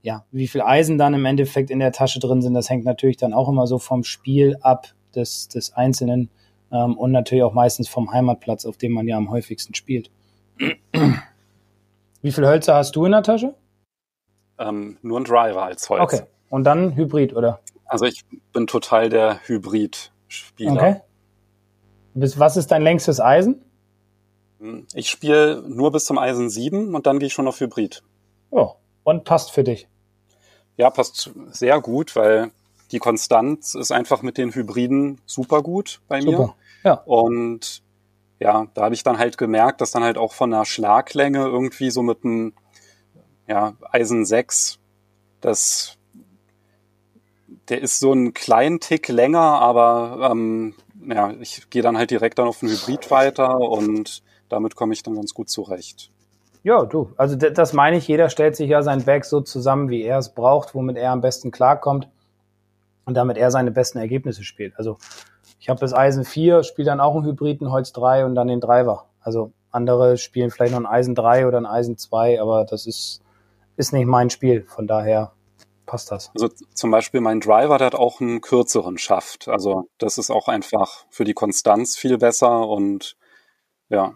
ja, 0.02 0.26
wie 0.32 0.48
viel 0.48 0.62
Eisen 0.62 0.98
dann 0.98 1.14
im 1.14 1.26
Endeffekt 1.26 1.72
in 1.72 1.80
der 1.80 1.94
Tasche 1.94 2.20
drin 2.20 2.42
sind, 2.42 2.54
das 2.54 2.70
hängt 2.70 2.86
natürlich 2.86 3.18
dann 3.18 3.34
auch 3.34 3.48
immer 3.48 3.66
so 3.66 3.80
vom 3.80 4.04
Spiel 4.04 4.58
ab 4.62 4.88
des, 5.16 5.48
des 5.48 5.74
Einzelnen 5.74 6.30
ähm, 6.72 6.98
und 6.98 7.12
natürlich 7.12 7.44
auch 7.44 7.54
meistens 7.54 7.88
vom 7.88 8.12
Heimatplatz, 8.12 8.66
auf 8.66 8.78
dem 8.78 8.92
man 8.92 9.08
ja 9.08 9.18
am 9.18 9.30
häufigsten 9.30 9.74
spielt. 9.74 10.12
wie 12.22 12.32
viel 12.32 12.46
Hölzer 12.46 12.76
hast 12.76 12.96
du 12.96 13.06
in 13.06 13.12
der 13.12 13.24
Tasche? 13.24 13.56
Ähm, 14.58 14.98
nur 15.02 15.20
ein 15.20 15.24
Driver 15.24 15.64
als 15.64 15.90
Holz. 15.90 16.02
Okay. 16.02 16.22
Und 16.50 16.66
dann 16.66 16.96
Hybrid, 16.96 17.34
oder? 17.34 17.60
Also 17.86 18.06
ich 18.06 18.26
bin 18.52 18.68
total 18.68 19.10
der 19.10 19.40
Hybrid-Spieler. 19.48 20.74
Okay. 20.74 21.02
Bis, 22.14 22.38
was 22.38 22.58
ist 22.58 22.68
dein 22.72 22.82
längstes 22.82 23.22
Eisen? 23.22 23.62
Ich 24.94 25.10
spiele 25.10 25.64
nur 25.68 25.92
bis 25.92 26.06
zum 26.06 26.18
Eisen 26.18 26.50
7 26.50 26.94
und 26.94 27.08
dann 27.08 27.20
gehe 27.20 27.28
ich 27.28 27.34
schon 27.34 27.48
auf 27.48 27.60
Hybrid. 27.60 28.04
Oh, 28.52 28.74
und 29.04 29.24
passt 29.24 29.52
für 29.52 29.64
dich. 29.64 29.88
Ja, 30.78 30.90
passt 30.90 31.32
sehr 31.52 31.80
gut, 31.82 32.16
weil 32.16 32.52
die 32.92 33.00
Konstanz 33.00 33.76
ist 33.76 33.92
einfach 33.92 34.22
mit 34.22 34.38
den 34.38 34.54
Hybriden 34.54 35.22
super 35.26 35.62
gut 35.62 36.02
bei 36.08 36.22
super. 36.22 36.38
mir. 36.38 36.56
Ja. 36.84 36.94
Und 37.06 37.84
ja, 38.40 38.68
da 38.74 38.84
habe 38.84 38.96
ich 38.96 39.04
dann 39.04 39.18
halt 39.18 39.38
gemerkt, 39.38 39.82
dass 39.82 39.92
dann 39.92 40.04
halt 40.04 40.18
auch 40.18 40.34
von 40.34 40.52
der 40.52 40.66
Schlaglänge 40.66 41.40
irgendwie 41.40 41.92
so 41.92 42.02
mit 42.02 42.24
einem 42.24 42.54
ja, 43.48 43.74
Eisen 43.92 44.26
6, 44.26 44.80
das 45.42 45.98
der 47.68 47.82
ist 47.82 48.00
so 48.00 48.12
einen 48.12 48.34
kleinen 48.34 48.80
Tick 48.80 49.08
länger, 49.10 49.40
aber 49.40 50.30
ähm, 50.32 50.74
ja, 51.08 51.34
ich 51.40 51.70
gehe 51.70 51.84
dann 51.84 51.98
halt 51.98 52.12
direkt 52.12 52.40
dann 52.40 52.48
auf 52.48 52.60
den 52.60 52.70
Hybrid 52.70 53.12
weiter 53.12 53.60
und 53.60 54.24
damit 54.50 54.76
komme 54.76 54.94
ich 54.94 55.04
dann 55.04 55.16
ganz 55.16 55.34
gut 55.34 55.50
zurecht. 55.50 56.12
Ja, 56.64 56.84
du, 56.84 57.14
also 57.16 57.36
das 57.36 57.74
meine 57.74 57.98
ich, 57.98 58.08
jeder 58.08 58.30
stellt 58.30 58.56
sich 58.56 58.70
ja 58.70 58.82
sein 58.82 59.06
Bag 59.06 59.24
so 59.24 59.40
zusammen, 59.40 59.90
wie 59.90 60.04
er 60.04 60.18
es 60.18 60.34
braucht, 60.34 60.76
womit 60.76 60.98
er 60.98 61.12
am 61.12 61.22
besten 61.22 61.52
klarkommt 61.52 62.10
und 63.06 63.14
damit 63.14 63.38
er 63.38 63.50
seine 63.50 63.72
besten 63.72 63.98
Ergebnisse 63.98 64.44
spielt. 64.44 64.78
Also 64.78 64.98
ich 65.60 65.70
habe 65.70 65.80
das 65.80 65.94
Eisen 65.94 66.26
4, 66.26 66.64
spiele 66.64 66.88
dann 66.88 67.00
auch 67.00 67.16
einen 67.16 67.26
Hybriden 67.26 67.72
Holz 67.72 67.94
3 67.94 68.26
und 68.26 68.36
dann 68.36 68.48
den 68.48 68.60
Driver. 68.60 69.06
Also 69.22 69.54
andere 69.72 70.18
spielen 70.18 70.52
vielleicht 70.52 70.74
noch 70.74 70.80
ein 70.80 70.86
Eisen 70.86 71.16
3 71.16 71.48
oder 71.48 71.60
ein 71.60 71.66
Eisen 71.66 71.98
2, 71.98 72.42
aber 72.42 72.66
das 72.66 72.88
ist, 72.88 73.22
ist 73.78 73.94
nicht 73.94 74.06
mein 74.06 74.30
Spiel. 74.30 74.66
Von 74.68 74.86
daher 74.88 75.32
passt 75.86 76.12
das. 76.12 76.32
Also 76.34 76.50
zum 76.74 76.92
Beispiel 76.92 77.20
mein 77.20 77.40
Driver, 77.40 77.78
der 77.78 77.88
hat 77.88 77.96
auch 77.96 78.22
einen 78.22 78.42
kürzeren 78.42 78.98
Schaft. 78.98 79.48
Also 79.48 79.90
das 79.98 80.18
ist 80.18 80.30
auch 80.30 80.48
einfach 80.48 81.06
für 81.10 81.24
die 81.24 81.34
Konstanz 81.34 81.98
viel 81.98 82.18
besser 82.18 82.68
und 82.68 83.18
ja, 83.90 84.14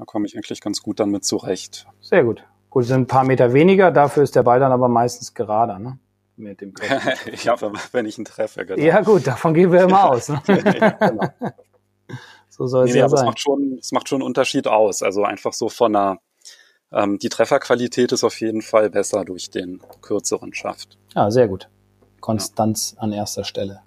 da 0.00 0.06
komme 0.06 0.26
ich 0.26 0.34
eigentlich 0.34 0.62
ganz 0.62 0.82
gut 0.82 0.98
dann 0.98 1.10
mit 1.10 1.26
zurecht. 1.26 1.86
Sehr 2.00 2.24
gut. 2.24 2.42
Gut, 2.70 2.86
sind 2.86 3.02
ein 3.02 3.06
paar 3.06 3.24
Meter 3.24 3.52
weniger, 3.52 3.90
dafür 3.90 4.22
ist 4.22 4.34
der 4.34 4.42
Ball 4.42 4.58
dann 4.58 4.72
aber 4.72 4.88
meistens 4.88 5.34
gerader, 5.34 5.78
ne? 5.78 5.98
Mit 6.36 6.62
dem 6.62 6.72
ja, 7.44 7.54
wenn 7.92 8.06
ich 8.06 8.16
ihn 8.16 8.24
treffe, 8.24 8.64
genau. 8.64 8.82
Ja, 8.82 9.02
gut, 9.02 9.26
davon 9.26 9.52
gehen 9.52 9.70
wir 9.70 9.82
immer 9.82 10.10
aus. 10.10 10.30
Ne? 10.30 10.40
ja, 10.48 10.90
genau. 10.90 11.28
So 12.48 12.66
soll 12.66 12.86
es 12.86 12.94
nee, 12.94 13.00
ja 13.00 13.10
sein. 13.10 13.18
Es 13.18 13.24
macht, 13.26 13.40
schon, 13.40 13.76
es 13.78 13.92
macht 13.92 14.08
schon 14.08 14.22
einen 14.22 14.26
Unterschied 14.26 14.66
aus. 14.66 15.02
Also 15.02 15.22
einfach 15.22 15.52
so 15.52 15.68
von 15.68 15.94
einer, 15.94 16.18
ähm, 16.92 17.18
die 17.18 17.28
Trefferqualität 17.28 18.10
ist 18.12 18.24
auf 18.24 18.40
jeden 18.40 18.62
Fall 18.62 18.88
besser 18.88 19.26
durch 19.26 19.50
den 19.50 19.82
kürzeren 20.00 20.54
Schaft. 20.54 20.96
Ja, 21.14 21.30
sehr 21.30 21.46
gut. 21.46 21.68
Konstanz 22.20 22.94
ja. 22.96 23.02
an 23.02 23.12
erster 23.12 23.44
Stelle. 23.44 23.82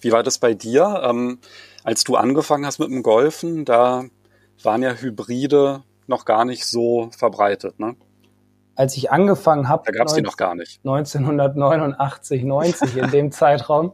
Wie 0.00 0.10
war 0.10 0.24
das 0.24 0.38
bei 0.38 0.54
dir? 0.54 1.02
Ähm, 1.04 1.38
als 1.84 2.02
du 2.02 2.16
angefangen 2.16 2.66
hast 2.66 2.80
mit 2.80 2.88
dem 2.88 3.04
Golfen, 3.04 3.64
da 3.64 4.04
waren 4.64 4.82
ja 4.82 4.92
Hybride 4.92 5.82
noch 6.06 6.24
gar 6.24 6.44
nicht 6.44 6.66
so 6.66 7.10
verbreitet, 7.16 7.78
ne? 7.78 7.96
Als 8.74 8.96
ich 8.96 9.10
angefangen 9.10 9.68
habe, 9.68 9.82
da 9.86 9.92
gab's 9.92 10.14
die 10.14 10.22
noch 10.22 10.36
gar 10.36 10.54
nicht. 10.54 10.80
1989, 10.84 12.44
90 12.44 12.96
in 12.96 13.10
dem 13.10 13.32
Zeitraum, 13.32 13.92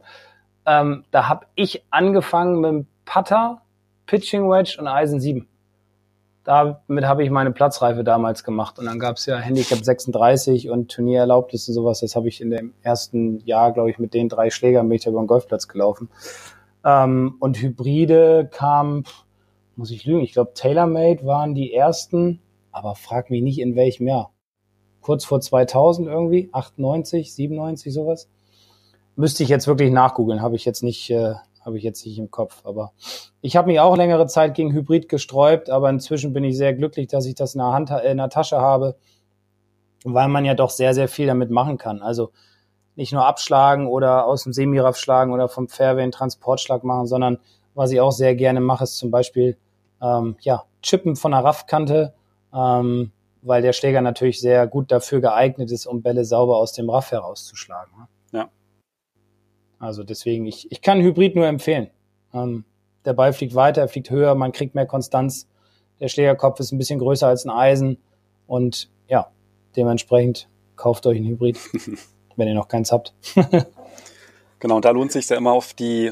ähm, 0.65 1.05
da 1.11 1.27
habe 1.27 1.47
ich 1.55 1.83
angefangen 1.89 2.61
mit 2.61 2.69
dem 2.69 2.87
Putter, 3.05 3.61
Pitching 4.05 4.49
Wedge 4.49 4.77
und 4.79 4.87
Eisen 4.87 5.19
7. 5.19 5.47
Damit 6.43 7.05
habe 7.05 7.23
ich 7.23 7.31
meine 7.31 7.51
Platzreife 7.51 8.03
damals 8.03 8.43
gemacht. 8.43 8.77
Und 8.77 8.85
dann 8.85 8.99
gab 8.99 9.17
es 9.17 9.25
ja 9.25 9.37
Handicap 9.37 9.83
36 9.83 10.69
und 10.69 10.91
Turniererlaubnis 10.91 11.67
und 11.67 11.73
sowas. 11.73 12.01
Das 12.01 12.15
habe 12.15 12.27
ich 12.27 12.39
in 12.39 12.51
dem 12.51 12.73
ersten 12.83 13.39
Jahr, 13.45 13.71
glaube 13.71 13.89
ich, 13.89 13.97
mit 13.97 14.13
den 14.13 14.29
drei 14.29 14.51
Schlägern 14.51 14.87
bin 14.87 14.97
ich 14.97 15.03
da 15.03 15.09
über 15.09 15.23
den 15.23 15.27
Golfplatz 15.27 15.67
gelaufen. 15.67 16.09
Ähm, 16.83 17.35
und 17.39 17.59
Hybride 17.59 18.47
kam, 18.51 19.05
muss 19.75 19.91
ich 19.91 20.05
lügen, 20.05 20.21
ich 20.21 20.33
glaube 20.33 20.53
TaylorMade 20.53 21.25
waren 21.25 21.53
die 21.53 21.73
ersten, 21.73 22.39
aber 22.71 22.95
frag 22.95 23.29
mich 23.29 23.41
nicht 23.41 23.59
in 23.59 23.75
welchem 23.75 24.07
Jahr. 24.07 24.31
Kurz 25.01 25.25
vor 25.25 25.39
2000 25.39 26.07
irgendwie, 26.07 26.49
98, 26.51 27.33
97, 27.33 27.93
sowas. 27.93 28.29
Müsste 29.15 29.43
ich 29.43 29.49
jetzt 29.49 29.67
wirklich 29.67 29.91
nachgoogeln, 29.91 30.41
habe 30.41 30.55
ich 30.55 30.65
jetzt 30.65 30.83
nicht, 30.83 31.09
äh, 31.09 31.35
habe 31.61 31.77
ich 31.77 31.83
jetzt 31.83 32.05
nicht 32.05 32.17
im 32.17 32.31
Kopf. 32.31 32.61
Aber 32.65 32.91
ich 33.41 33.55
habe 33.55 33.67
mich 33.67 33.79
auch 33.79 33.95
längere 33.95 34.27
Zeit 34.27 34.55
gegen 34.55 34.73
Hybrid 34.73 35.07
gesträubt, 35.09 35.69
aber 35.69 35.89
inzwischen 35.89 36.33
bin 36.33 36.43
ich 36.43 36.57
sehr 36.57 36.73
glücklich, 36.73 37.07
dass 37.07 37.25
ich 37.25 37.35
das 37.35 37.55
in 37.55 37.59
der, 37.59 37.71
Hand, 37.71 37.91
äh, 37.91 38.11
in 38.11 38.17
der 38.17 38.29
Tasche 38.29 38.57
habe, 38.57 38.95
weil 40.03 40.27
man 40.27 40.45
ja 40.45 40.53
doch 40.53 40.69
sehr, 40.69 40.93
sehr 40.93 41.07
viel 41.07 41.27
damit 41.27 41.49
machen 41.49 41.77
kann. 41.77 42.01
Also 42.01 42.31
nicht 42.95 43.13
nur 43.13 43.25
abschlagen 43.25 43.87
oder 43.87 44.25
aus 44.25 44.43
dem 44.43 44.53
Semiraff 44.53 44.97
schlagen 44.97 45.33
oder 45.33 45.49
vom 45.49 45.67
Fairway 45.67 46.03
einen 46.03 46.11
Transportschlag 46.11 46.83
machen, 46.83 47.07
sondern 47.07 47.39
was 47.73 47.91
ich 47.91 47.99
auch 47.99 48.11
sehr 48.11 48.35
gerne 48.35 48.61
mache, 48.61 48.85
ist 48.85 48.97
zum 48.97 49.11
Beispiel 49.11 49.57
ähm, 50.05 50.35
ja, 50.41 50.65
Chippen 50.81 51.15
von 51.15 51.31
der 51.31 51.43
Raffkante, 51.43 52.13
ähm, 52.53 53.11
weil 53.41 53.61
der 53.61 53.73
Schläger 53.73 54.01
natürlich 54.01 54.39
sehr 54.39 54.67
gut 54.67 54.91
dafür 54.91 55.21
geeignet 55.21 55.71
ist, 55.71 55.85
um 55.85 56.01
Bälle 56.01 56.25
sauber 56.25 56.57
aus 56.57 56.73
dem 56.73 56.89
Raff 56.89 57.11
herauszuschlagen. 57.11 57.91
Ne? 57.97 58.07
Also 59.79 60.03
deswegen, 60.03 60.45
ich, 60.45 60.71
ich 60.71 60.81
kann 60.81 61.01
Hybrid 61.01 61.35
nur 61.35 61.47
empfehlen. 61.47 61.89
Ähm, 62.33 62.65
der 63.05 63.13
Ball 63.13 63.33
fliegt 63.33 63.55
weiter, 63.55 63.81
er 63.81 63.87
fliegt 63.87 64.09
höher, 64.09 64.35
man 64.35 64.51
kriegt 64.51 64.75
mehr 64.75 64.85
Konstanz. 64.85 65.47
Der 65.99 66.07
Schlägerkopf 66.07 66.59
ist 66.59 66.71
ein 66.71 66.77
bisschen 66.77 66.99
größer 66.99 67.27
als 67.27 67.45
ein 67.45 67.51
Eisen. 67.51 67.97
Und 68.47 68.89
ja, 69.07 69.31
dementsprechend 69.75 70.49
kauft 70.75 71.05
euch 71.05 71.17
ein 71.17 71.25
Hybrid, 71.25 71.59
wenn 72.35 72.47
ihr 72.47 72.55
noch 72.55 72.67
keins 72.67 72.91
habt. 72.91 73.13
genau, 74.59 74.79
da 74.79 74.91
lohnt 74.91 75.11
sich 75.11 75.29
ja 75.29 75.37
immer 75.37 75.53
auf 75.53 75.73
die 75.73 76.11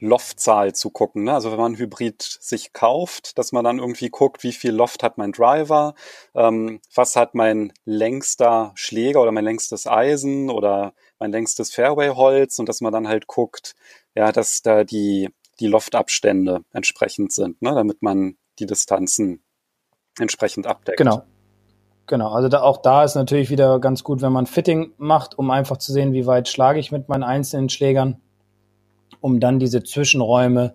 Loftzahl 0.00 0.74
zu 0.74 0.90
gucken. 0.90 1.24
Ne? 1.24 1.34
Also 1.34 1.52
wenn 1.52 1.58
man 1.58 1.76
Hybrid 1.76 2.22
sich 2.22 2.72
kauft, 2.72 3.38
dass 3.38 3.52
man 3.52 3.64
dann 3.64 3.78
irgendwie 3.78 4.08
guckt, 4.08 4.42
wie 4.42 4.52
viel 4.52 4.72
Loft 4.72 5.02
hat 5.02 5.18
mein 5.18 5.32
Driver, 5.32 5.94
ähm, 6.34 6.80
was 6.94 7.16
hat 7.16 7.34
mein 7.34 7.72
längster 7.84 8.72
Schläger 8.74 9.22
oder 9.22 9.32
mein 9.32 9.44
längstes 9.44 9.86
Eisen 9.86 10.50
oder 10.50 10.94
mein 11.18 11.30
längstes 11.30 11.72
Fairway-Holz 11.72 12.58
und 12.58 12.68
dass 12.68 12.80
man 12.80 12.92
dann 12.92 13.08
halt 13.08 13.26
guckt, 13.26 13.74
ja, 14.14 14.32
dass 14.32 14.62
da 14.62 14.84
die, 14.84 15.28
die 15.60 15.66
Loftabstände 15.66 16.64
entsprechend 16.72 17.32
sind, 17.32 17.60
ne? 17.60 17.74
damit 17.74 18.02
man 18.02 18.36
die 18.58 18.66
Distanzen 18.66 19.42
entsprechend 20.18 20.66
abdeckt. 20.66 20.98
Genau. 20.98 21.22
Genau, 22.06 22.32
also 22.32 22.48
da, 22.48 22.62
auch 22.62 22.78
da 22.78 23.04
ist 23.04 23.14
natürlich 23.14 23.50
wieder 23.50 23.78
ganz 23.78 24.02
gut, 24.02 24.20
wenn 24.20 24.32
man 24.32 24.46
Fitting 24.46 24.94
macht, 24.98 25.38
um 25.38 25.48
einfach 25.52 25.76
zu 25.76 25.92
sehen, 25.92 26.12
wie 26.12 26.26
weit 26.26 26.48
schlage 26.48 26.80
ich 26.80 26.90
mit 26.90 27.08
meinen 27.08 27.22
einzelnen 27.22 27.68
Schlägern 27.68 28.20
um 29.20 29.40
dann 29.40 29.58
diese 29.58 29.82
Zwischenräume 29.82 30.74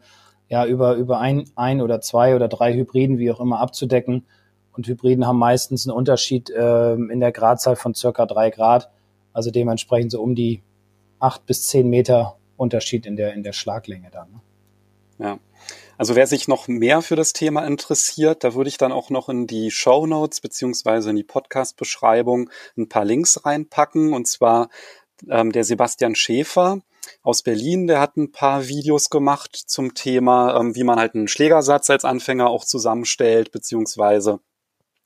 ja 0.50 0.66
über, 0.66 0.96
über 0.96 1.20
ein, 1.20 1.50
ein 1.56 1.82
oder 1.82 2.02
zwei 2.02 2.36
oder 2.36 2.48
drei 2.48 2.74
Hybriden, 2.74 3.18
wie 3.18 3.32
auch 3.32 3.40
immer, 3.40 3.60
abzudecken. 3.60 4.26
Und 4.74 4.88
Hybriden 4.88 5.26
haben 5.26 5.40
meistens 5.40 5.88
einen 5.88 5.98
Unterschied 5.98 6.50
äh, 6.50 6.94
in 6.94 7.20
der 7.20 7.32
Gradzahl 7.32 7.76
von 7.76 7.94
circa 7.96 8.26
drei 8.26 8.50
Grad, 8.50 8.90
also 9.34 9.52
dementsprechend 9.52 10.12
so 10.12 10.22
um 10.22 10.36
die 10.36 10.62
acht 11.20 11.46
bis 11.46 11.68
zehn 11.68 11.90
Meter 11.90 12.38
Unterschied 12.58 13.06
in 13.06 13.16
der, 13.16 13.34
in 13.34 13.44
der 13.44 13.54
Schlaglänge 13.54 14.10
dann. 14.12 14.32
Ne? 14.32 14.42
Ja. 15.18 15.40
Also 15.98 16.16
wer 16.16 16.28
sich 16.28 16.48
noch 16.48 16.68
mehr 16.68 17.02
für 17.02 17.16
das 17.16 17.32
Thema 17.32 17.66
interessiert, 17.66 18.44
da 18.44 18.54
würde 18.54 18.68
ich 18.68 18.78
dann 18.78 18.92
auch 18.92 19.10
noch 19.10 19.30
in 19.30 19.48
die 19.48 19.72
Show 19.72 20.06
Notes 20.06 20.42
beziehungsweise 20.42 21.10
in 21.10 21.16
die 21.16 21.24
Podcast-Beschreibung 21.24 22.50
ein 22.78 22.90
paar 22.90 23.06
Links 23.06 23.46
reinpacken. 23.46 24.14
Und 24.14 24.28
zwar 24.28 24.70
ähm, 25.30 25.54
der 25.54 25.64
Sebastian 25.64 26.16
Schäfer, 26.16 26.82
aus 27.22 27.42
Berlin, 27.42 27.88
der 27.88 28.00
hat 28.00 28.18
ein 28.18 28.32
paar 28.32 28.68
Videos 28.68 29.10
gemacht 29.10 29.56
zum 29.56 29.94
Thema, 29.94 30.60
ähm, 30.60 30.76
wie 30.76 30.84
man 30.84 31.00
halt 31.00 31.16
einen 31.16 31.28
Schlägersatz 31.28 31.90
als 31.90 32.06
Anfänger 32.06 32.50
auch 32.50 32.66
zusammenstellt, 32.66 33.52
beziehungsweise 33.52 34.40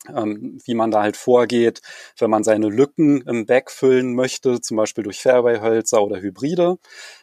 ähm, 0.08 0.60
wie 0.66 0.76
man 0.76 0.92
da 0.92 1.02
halt 1.02 1.18
vorgeht, 1.18 1.82
wenn 2.18 2.30
man 2.30 2.44
seine 2.44 2.70
Lücken 2.70 3.22
im 3.22 3.46
Back 3.46 3.72
füllen 3.72 4.16
möchte, 4.16 4.62
zum 4.62 4.78
Beispiel 4.78 5.04
durch 5.04 5.22
Fairway-Hölzer 5.22 6.02
oder 6.02 6.22
Hybride. 6.22 6.78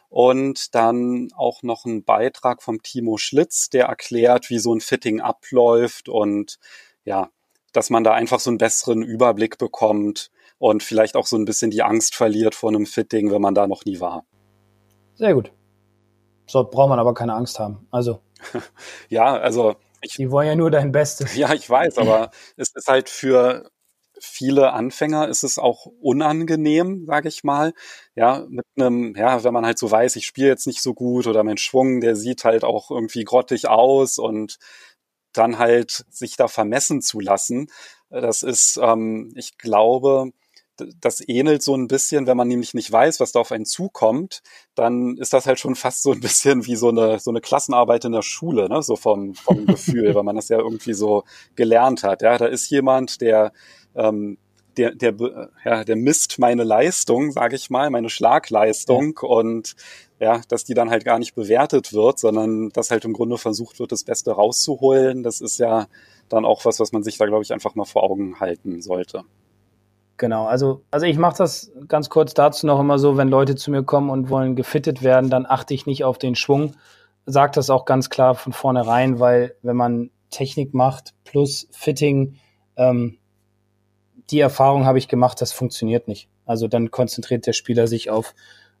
Und 0.09 0.73
dann 0.75 1.29
auch 1.35 1.63
noch 1.63 1.85
ein 1.85 2.03
Beitrag 2.03 2.63
vom 2.63 2.81
Timo 2.81 3.17
Schlitz, 3.17 3.69
der 3.69 3.87
erklärt, 3.87 4.49
wie 4.49 4.59
so 4.59 4.73
ein 4.73 4.79
Fitting 4.79 5.19
abläuft 5.19 6.07
und 6.07 6.59
ja, 7.03 7.29
dass 7.73 7.89
man 7.89 8.03
da 8.03 8.13
einfach 8.13 8.39
so 8.39 8.49
einen 8.49 8.57
besseren 8.57 9.03
Überblick 9.03 9.57
bekommt 9.57 10.31
und 10.59 10.81
vielleicht 10.81 11.15
auch 11.15 11.27
so 11.27 11.35
ein 11.35 11.45
bisschen 11.45 11.71
die 11.71 11.83
Angst 11.83 12.15
verliert 12.15 12.55
vor 12.55 12.69
einem 12.69 12.85
Fitting, 12.85 13.31
wenn 13.31 13.41
man 13.41 13.53
da 13.53 13.67
noch 13.67 13.83
nie 13.85 13.99
war. 13.99 14.25
Sehr 15.17 15.33
gut. 15.33 15.51
So 16.47 16.63
braucht 16.63 16.89
man 16.89 16.99
aber 16.99 17.13
keine 17.13 17.33
Angst 17.33 17.59
haben. 17.59 17.87
Also. 17.91 18.21
ja, 19.09 19.37
also. 19.37 19.75
Ich, 20.01 20.15
die 20.15 20.31
wollen 20.31 20.47
ja 20.47 20.55
nur 20.55 20.71
dein 20.71 20.91
Bestes. 20.91 21.35
Ja, 21.35 21.53
ich 21.53 21.69
weiß, 21.69 21.97
aber 21.97 22.31
es 22.55 22.69
ist 22.73 22.87
halt 22.87 23.09
für 23.09 23.69
viele 24.19 24.73
Anfänger 24.73 25.27
ist 25.27 25.43
es 25.43 25.59
auch 25.59 25.85
unangenehm, 26.01 27.05
sage 27.05 27.27
ich 27.29 27.43
mal. 27.43 27.73
Ja, 28.15 28.45
mit 28.49 28.65
einem, 28.75 29.15
ja, 29.15 29.43
wenn 29.43 29.53
man 29.53 29.65
halt 29.65 29.77
so 29.77 29.89
weiß, 29.91 30.15
ich 30.15 30.25
spiele 30.25 30.47
jetzt 30.47 30.67
nicht 30.67 30.81
so 30.81 30.93
gut 30.93 31.27
oder 31.27 31.43
mein 31.43 31.57
Schwung, 31.57 32.01
der 32.01 32.15
sieht 32.15 32.43
halt 32.43 32.63
auch 32.63 32.89
irgendwie 32.89 33.23
grottig 33.23 33.67
aus 33.67 34.17
und 34.17 34.57
dann 35.33 35.59
halt 35.59 36.05
sich 36.09 36.35
da 36.35 36.47
vermessen 36.47 37.01
zu 37.01 37.19
lassen, 37.19 37.67
das 38.09 38.41
ist, 38.43 38.79
ähm, 38.81 39.33
ich 39.35 39.57
glaube, 39.57 40.31
das 40.99 41.27
ähnelt 41.27 41.63
so 41.63 41.75
ein 41.75 41.87
bisschen, 41.87 42.27
wenn 42.27 42.37
man 42.37 42.47
nämlich 42.47 42.73
nicht 42.73 42.91
weiß, 42.91 43.19
was 43.19 43.31
da 43.31 43.39
auf 43.39 43.51
einen 43.51 43.65
zukommt, 43.65 44.41
dann 44.75 45.17
ist 45.17 45.33
das 45.33 45.45
halt 45.45 45.59
schon 45.59 45.75
fast 45.75 46.03
so 46.03 46.11
ein 46.11 46.19
bisschen 46.19 46.65
wie 46.65 46.75
so 46.75 46.89
eine, 46.89 47.19
so 47.19 47.31
eine 47.31 47.41
Klassenarbeit 47.41 48.05
in 48.05 48.11
der 48.11 48.21
Schule, 48.21 48.69
ne? 48.69 48.81
so 48.81 48.95
vom, 48.95 49.35
vom 49.35 49.65
Gefühl, 49.65 50.15
weil 50.15 50.23
man 50.23 50.35
das 50.35 50.49
ja 50.49 50.57
irgendwie 50.57 50.93
so 50.93 51.23
gelernt 51.55 52.03
hat. 52.03 52.21
Ja, 52.21 52.37
da 52.37 52.45
ist 52.45 52.69
jemand, 52.69 53.21
der, 53.21 53.51
ähm, 53.95 54.37
der, 54.77 54.93
der, 54.93 55.15
ja, 55.65 55.83
der 55.83 55.95
misst 55.95 56.39
meine 56.39 56.63
Leistung, 56.63 57.31
sage 57.31 57.55
ich 57.55 57.69
mal, 57.69 57.89
meine 57.89 58.09
Schlagleistung 58.09 59.19
ja. 59.21 59.27
und 59.27 59.75
ja, 60.19 60.41
dass 60.47 60.63
die 60.63 60.73
dann 60.73 60.89
halt 60.89 61.05
gar 61.05 61.19
nicht 61.19 61.35
bewertet 61.35 61.93
wird, 61.93 62.19
sondern 62.19 62.69
dass 62.69 62.91
halt 62.91 63.05
im 63.05 63.13
Grunde 63.13 63.37
versucht 63.37 63.79
wird, 63.79 63.91
das 63.91 64.03
Beste 64.03 64.31
rauszuholen. 64.31 65.23
Das 65.23 65.41
ist 65.41 65.59
ja 65.59 65.87
dann 66.29 66.45
auch 66.45 66.65
was, 66.65 66.79
was 66.79 66.91
man 66.91 67.03
sich 67.03 67.17
da, 67.17 67.25
glaube 67.25 67.43
ich, 67.43 67.53
einfach 67.53 67.75
mal 67.75 67.85
vor 67.85 68.03
Augen 68.03 68.39
halten 68.39 68.81
sollte. 68.81 69.23
Genau, 70.17 70.47
also, 70.47 70.83
also 70.89 71.05
ich 71.05 71.17
mache 71.17 71.37
das 71.37 71.71
ganz 71.87 72.09
kurz 72.09 72.33
dazu 72.33 72.65
noch 72.65 72.79
immer 72.79 72.97
so, 72.97 73.17
wenn 73.17 73.29
Leute 73.29 73.55
zu 73.55 73.69
mir 73.69 73.83
kommen 73.83 74.09
und 74.09 74.29
wollen 74.29 74.55
gefittet 74.55 75.03
werden, 75.03 75.29
dann 75.29 75.45
achte 75.45 75.75
ich 75.75 75.85
nicht 75.85 76.03
auf 76.03 76.17
den 76.17 76.35
Schwung, 76.35 76.75
sage 77.27 77.51
das 77.53 77.69
auch 77.69 77.85
ganz 77.85 78.09
klar 78.09 78.33
von 78.33 78.51
vornherein, 78.51 79.19
weil 79.19 79.55
wenn 79.61 79.75
man 79.75 80.09
Technik 80.31 80.73
macht 80.73 81.13
plus 81.23 81.67
Fitting, 81.71 82.35
ähm, 82.77 83.17
die 84.31 84.39
Erfahrung 84.39 84.85
habe 84.85 84.97
ich 84.97 85.07
gemacht, 85.07 85.39
das 85.39 85.51
funktioniert 85.51 86.07
nicht. 86.07 86.29
Also 86.45 86.67
dann 86.67 86.91
konzentriert 86.91 87.45
der 87.45 87.53
Spieler 87.53 87.87
sich 87.87 88.09
auf, 88.09 88.33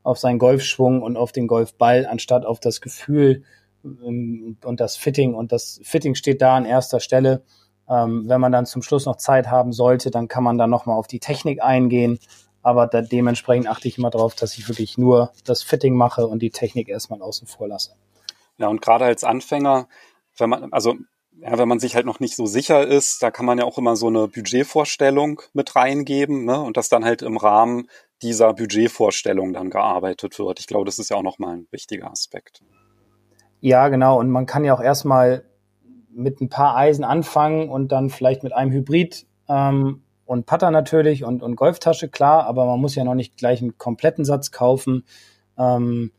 auf 0.03 0.17
seinen 0.17 0.39
Golfschwung 0.39 1.01
und 1.01 1.17
auf 1.17 1.31
den 1.31 1.47
Golfball, 1.47 2.05
anstatt 2.05 2.45
auf 2.45 2.59
das 2.59 2.81
Gefühl 2.81 3.43
ähm, 3.83 4.57
und 4.63 4.79
das 4.79 4.97
Fitting. 4.97 5.35
Und 5.35 5.51
das 5.51 5.79
Fitting 5.83 6.15
steht 6.15 6.41
da 6.41 6.55
an 6.55 6.65
erster 6.65 6.99
Stelle. 6.99 7.43
Ähm, 7.89 8.25
wenn 8.27 8.41
man 8.41 8.51
dann 8.51 8.65
zum 8.65 8.81
Schluss 8.81 9.05
noch 9.05 9.17
Zeit 9.17 9.47
haben 9.47 9.73
sollte, 9.73 10.11
dann 10.11 10.27
kann 10.27 10.43
man 10.43 10.57
dann 10.57 10.69
nochmal 10.69 10.97
auf 10.97 11.07
die 11.07 11.19
Technik 11.19 11.61
eingehen. 11.61 12.19
Aber 12.61 12.87
da, 12.87 13.01
dementsprechend 13.01 13.67
achte 13.67 13.87
ich 13.87 13.97
immer 13.97 14.09
darauf, 14.09 14.35
dass 14.35 14.57
ich 14.57 14.67
wirklich 14.67 14.97
nur 14.97 15.31
das 15.45 15.63
Fitting 15.63 15.95
mache 15.95 16.27
und 16.27 16.41
die 16.41 16.49
Technik 16.49 16.89
erstmal 16.89 17.21
außen 17.21 17.47
vor 17.47 17.67
lasse. 17.67 17.93
Ja, 18.57 18.67
und 18.67 18.81
gerade 18.81 19.05
als 19.05 19.23
Anfänger, 19.23 19.87
wenn 20.37 20.49
man, 20.49 20.73
also 20.73 20.95
ja, 21.39 21.57
wenn 21.57 21.67
man 21.67 21.79
sich 21.79 21.95
halt 21.95 22.05
noch 22.05 22.19
nicht 22.19 22.35
so 22.35 22.45
sicher 22.45 22.85
ist, 22.85 23.21
da 23.21 23.29
kann 23.31 23.45
man 23.45 23.59
ja 23.59 23.63
auch 23.63 23.77
immer 23.77 23.95
so 23.95 24.07
eine 24.07 24.27
Budgetvorstellung 24.27 25.41
mit 25.53 25.75
reingeben, 25.75 26.45
ne? 26.45 26.59
Und 26.59 26.77
dass 26.77 26.89
dann 26.89 27.05
halt 27.05 27.21
im 27.21 27.37
Rahmen 27.37 27.87
dieser 28.23 28.53
Budgetvorstellung 28.53 29.53
dann 29.53 29.69
gearbeitet 29.69 30.39
wird. 30.39 30.59
Ich 30.59 30.67
glaube, 30.67 30.85
das 30.85 30.97
ist 30.97 31.09
ja 31.09 31.17
auch 31.17 31.23
nochmal 31.23 31.57
ein 31.57 31.67
wichtiger 31.69 32.09
Aspekt. 32.09 32.63
Ja, 33.61 33.87
genau. 33.89 34.19
Und 34.19 34.29
man 34.29 34.45
kann 34.45 34.65
ja 34.65 34.73
auch 34.73 34.81
erstmal 34.81 35.43
mit 36.17 36.41
ein 36.41 36.49
paar 36.49 36.75
Eisen 36.75 37.03
anfangen 37.03 37.69
und 37.69 37.91
dann 37.91 38.09
vielleicht 38.09 38.43
mit 38.43 38.53
einem 38.53 38.71
Hybrid 38.71 39.25
ähm, 39.47 40.01
und 40.25 40.45
Putter 40.45 40.71
natürlich 40.71 41.23
und, 41.23 41.43
und 41.43 41.55
Golftasche, 41.55 42.09
klar, 42.09 42.45
aber 42.45 42.65
man 42.65 42.79
muss 42.79 42.95
ja 42.95 43.03
noch 43.03 43.15
nicht 43.15 43.37
gleich 43.37 43.61
einen 43.61 43.77
kompletten 43.77 44.25
Satz 44.25 44.51
kaufen. 44.51 45.03
Ähm, 45.57 46.11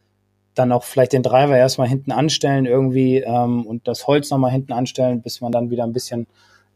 dann 0.55 0.72
auch 0.72 0.84
vielleicht 0.84 1.12
den 1.12 1.22
Driver 1.22 1.57
erstmal 1.57 1.88
hinten 1.88 2.11
anstellen 2.11 2.66
irgendwie 2.66 3.18
ähm, 3.18 3.64
und 3.66 3.86
das 3.86 4.07
Holz 4.07 4.30
nochmal 4.30 4.51
hinten 4.51 4.72
anstellen, 4.72 5.22
bis 5.22 5.40
man 5.40 5.53
dann 5.53 5.70
wieder 5.70 5.84
ein 5.84 5.92
bisschen 5.92 6.26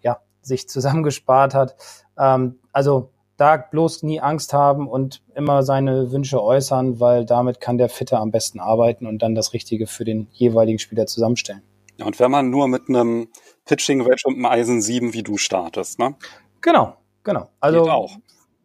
ja, 0.03 0.19
sich 0.41 0.69
zusammengespart 0.69 1.55
hat. 1.55 1.75
Ähm, 2.19 2.59
also 2.73 3.11
da 3.37 3.57
bloß 3.57 4.05
nie 4.05 4.21
Angst 4.21 4.53
haben 4.53 4.87
und 4.87 5.23
immer 5.35 5.63
seine 5.63 6.13
Wünsche 6.13 6.43
äußern, 6.43 7.01
weil 7.01 7.25
damit 7.25 7.61
kann 7.61 7.79
der 7.79 7.89
Fitter 7.89 8.21
am 8.21 8.31
besten 8.31 8.61
arbeiten 8.61 9.07
und 9.07 9.21
dann 9.21 9.35
das 9.35 9.53
Richtige 9.53 9.87
für 9.87 10.05
den 10.05 10.29
jeweiligen 10.33 10.79
Spieler 10.79 11.07
zusammenstellen. 11.07 11.63
Und 12.03 12.19
wenn 12.21 12.31
man 12.31 12.51
nur 12.51 12.69
mit 12.69 12.89
einem 12.89 13.29
Pitching 13.65 14.05
Wedge 14.05 14.23
und 14.25 14.35
einem 14.35 14.47
Eisen 14.47 14.81
7 14.81 15.13
wie 15.15 15.23
du 15.23 15.37
startest, 15.37 15.99
ne? 15.99 16.15
Genau, 16.61 16.97
genau. 17.23 17.49
Also 17.61 17.83
Geht 17.83 17.91
auch. 17.91 18.17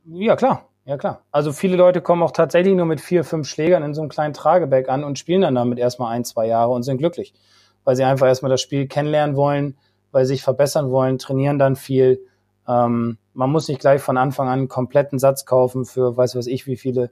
Ja, 0.06 0.36
klar. 0.36 0.68
Ja, 0.88 0.98
klar. 0.98 1.22
Also 1.32 1.52
viele 1.52 1.76
Leute 1.76 2.00
kommen 2.02 2.24
auch 2.24 2.32
tatsächlich 2.32 2.74
nur 2.74 2.86
mit 2.86 3.02
vier, 3.02 3.26
fünf 3.26 3.50
Schlägern 3.50 3.84
in 3.84 3.94
so 3.94 4.02
einem 4.02 4.10
kleinen 4.10 4.34
Tragebag 4.34 4.88
an 4.88 5.04
und 5.04 5.20
spielen 5.20 5.42
dann 5.42 5.56
damit 5.56 5.80
erstmal 5.80 6.14
ein, 6.14 6.24
zwei 6.24 6.48
Jahre 6.48 6.72
und 6.72 6.84
sind 6.84 6.98
glücklich. 6.98 7.34
Weil 7.84 7.98
sie 7.98 8.06
einfach 8.06 8.26
erstmal 8.26 8.50
das 8.50 8.62
Spiel 8.62 8.88
kennenlernen 8.88 9.36
wollen, 9.36 9.78
weil 10.12 10.24
sie 10.24 10.36
sich 10.36 10.44
verbessern 10.44 10.90
wollen, 10.90 11.18
trainieren 11.18 11.60
dann 11.60 11.76
viel. 11.76 12.22
Ähm, 12.70 13.18
man 13.34 13.52
muss 13.52 13.68
nicht 13.68 13.82
gleich 13.82 14.02
von 14.02 14.16
Anfang 14.16 14.48
an 14.48 14.60
einen 14.60 14.68
kompletten 14.70 15.20
Satz 15.20 15.46
kaufen 15.46 15.84
für 15.84 16.16
weiß 16.16 16.38
was 16.38 16.48
ich 16.48 16.68
wie 16.68 16.78
viele 16.78 17.12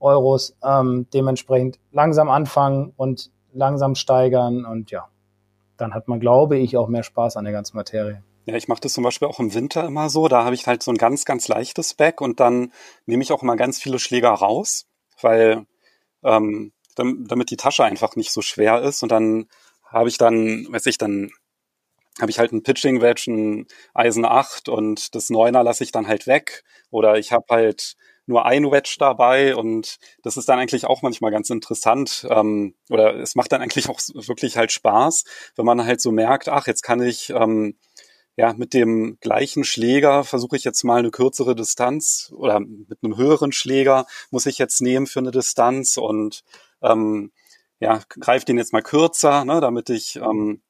Euros. 0.00 0.56
Ähm, 0.64 1.06
dementsprechend 1.14 1.78
langsam 1.92 2.28
anfangen 2.28 2.92
und 2.96 3.30
langsam 3.52 3.94
steigern 3.94 4.64
und 4.64 4.90
ja, 4.90 5.06
dann 5.76 5.94
hat 5.94 6.08
man, 6.08 6.20
glaube 6.20 6.58
ich, 6.58 6.76
auch 6.76 6.88
mehr 6.88 7.02
Spaß 7.02 7.36
an 7.36 7.44
der 7.44 7.52
ganzen 7.52 7.76
Materie. 7.76 8.22
Ja, 8.44 8.56
ich 8.56 8.66
mache 8.66 8.80
das 8.80 8.92
zum 8.92 9.04
Beispiel 9.04 9.28
auch 9.28 9.38
im 9.38 9.54
Winter 9.54 9.86
immer 9.86 10.10
so. 10.10 10.26
Da 10.28 10.44
habe 10.44 10.54
ich 10.54 10.66
halt 10.66 10.82
so 10.82 10.90
ein 10.90 10.98
ganz, 10.98 11.24
ganz 11.24 11.48
leichtes 11.48 11.94
Bag 11.94 12.20
und 12.20 12.40
dann 12.40 12.72
nehme 13.06 13.22
ich 13.22 13.32
auch 13.32 13.42
immer 13.42 13.56
ganz 13.56 13.80
viele 13.80 13.98
Schläger 13.98 14.30
raus, 14.30 14.86
weil 15.20 15.66
ähm, 16.24 16.72
damit 16.96 17.50
die 17.50 17.56
Tasche 17.56 17.84
einfach 17.84 18.16
nicht 18.16 18.32
so 18.32 18.42
schwer 18.42 18.82
ist. 18.82 19.02
Und 19.02 19.12
dann 19.12 19.46
habe 19.84 20.08
ich 20.08 20.18
dann, 20.18 20.66
weiß 20.70 20.86
ich, 20.86 20.98
dann 20.98 21.30
habe 22.20 22.30
ich 22.30 22.38
halt 22.38 22.52
ein 22.52 22.62
Pitching 22.62 23.00
Wedge, 23.00 23.30
ein 23.30 23.66
Eisen 23.94 24.24
8 24.24 24.68
und 24.68 25.14
das 25.14 25.30
Neuner 25.30 25.62
lasse 25.62 25.84
ich 25.84 25.92
dann 25.92 26.08
halt 26.08 26.26
weg. 26.26 26.64
Oder 26.90 27.18
ich 27.18 27.32
habe 27.32 27.46
halt 27.48 27.96
nur 28.26 28.46
ein 28.46 28.70
Wedge 28.70 28.96
dabei 28.98 29.56
und 29.56 29.98
das 30.22 30.36
ist 30.36 30.48
dann 30.48 30.58
eigentlich 30.58 30.86
auch 30.86 31.02
manchmal 31.02 31.30
ganz 31.30 31.50
interessant. 31.50 32.26
Ähm, 32.30 32.74
oder 32.90 33.16
es 33.16 33.34
macht 33.34 33.52
dann 33.52 33.62
eigentlich 33.62 33.88
auch 33.88 34.00
wirklich 34.14 34.56
halt 34.56 34.72
Spaß, 34.72 35.24
wenn 35.56 35.66
man 35.66 35.84
halt 35.84 36.00
so 36.00 36.12
merkt, 36.12 36.48
ach, 36.48 36.66
jetzt 36.66 36.82
kann 36.82 37.02
ich 37.02 37.30
ähm, 37.30 37.76
ja, 38.36 38.54
mit 38.54 38.72
dem 38.72 39.18
gleichen 39.20 39.64
Schläger 39.64 40.24
versuche 40.24 40.56
ich 40.56 40.64
jetzt 40.64 40.84
mal 40.84 40.98
eine 40.98 41.10
kürzere 41.10 41.54
Distanz 41.54 42.32
oder 42.34 42.60
mit 42.60 42.98
einem 43.02 43.16
höheren 43.16 43.52
Schläger 43.52 44.06
muss 44.30 44.46
ich 44.46 44.58
jetzt 44.58 44.80
nehmen 44.80 45.06
für 45.06 45.20
eine 45.20 45.32
Distanz 45.32 45.98
und 45.98 46.42
ähm, 46.82 47.32
ja, 47.78 48.00
greife 48.08 48.46
den 48.46 48.58
jetzt 48.58 48.72
mal 48.72 48.82
kürzer, 48.82 49.44
ne, 49.44 49.60
damit 49.60 49.90
ich 49.90 50.16
ähm, 50.16 50.62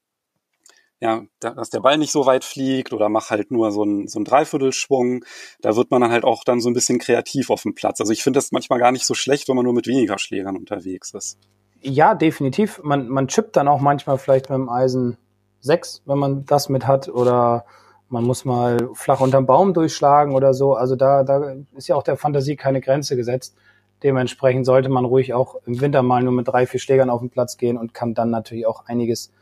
ja, 1.03 1.25
dass 1.41 1.71
der 1.71 1.81
Ball 1.81 1.99
nicht 1.99 2.13
so 2.13 2.27
weit 2.27 2.45
fliegt 2.45 2.93
oder 2.93 3.09
mach 3.09 3.31
halt 3.31 3.51
nur 3.51 3.73
so 3.73 3.83
einen 3.83 4.07
so 4.07 4.21
einen 4.21 4.25
Dreiviertelschwung. 4.25 5.25
Da 5.61 5.75
wird 5.75 5.91
man 5.91 6.01
dann 6.01 6.13
halt 6.13 6.23
auch 6.23 6.45
dann 6.45 6.61
so 6.61 6.71
ein 6.71 6.75
bisschen 6.75 7.01
kreativ 7.01 7.51
auf 7.51 7.63
dem 7.63 7.75
Platz. 7.75 8.01
Also 8.01 8.13
ich 8.13 8.23
finde 8.23 8.37
das 8.37 8.53
manchmal 8.53 8.79
gar 8.79 8.93
nicht 8.93 9.05
so 9.05 9.15
schlecht, 9.15 9.49
wenn 9.49 9.57
man 9.57 9.65
nur 9.65 9.75
mit 9.75 9.89
weniger 9.89 10.21
Schlägern 10.21 10.57
unterwegs 10.57 11.13
ist. 11.13 11.39
Ja, 11.81 12.15
definitiv. 12.15 12.81
Man, 12.85 13.09
man 13.09 13.27
chippt 13.27 13.57
dann 13.57 13.67
auch 13.67 13.81
manchmal 13.81 14.17
vielleicht 14.17 14.49
mit 14.49 14.57
dem 14.57 14.69
Eisen 14.69 15.19
sechs, 15.59 16.03
wenn 16.07 16.19
man 16.19 16.47
das 16.47 16.69
mit 16.69 16.87
hat, 16.87 17.09
oder 17.09 17.65
man 18.09 18.23
muss 18.23 18.45
mal 18.45 18.89
flach 18.95 19.21
unterm 19.21 19.45
Baum 19.45 19.75
durchschlagen 19.75 20.37
oder 20.37 20.55
so. 20.55 20.75
Also 20.75 20.95
da, 20.95 21.25
da 21.25 21.57
ist 21.75 21.89
ja 21.89 21.97
auch 21.97 22.05
der 22.05 22.17
Fantasie 22.17 22.55
keine 22.55 22.81
Grenze 22.81 23.17
gesetzt. 23.17 23.57
Dementsprechend 24.05 24.67
sollte 24.67 24.89
man 24.89 25.05
ruhig 25.05 25.35
auch 25.35 25.57
im 25.67 25.81
Winter 25.81 26.05
mal 26.05 26.23
nur 26.23 26.33
mit 26.33 26.47
drei, 26.47 26.65
vier 26.65 26.79
Schlägern 26.79 27.11
auf 27.11 27.19
den 27.19 27.31
Platz 27.31 27.57
gehen 27.57 27.77
und 27.77 27.93
kann 27.93 28.15
dann 28.15 28.31
natürlich 28.31 28.69
auch 28.69 28.87
einiges 28.87 29.33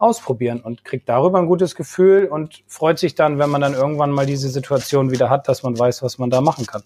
ausprobieren 0.00 0.60
und 0.60 0.84
kriegt 0.84 1.08
darüber 1.08 1.38
ein 1.38 1.46
gutes 1.46 1.74
Gefühl 1.74 2.26
und 2.26 2.64
freut 2.66 2.98
sich 2.98 3.14
dann, 3.14 3.38
wenn 3.38 3.50
man 3.50 3.60
dann 3.60 3.74
irgendwann 3.74 4.10
mal 4.10 4.26
diese 4.26 4.48
Situation 4.48 5.10
wieder 5.10 5.30
hat, 5.30 5.46
dass 5.48 5.62
man 5.62 5.78
weiß, 5.78 6.02
was 6.02 6.18
man 6.18 6.30
da 6.30 6.40
machen 6.40 6.66
kann. 6.66 6.82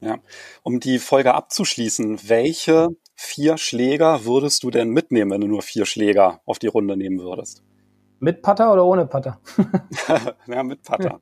Ja, 0.00 0.18
um 0.62 0.78
die 0.78 0.98
Folge 0.98 1.34
abzuschließen, 1.34 2.28
welche 2.28 2.88
vier 3.14 3.58
Schläger 3.58 4.24
würdest 4.24 4.62
du 4.62 4.70
denn 4.70 4.90
mitnehmen, 4.90 5.32
wenn 5.32 5.40
du 5.40 5.48
nur 5.48 5.62
vier 5.62 5.86
Schläger 5.86 6.40
auf 6.44 6.58
die 6.58 6.66
Runde 6.68 6.96
nehmen 6.96 7.18
würdest? 7.18 7.62
Mit 8.20 8.42
Putter 8.42 8.72
oder 8.72 8.84
ohne 8.84 9.06
Putter? 9.06 9.40
ja, 10.46 10.62
mit 10.62 10.82
Putter. 10.82 11.20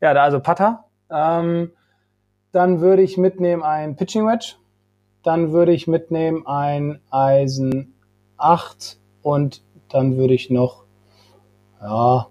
Ja, 0.00 0.14
da 0.14 0.22
also 0.22 0.40
Putter. 0.40 0.84
Ähm, 1.10 1.72
dann 2.52 2.80
würde 2.80 3.02
ich 3.02 3.18
mitnehmen 3.18 3.62
ein 3.62 3.96
Pitching 3.96 4.26
Wedge. 4.26 4.54
Dann 5.22 5.52
würde 5.52 5.72
ich 5.72 5.86
mitnehmen 5.86 6.46
ein 6.46 7.00
Eisen 7.10 7.94
8 8.36 8.98
und 9.22 9.62
dann 9.88 10.16
würde 10.16 10.34
ich 10.34 10.50
noch, 10.50 10.84
ja, 11.80 12.28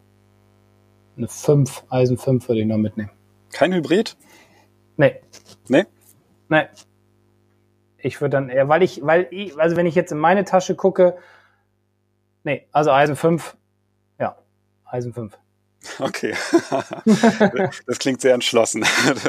eine 1.18 1.28
5, 1.28 1.86
Eisen 1.90 2.18
5 2.18 2.48
würde 2.48 2.62
ich 2.62 2.68
noch 2.68 2.78
mitnehmen. 2.78 3.12
Kein 3.52 3.74
Hybrid? 3.74 4.18
Nee. 4.98 5.16
Nee? 5.68 5.86
Nee. 6.50 6.66
Ich 7.98 8.22
würde 8.22 8.32
dann 8.32 8.50
eher, 8.50 8.70
weil 8.70 8.84
ich, 8.84 9.04
weil 9.04 9.28
ich, 9.32 9.58
also 9.60 9.76
wenn 9.76 9.86
ich 9.86 9.96
jetzt 9.96 10.12
in 10.12 10.20
meine 10.20 10.46
Tasche 10.46 10.76
gucke, 10.76 11.18
nee, 12.44 12.68
also 12.72 12.92
Eisen 12.92 13.16
5 13.16 13.58
Eisen 14.90 15.14
5. 15.14 15.38
Okay. 16.00 16.34
das 17.86 18.00
klingt 18.00 18.22
sehr 18.22 18.34
entschlossen. 18.34 18.86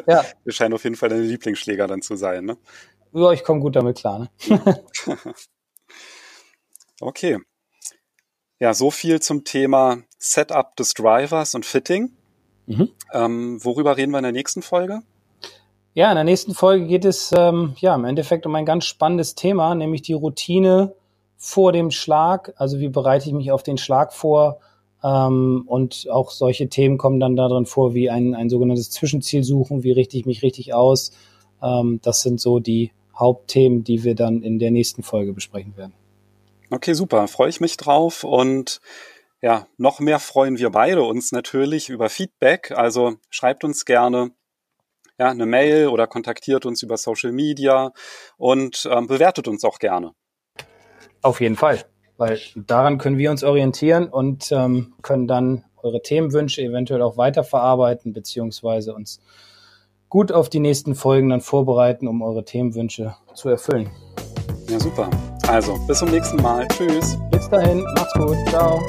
Ja. 0.07 0.25
Das 0.45 0.55
scheint 0.55 0.75
auf 0.75 0.85
jeden 0.85 0.97
Fall 0.97 1.09
dein 1.09 1.23
Lieblingsschläger 1.23 1.87
dann 1.87 2.03
zu 2.03 2.17
sein, 2.17 2.45
ne? 2.45 2.57
Ja, 3.13 3.33
ich 3.33 3.43
komme 3.43 3.61
gut 3.61 3.77
damit 3.77 3.99
klar, 3.99 4.19
ne? 4.19 4.31
okay. 7.01 7.39
Ja, 8.61 8.75
so 8.75 8.91
viel 8.91 9.21
zum 9.21 9.45
Thema 9.45 9.99
Setup 10.19 10.75
des 10.77 10.95
Drivers 10.95 11.55
und 11.55 11.65
Fitting. 11.65 12.11
Mhm. 12.67 12.89
Ähm, 13.13 13.65
worüber 13.65 13.97
reden 13.97 14.11
wir 14.11 14.19
in 14.19 14.25
der 14.25 14.33
nächsten 14.33 14.63
Folge? 14.63 15.03
Ja, 15.95 16.11
in 16.11 16.17
der 16.17 16.25
nächsten 16.25 16.55
Folge 16.55 16.87
geht 16.87 17.05
es 17.05 17.33
ähm, 17.37 17.75
ja 17.79 17.95
im 17.95 18.05
Endeffekt 18.05 18.47
um 18.47 18.55
ein 18.55 18.67
ganz 18.67 18.85
spannendes 18.85 19.35
Thema, 19.35 19.75
nämlich 19.75 20.03
die 20.03 20.13
Routine 20.13 20.93
vor 21.37 21.73
dem 21.73 21.91
Schlag. 21.91 22.53
Also 22.57 22.81
wie 22.81 22.89
bereite 22.89 23.29
ich 23.29 23.35
mich 23.35 23.53
auf 23.53 23.63
den 23.63 23.79
Schlag 23.79 24.13
vor? 24.13 24.59
Ähm, 25.03 25.63
und 25.67 26.09
auch 26.11 26.31
solche 26.31 26.69
Themen 26.69 26.99
kommen 26.99 27.21
dann 27.21 27.37
darin 27.37 27.65
vor, 27.65 27.95
wie 27.95 28.11
ein, 28.11 28.35
ein 28.35 28.51
sogenanntes 28.51 28.91
Zwischenziel 28.91 29.45
suchen, 29.45 29.85
wie 29.85 29.93
richte 29.93 30.17
ich 30.17 30.27
mich 30.27 30.43
richtig 30.43 30.75
aus. 30.75 31.13
Ähm, 31.63 32.01
das 32.03 32.23
sind 32.23 32.41
so 32.41 32.59
die 32.59 32.91
Hauptthemen, 33.17 33.85
die 33.85 34.03
wir 34.05 34.17
dann 34.17 34.43
in 34.43 34.59
der 34.59 34.73
nächsten 34.73 35.03
Folge 35.03 35.33
besprechen 35.33 35.77
werden. 35.77 35.93
Okay, 36.71 36.93
super. 36.93 37.29
Freue 37.29 37.49
ich 37.49 37.61
mich 37.61 37.77
drauf 37.77 38.25
und 38.25 38.81
ja, 39.41 39.67
noch 39.77 40.01
mehr 40.01 40.19
freuen 40.19 40.59
wir 40.59 40.71
beide 40.71 41.03
uns 41.03 41.33
natürlich 41.33 41.89
über 41.89 42.09
Feedback. 42.09 42.73
Also 42.73 43.17
schreibt 43.31 43.65
uns 43.65 43.85
gerne 43.85 44.33
ja, 45.19 45.31
eine 45.31 45.47
Mail 45.47 45.89
oder 45.89 46.07
kontaktiert 46.07 46.67
uns 46.67 46.83
über 46.83 46.97
Social 46.97 47.33
Media 47.33 47.93
und 48.37 48.89
ähm, 48.91 49.07
bewertet 49.07 49.49
uns 49.49 49.65
auch 49.65 49.79
gerne. 49.79 50.13
Auf 51.23 51.41
jeden 51.41 51.57
Fall 51.57 51.85
weil 52.19 52.41
daran 52.55 52.99
können 52.99 53.17
wir 53.17 53.31
uns 53.31 53.43
orientieren 53.43 54.09
und 54.09 54.53
ähm, 54.53 54.93
können 55.01 55.27
dann 55.27 55.65
eure 55.83 56.03
Themenwünsche 56.03 56.61
eventuell 56.61 57.01
auch 57.01 57.17
weiterverarbeiten, 57.17 58.13
beziehungsweise 58.13 58.93
uns 58.93 59.21
gut 60.09 60.33
auf 60.33 60.51
die 60.51 60.61
nächsten 60.61 60.95
Folgen 60.95 61.31
dann 61.31 61.41
vorbereiten, 61.41 62.09
um 62.09 62.21
eure 62.21 62.45
Themenwünsche 62.45 63.15
zu 63.35 63.49
erfüllen. 63.49 63.89
Ja, 64.69 64.81
super. 64.81 65.09
Also, 65.49 65.79
bis 65.87 65.99
zum 65.99 66.11
nächsten 66.11 66.41
Mal. 66.43 66.69
Tschüss. 66.69 67.19
Bis 67.31 67.49
dahin, 67.49 67.83
macht's 67.97 68.13
gut. 68.13 68.37
Ciao. 68.51 68.83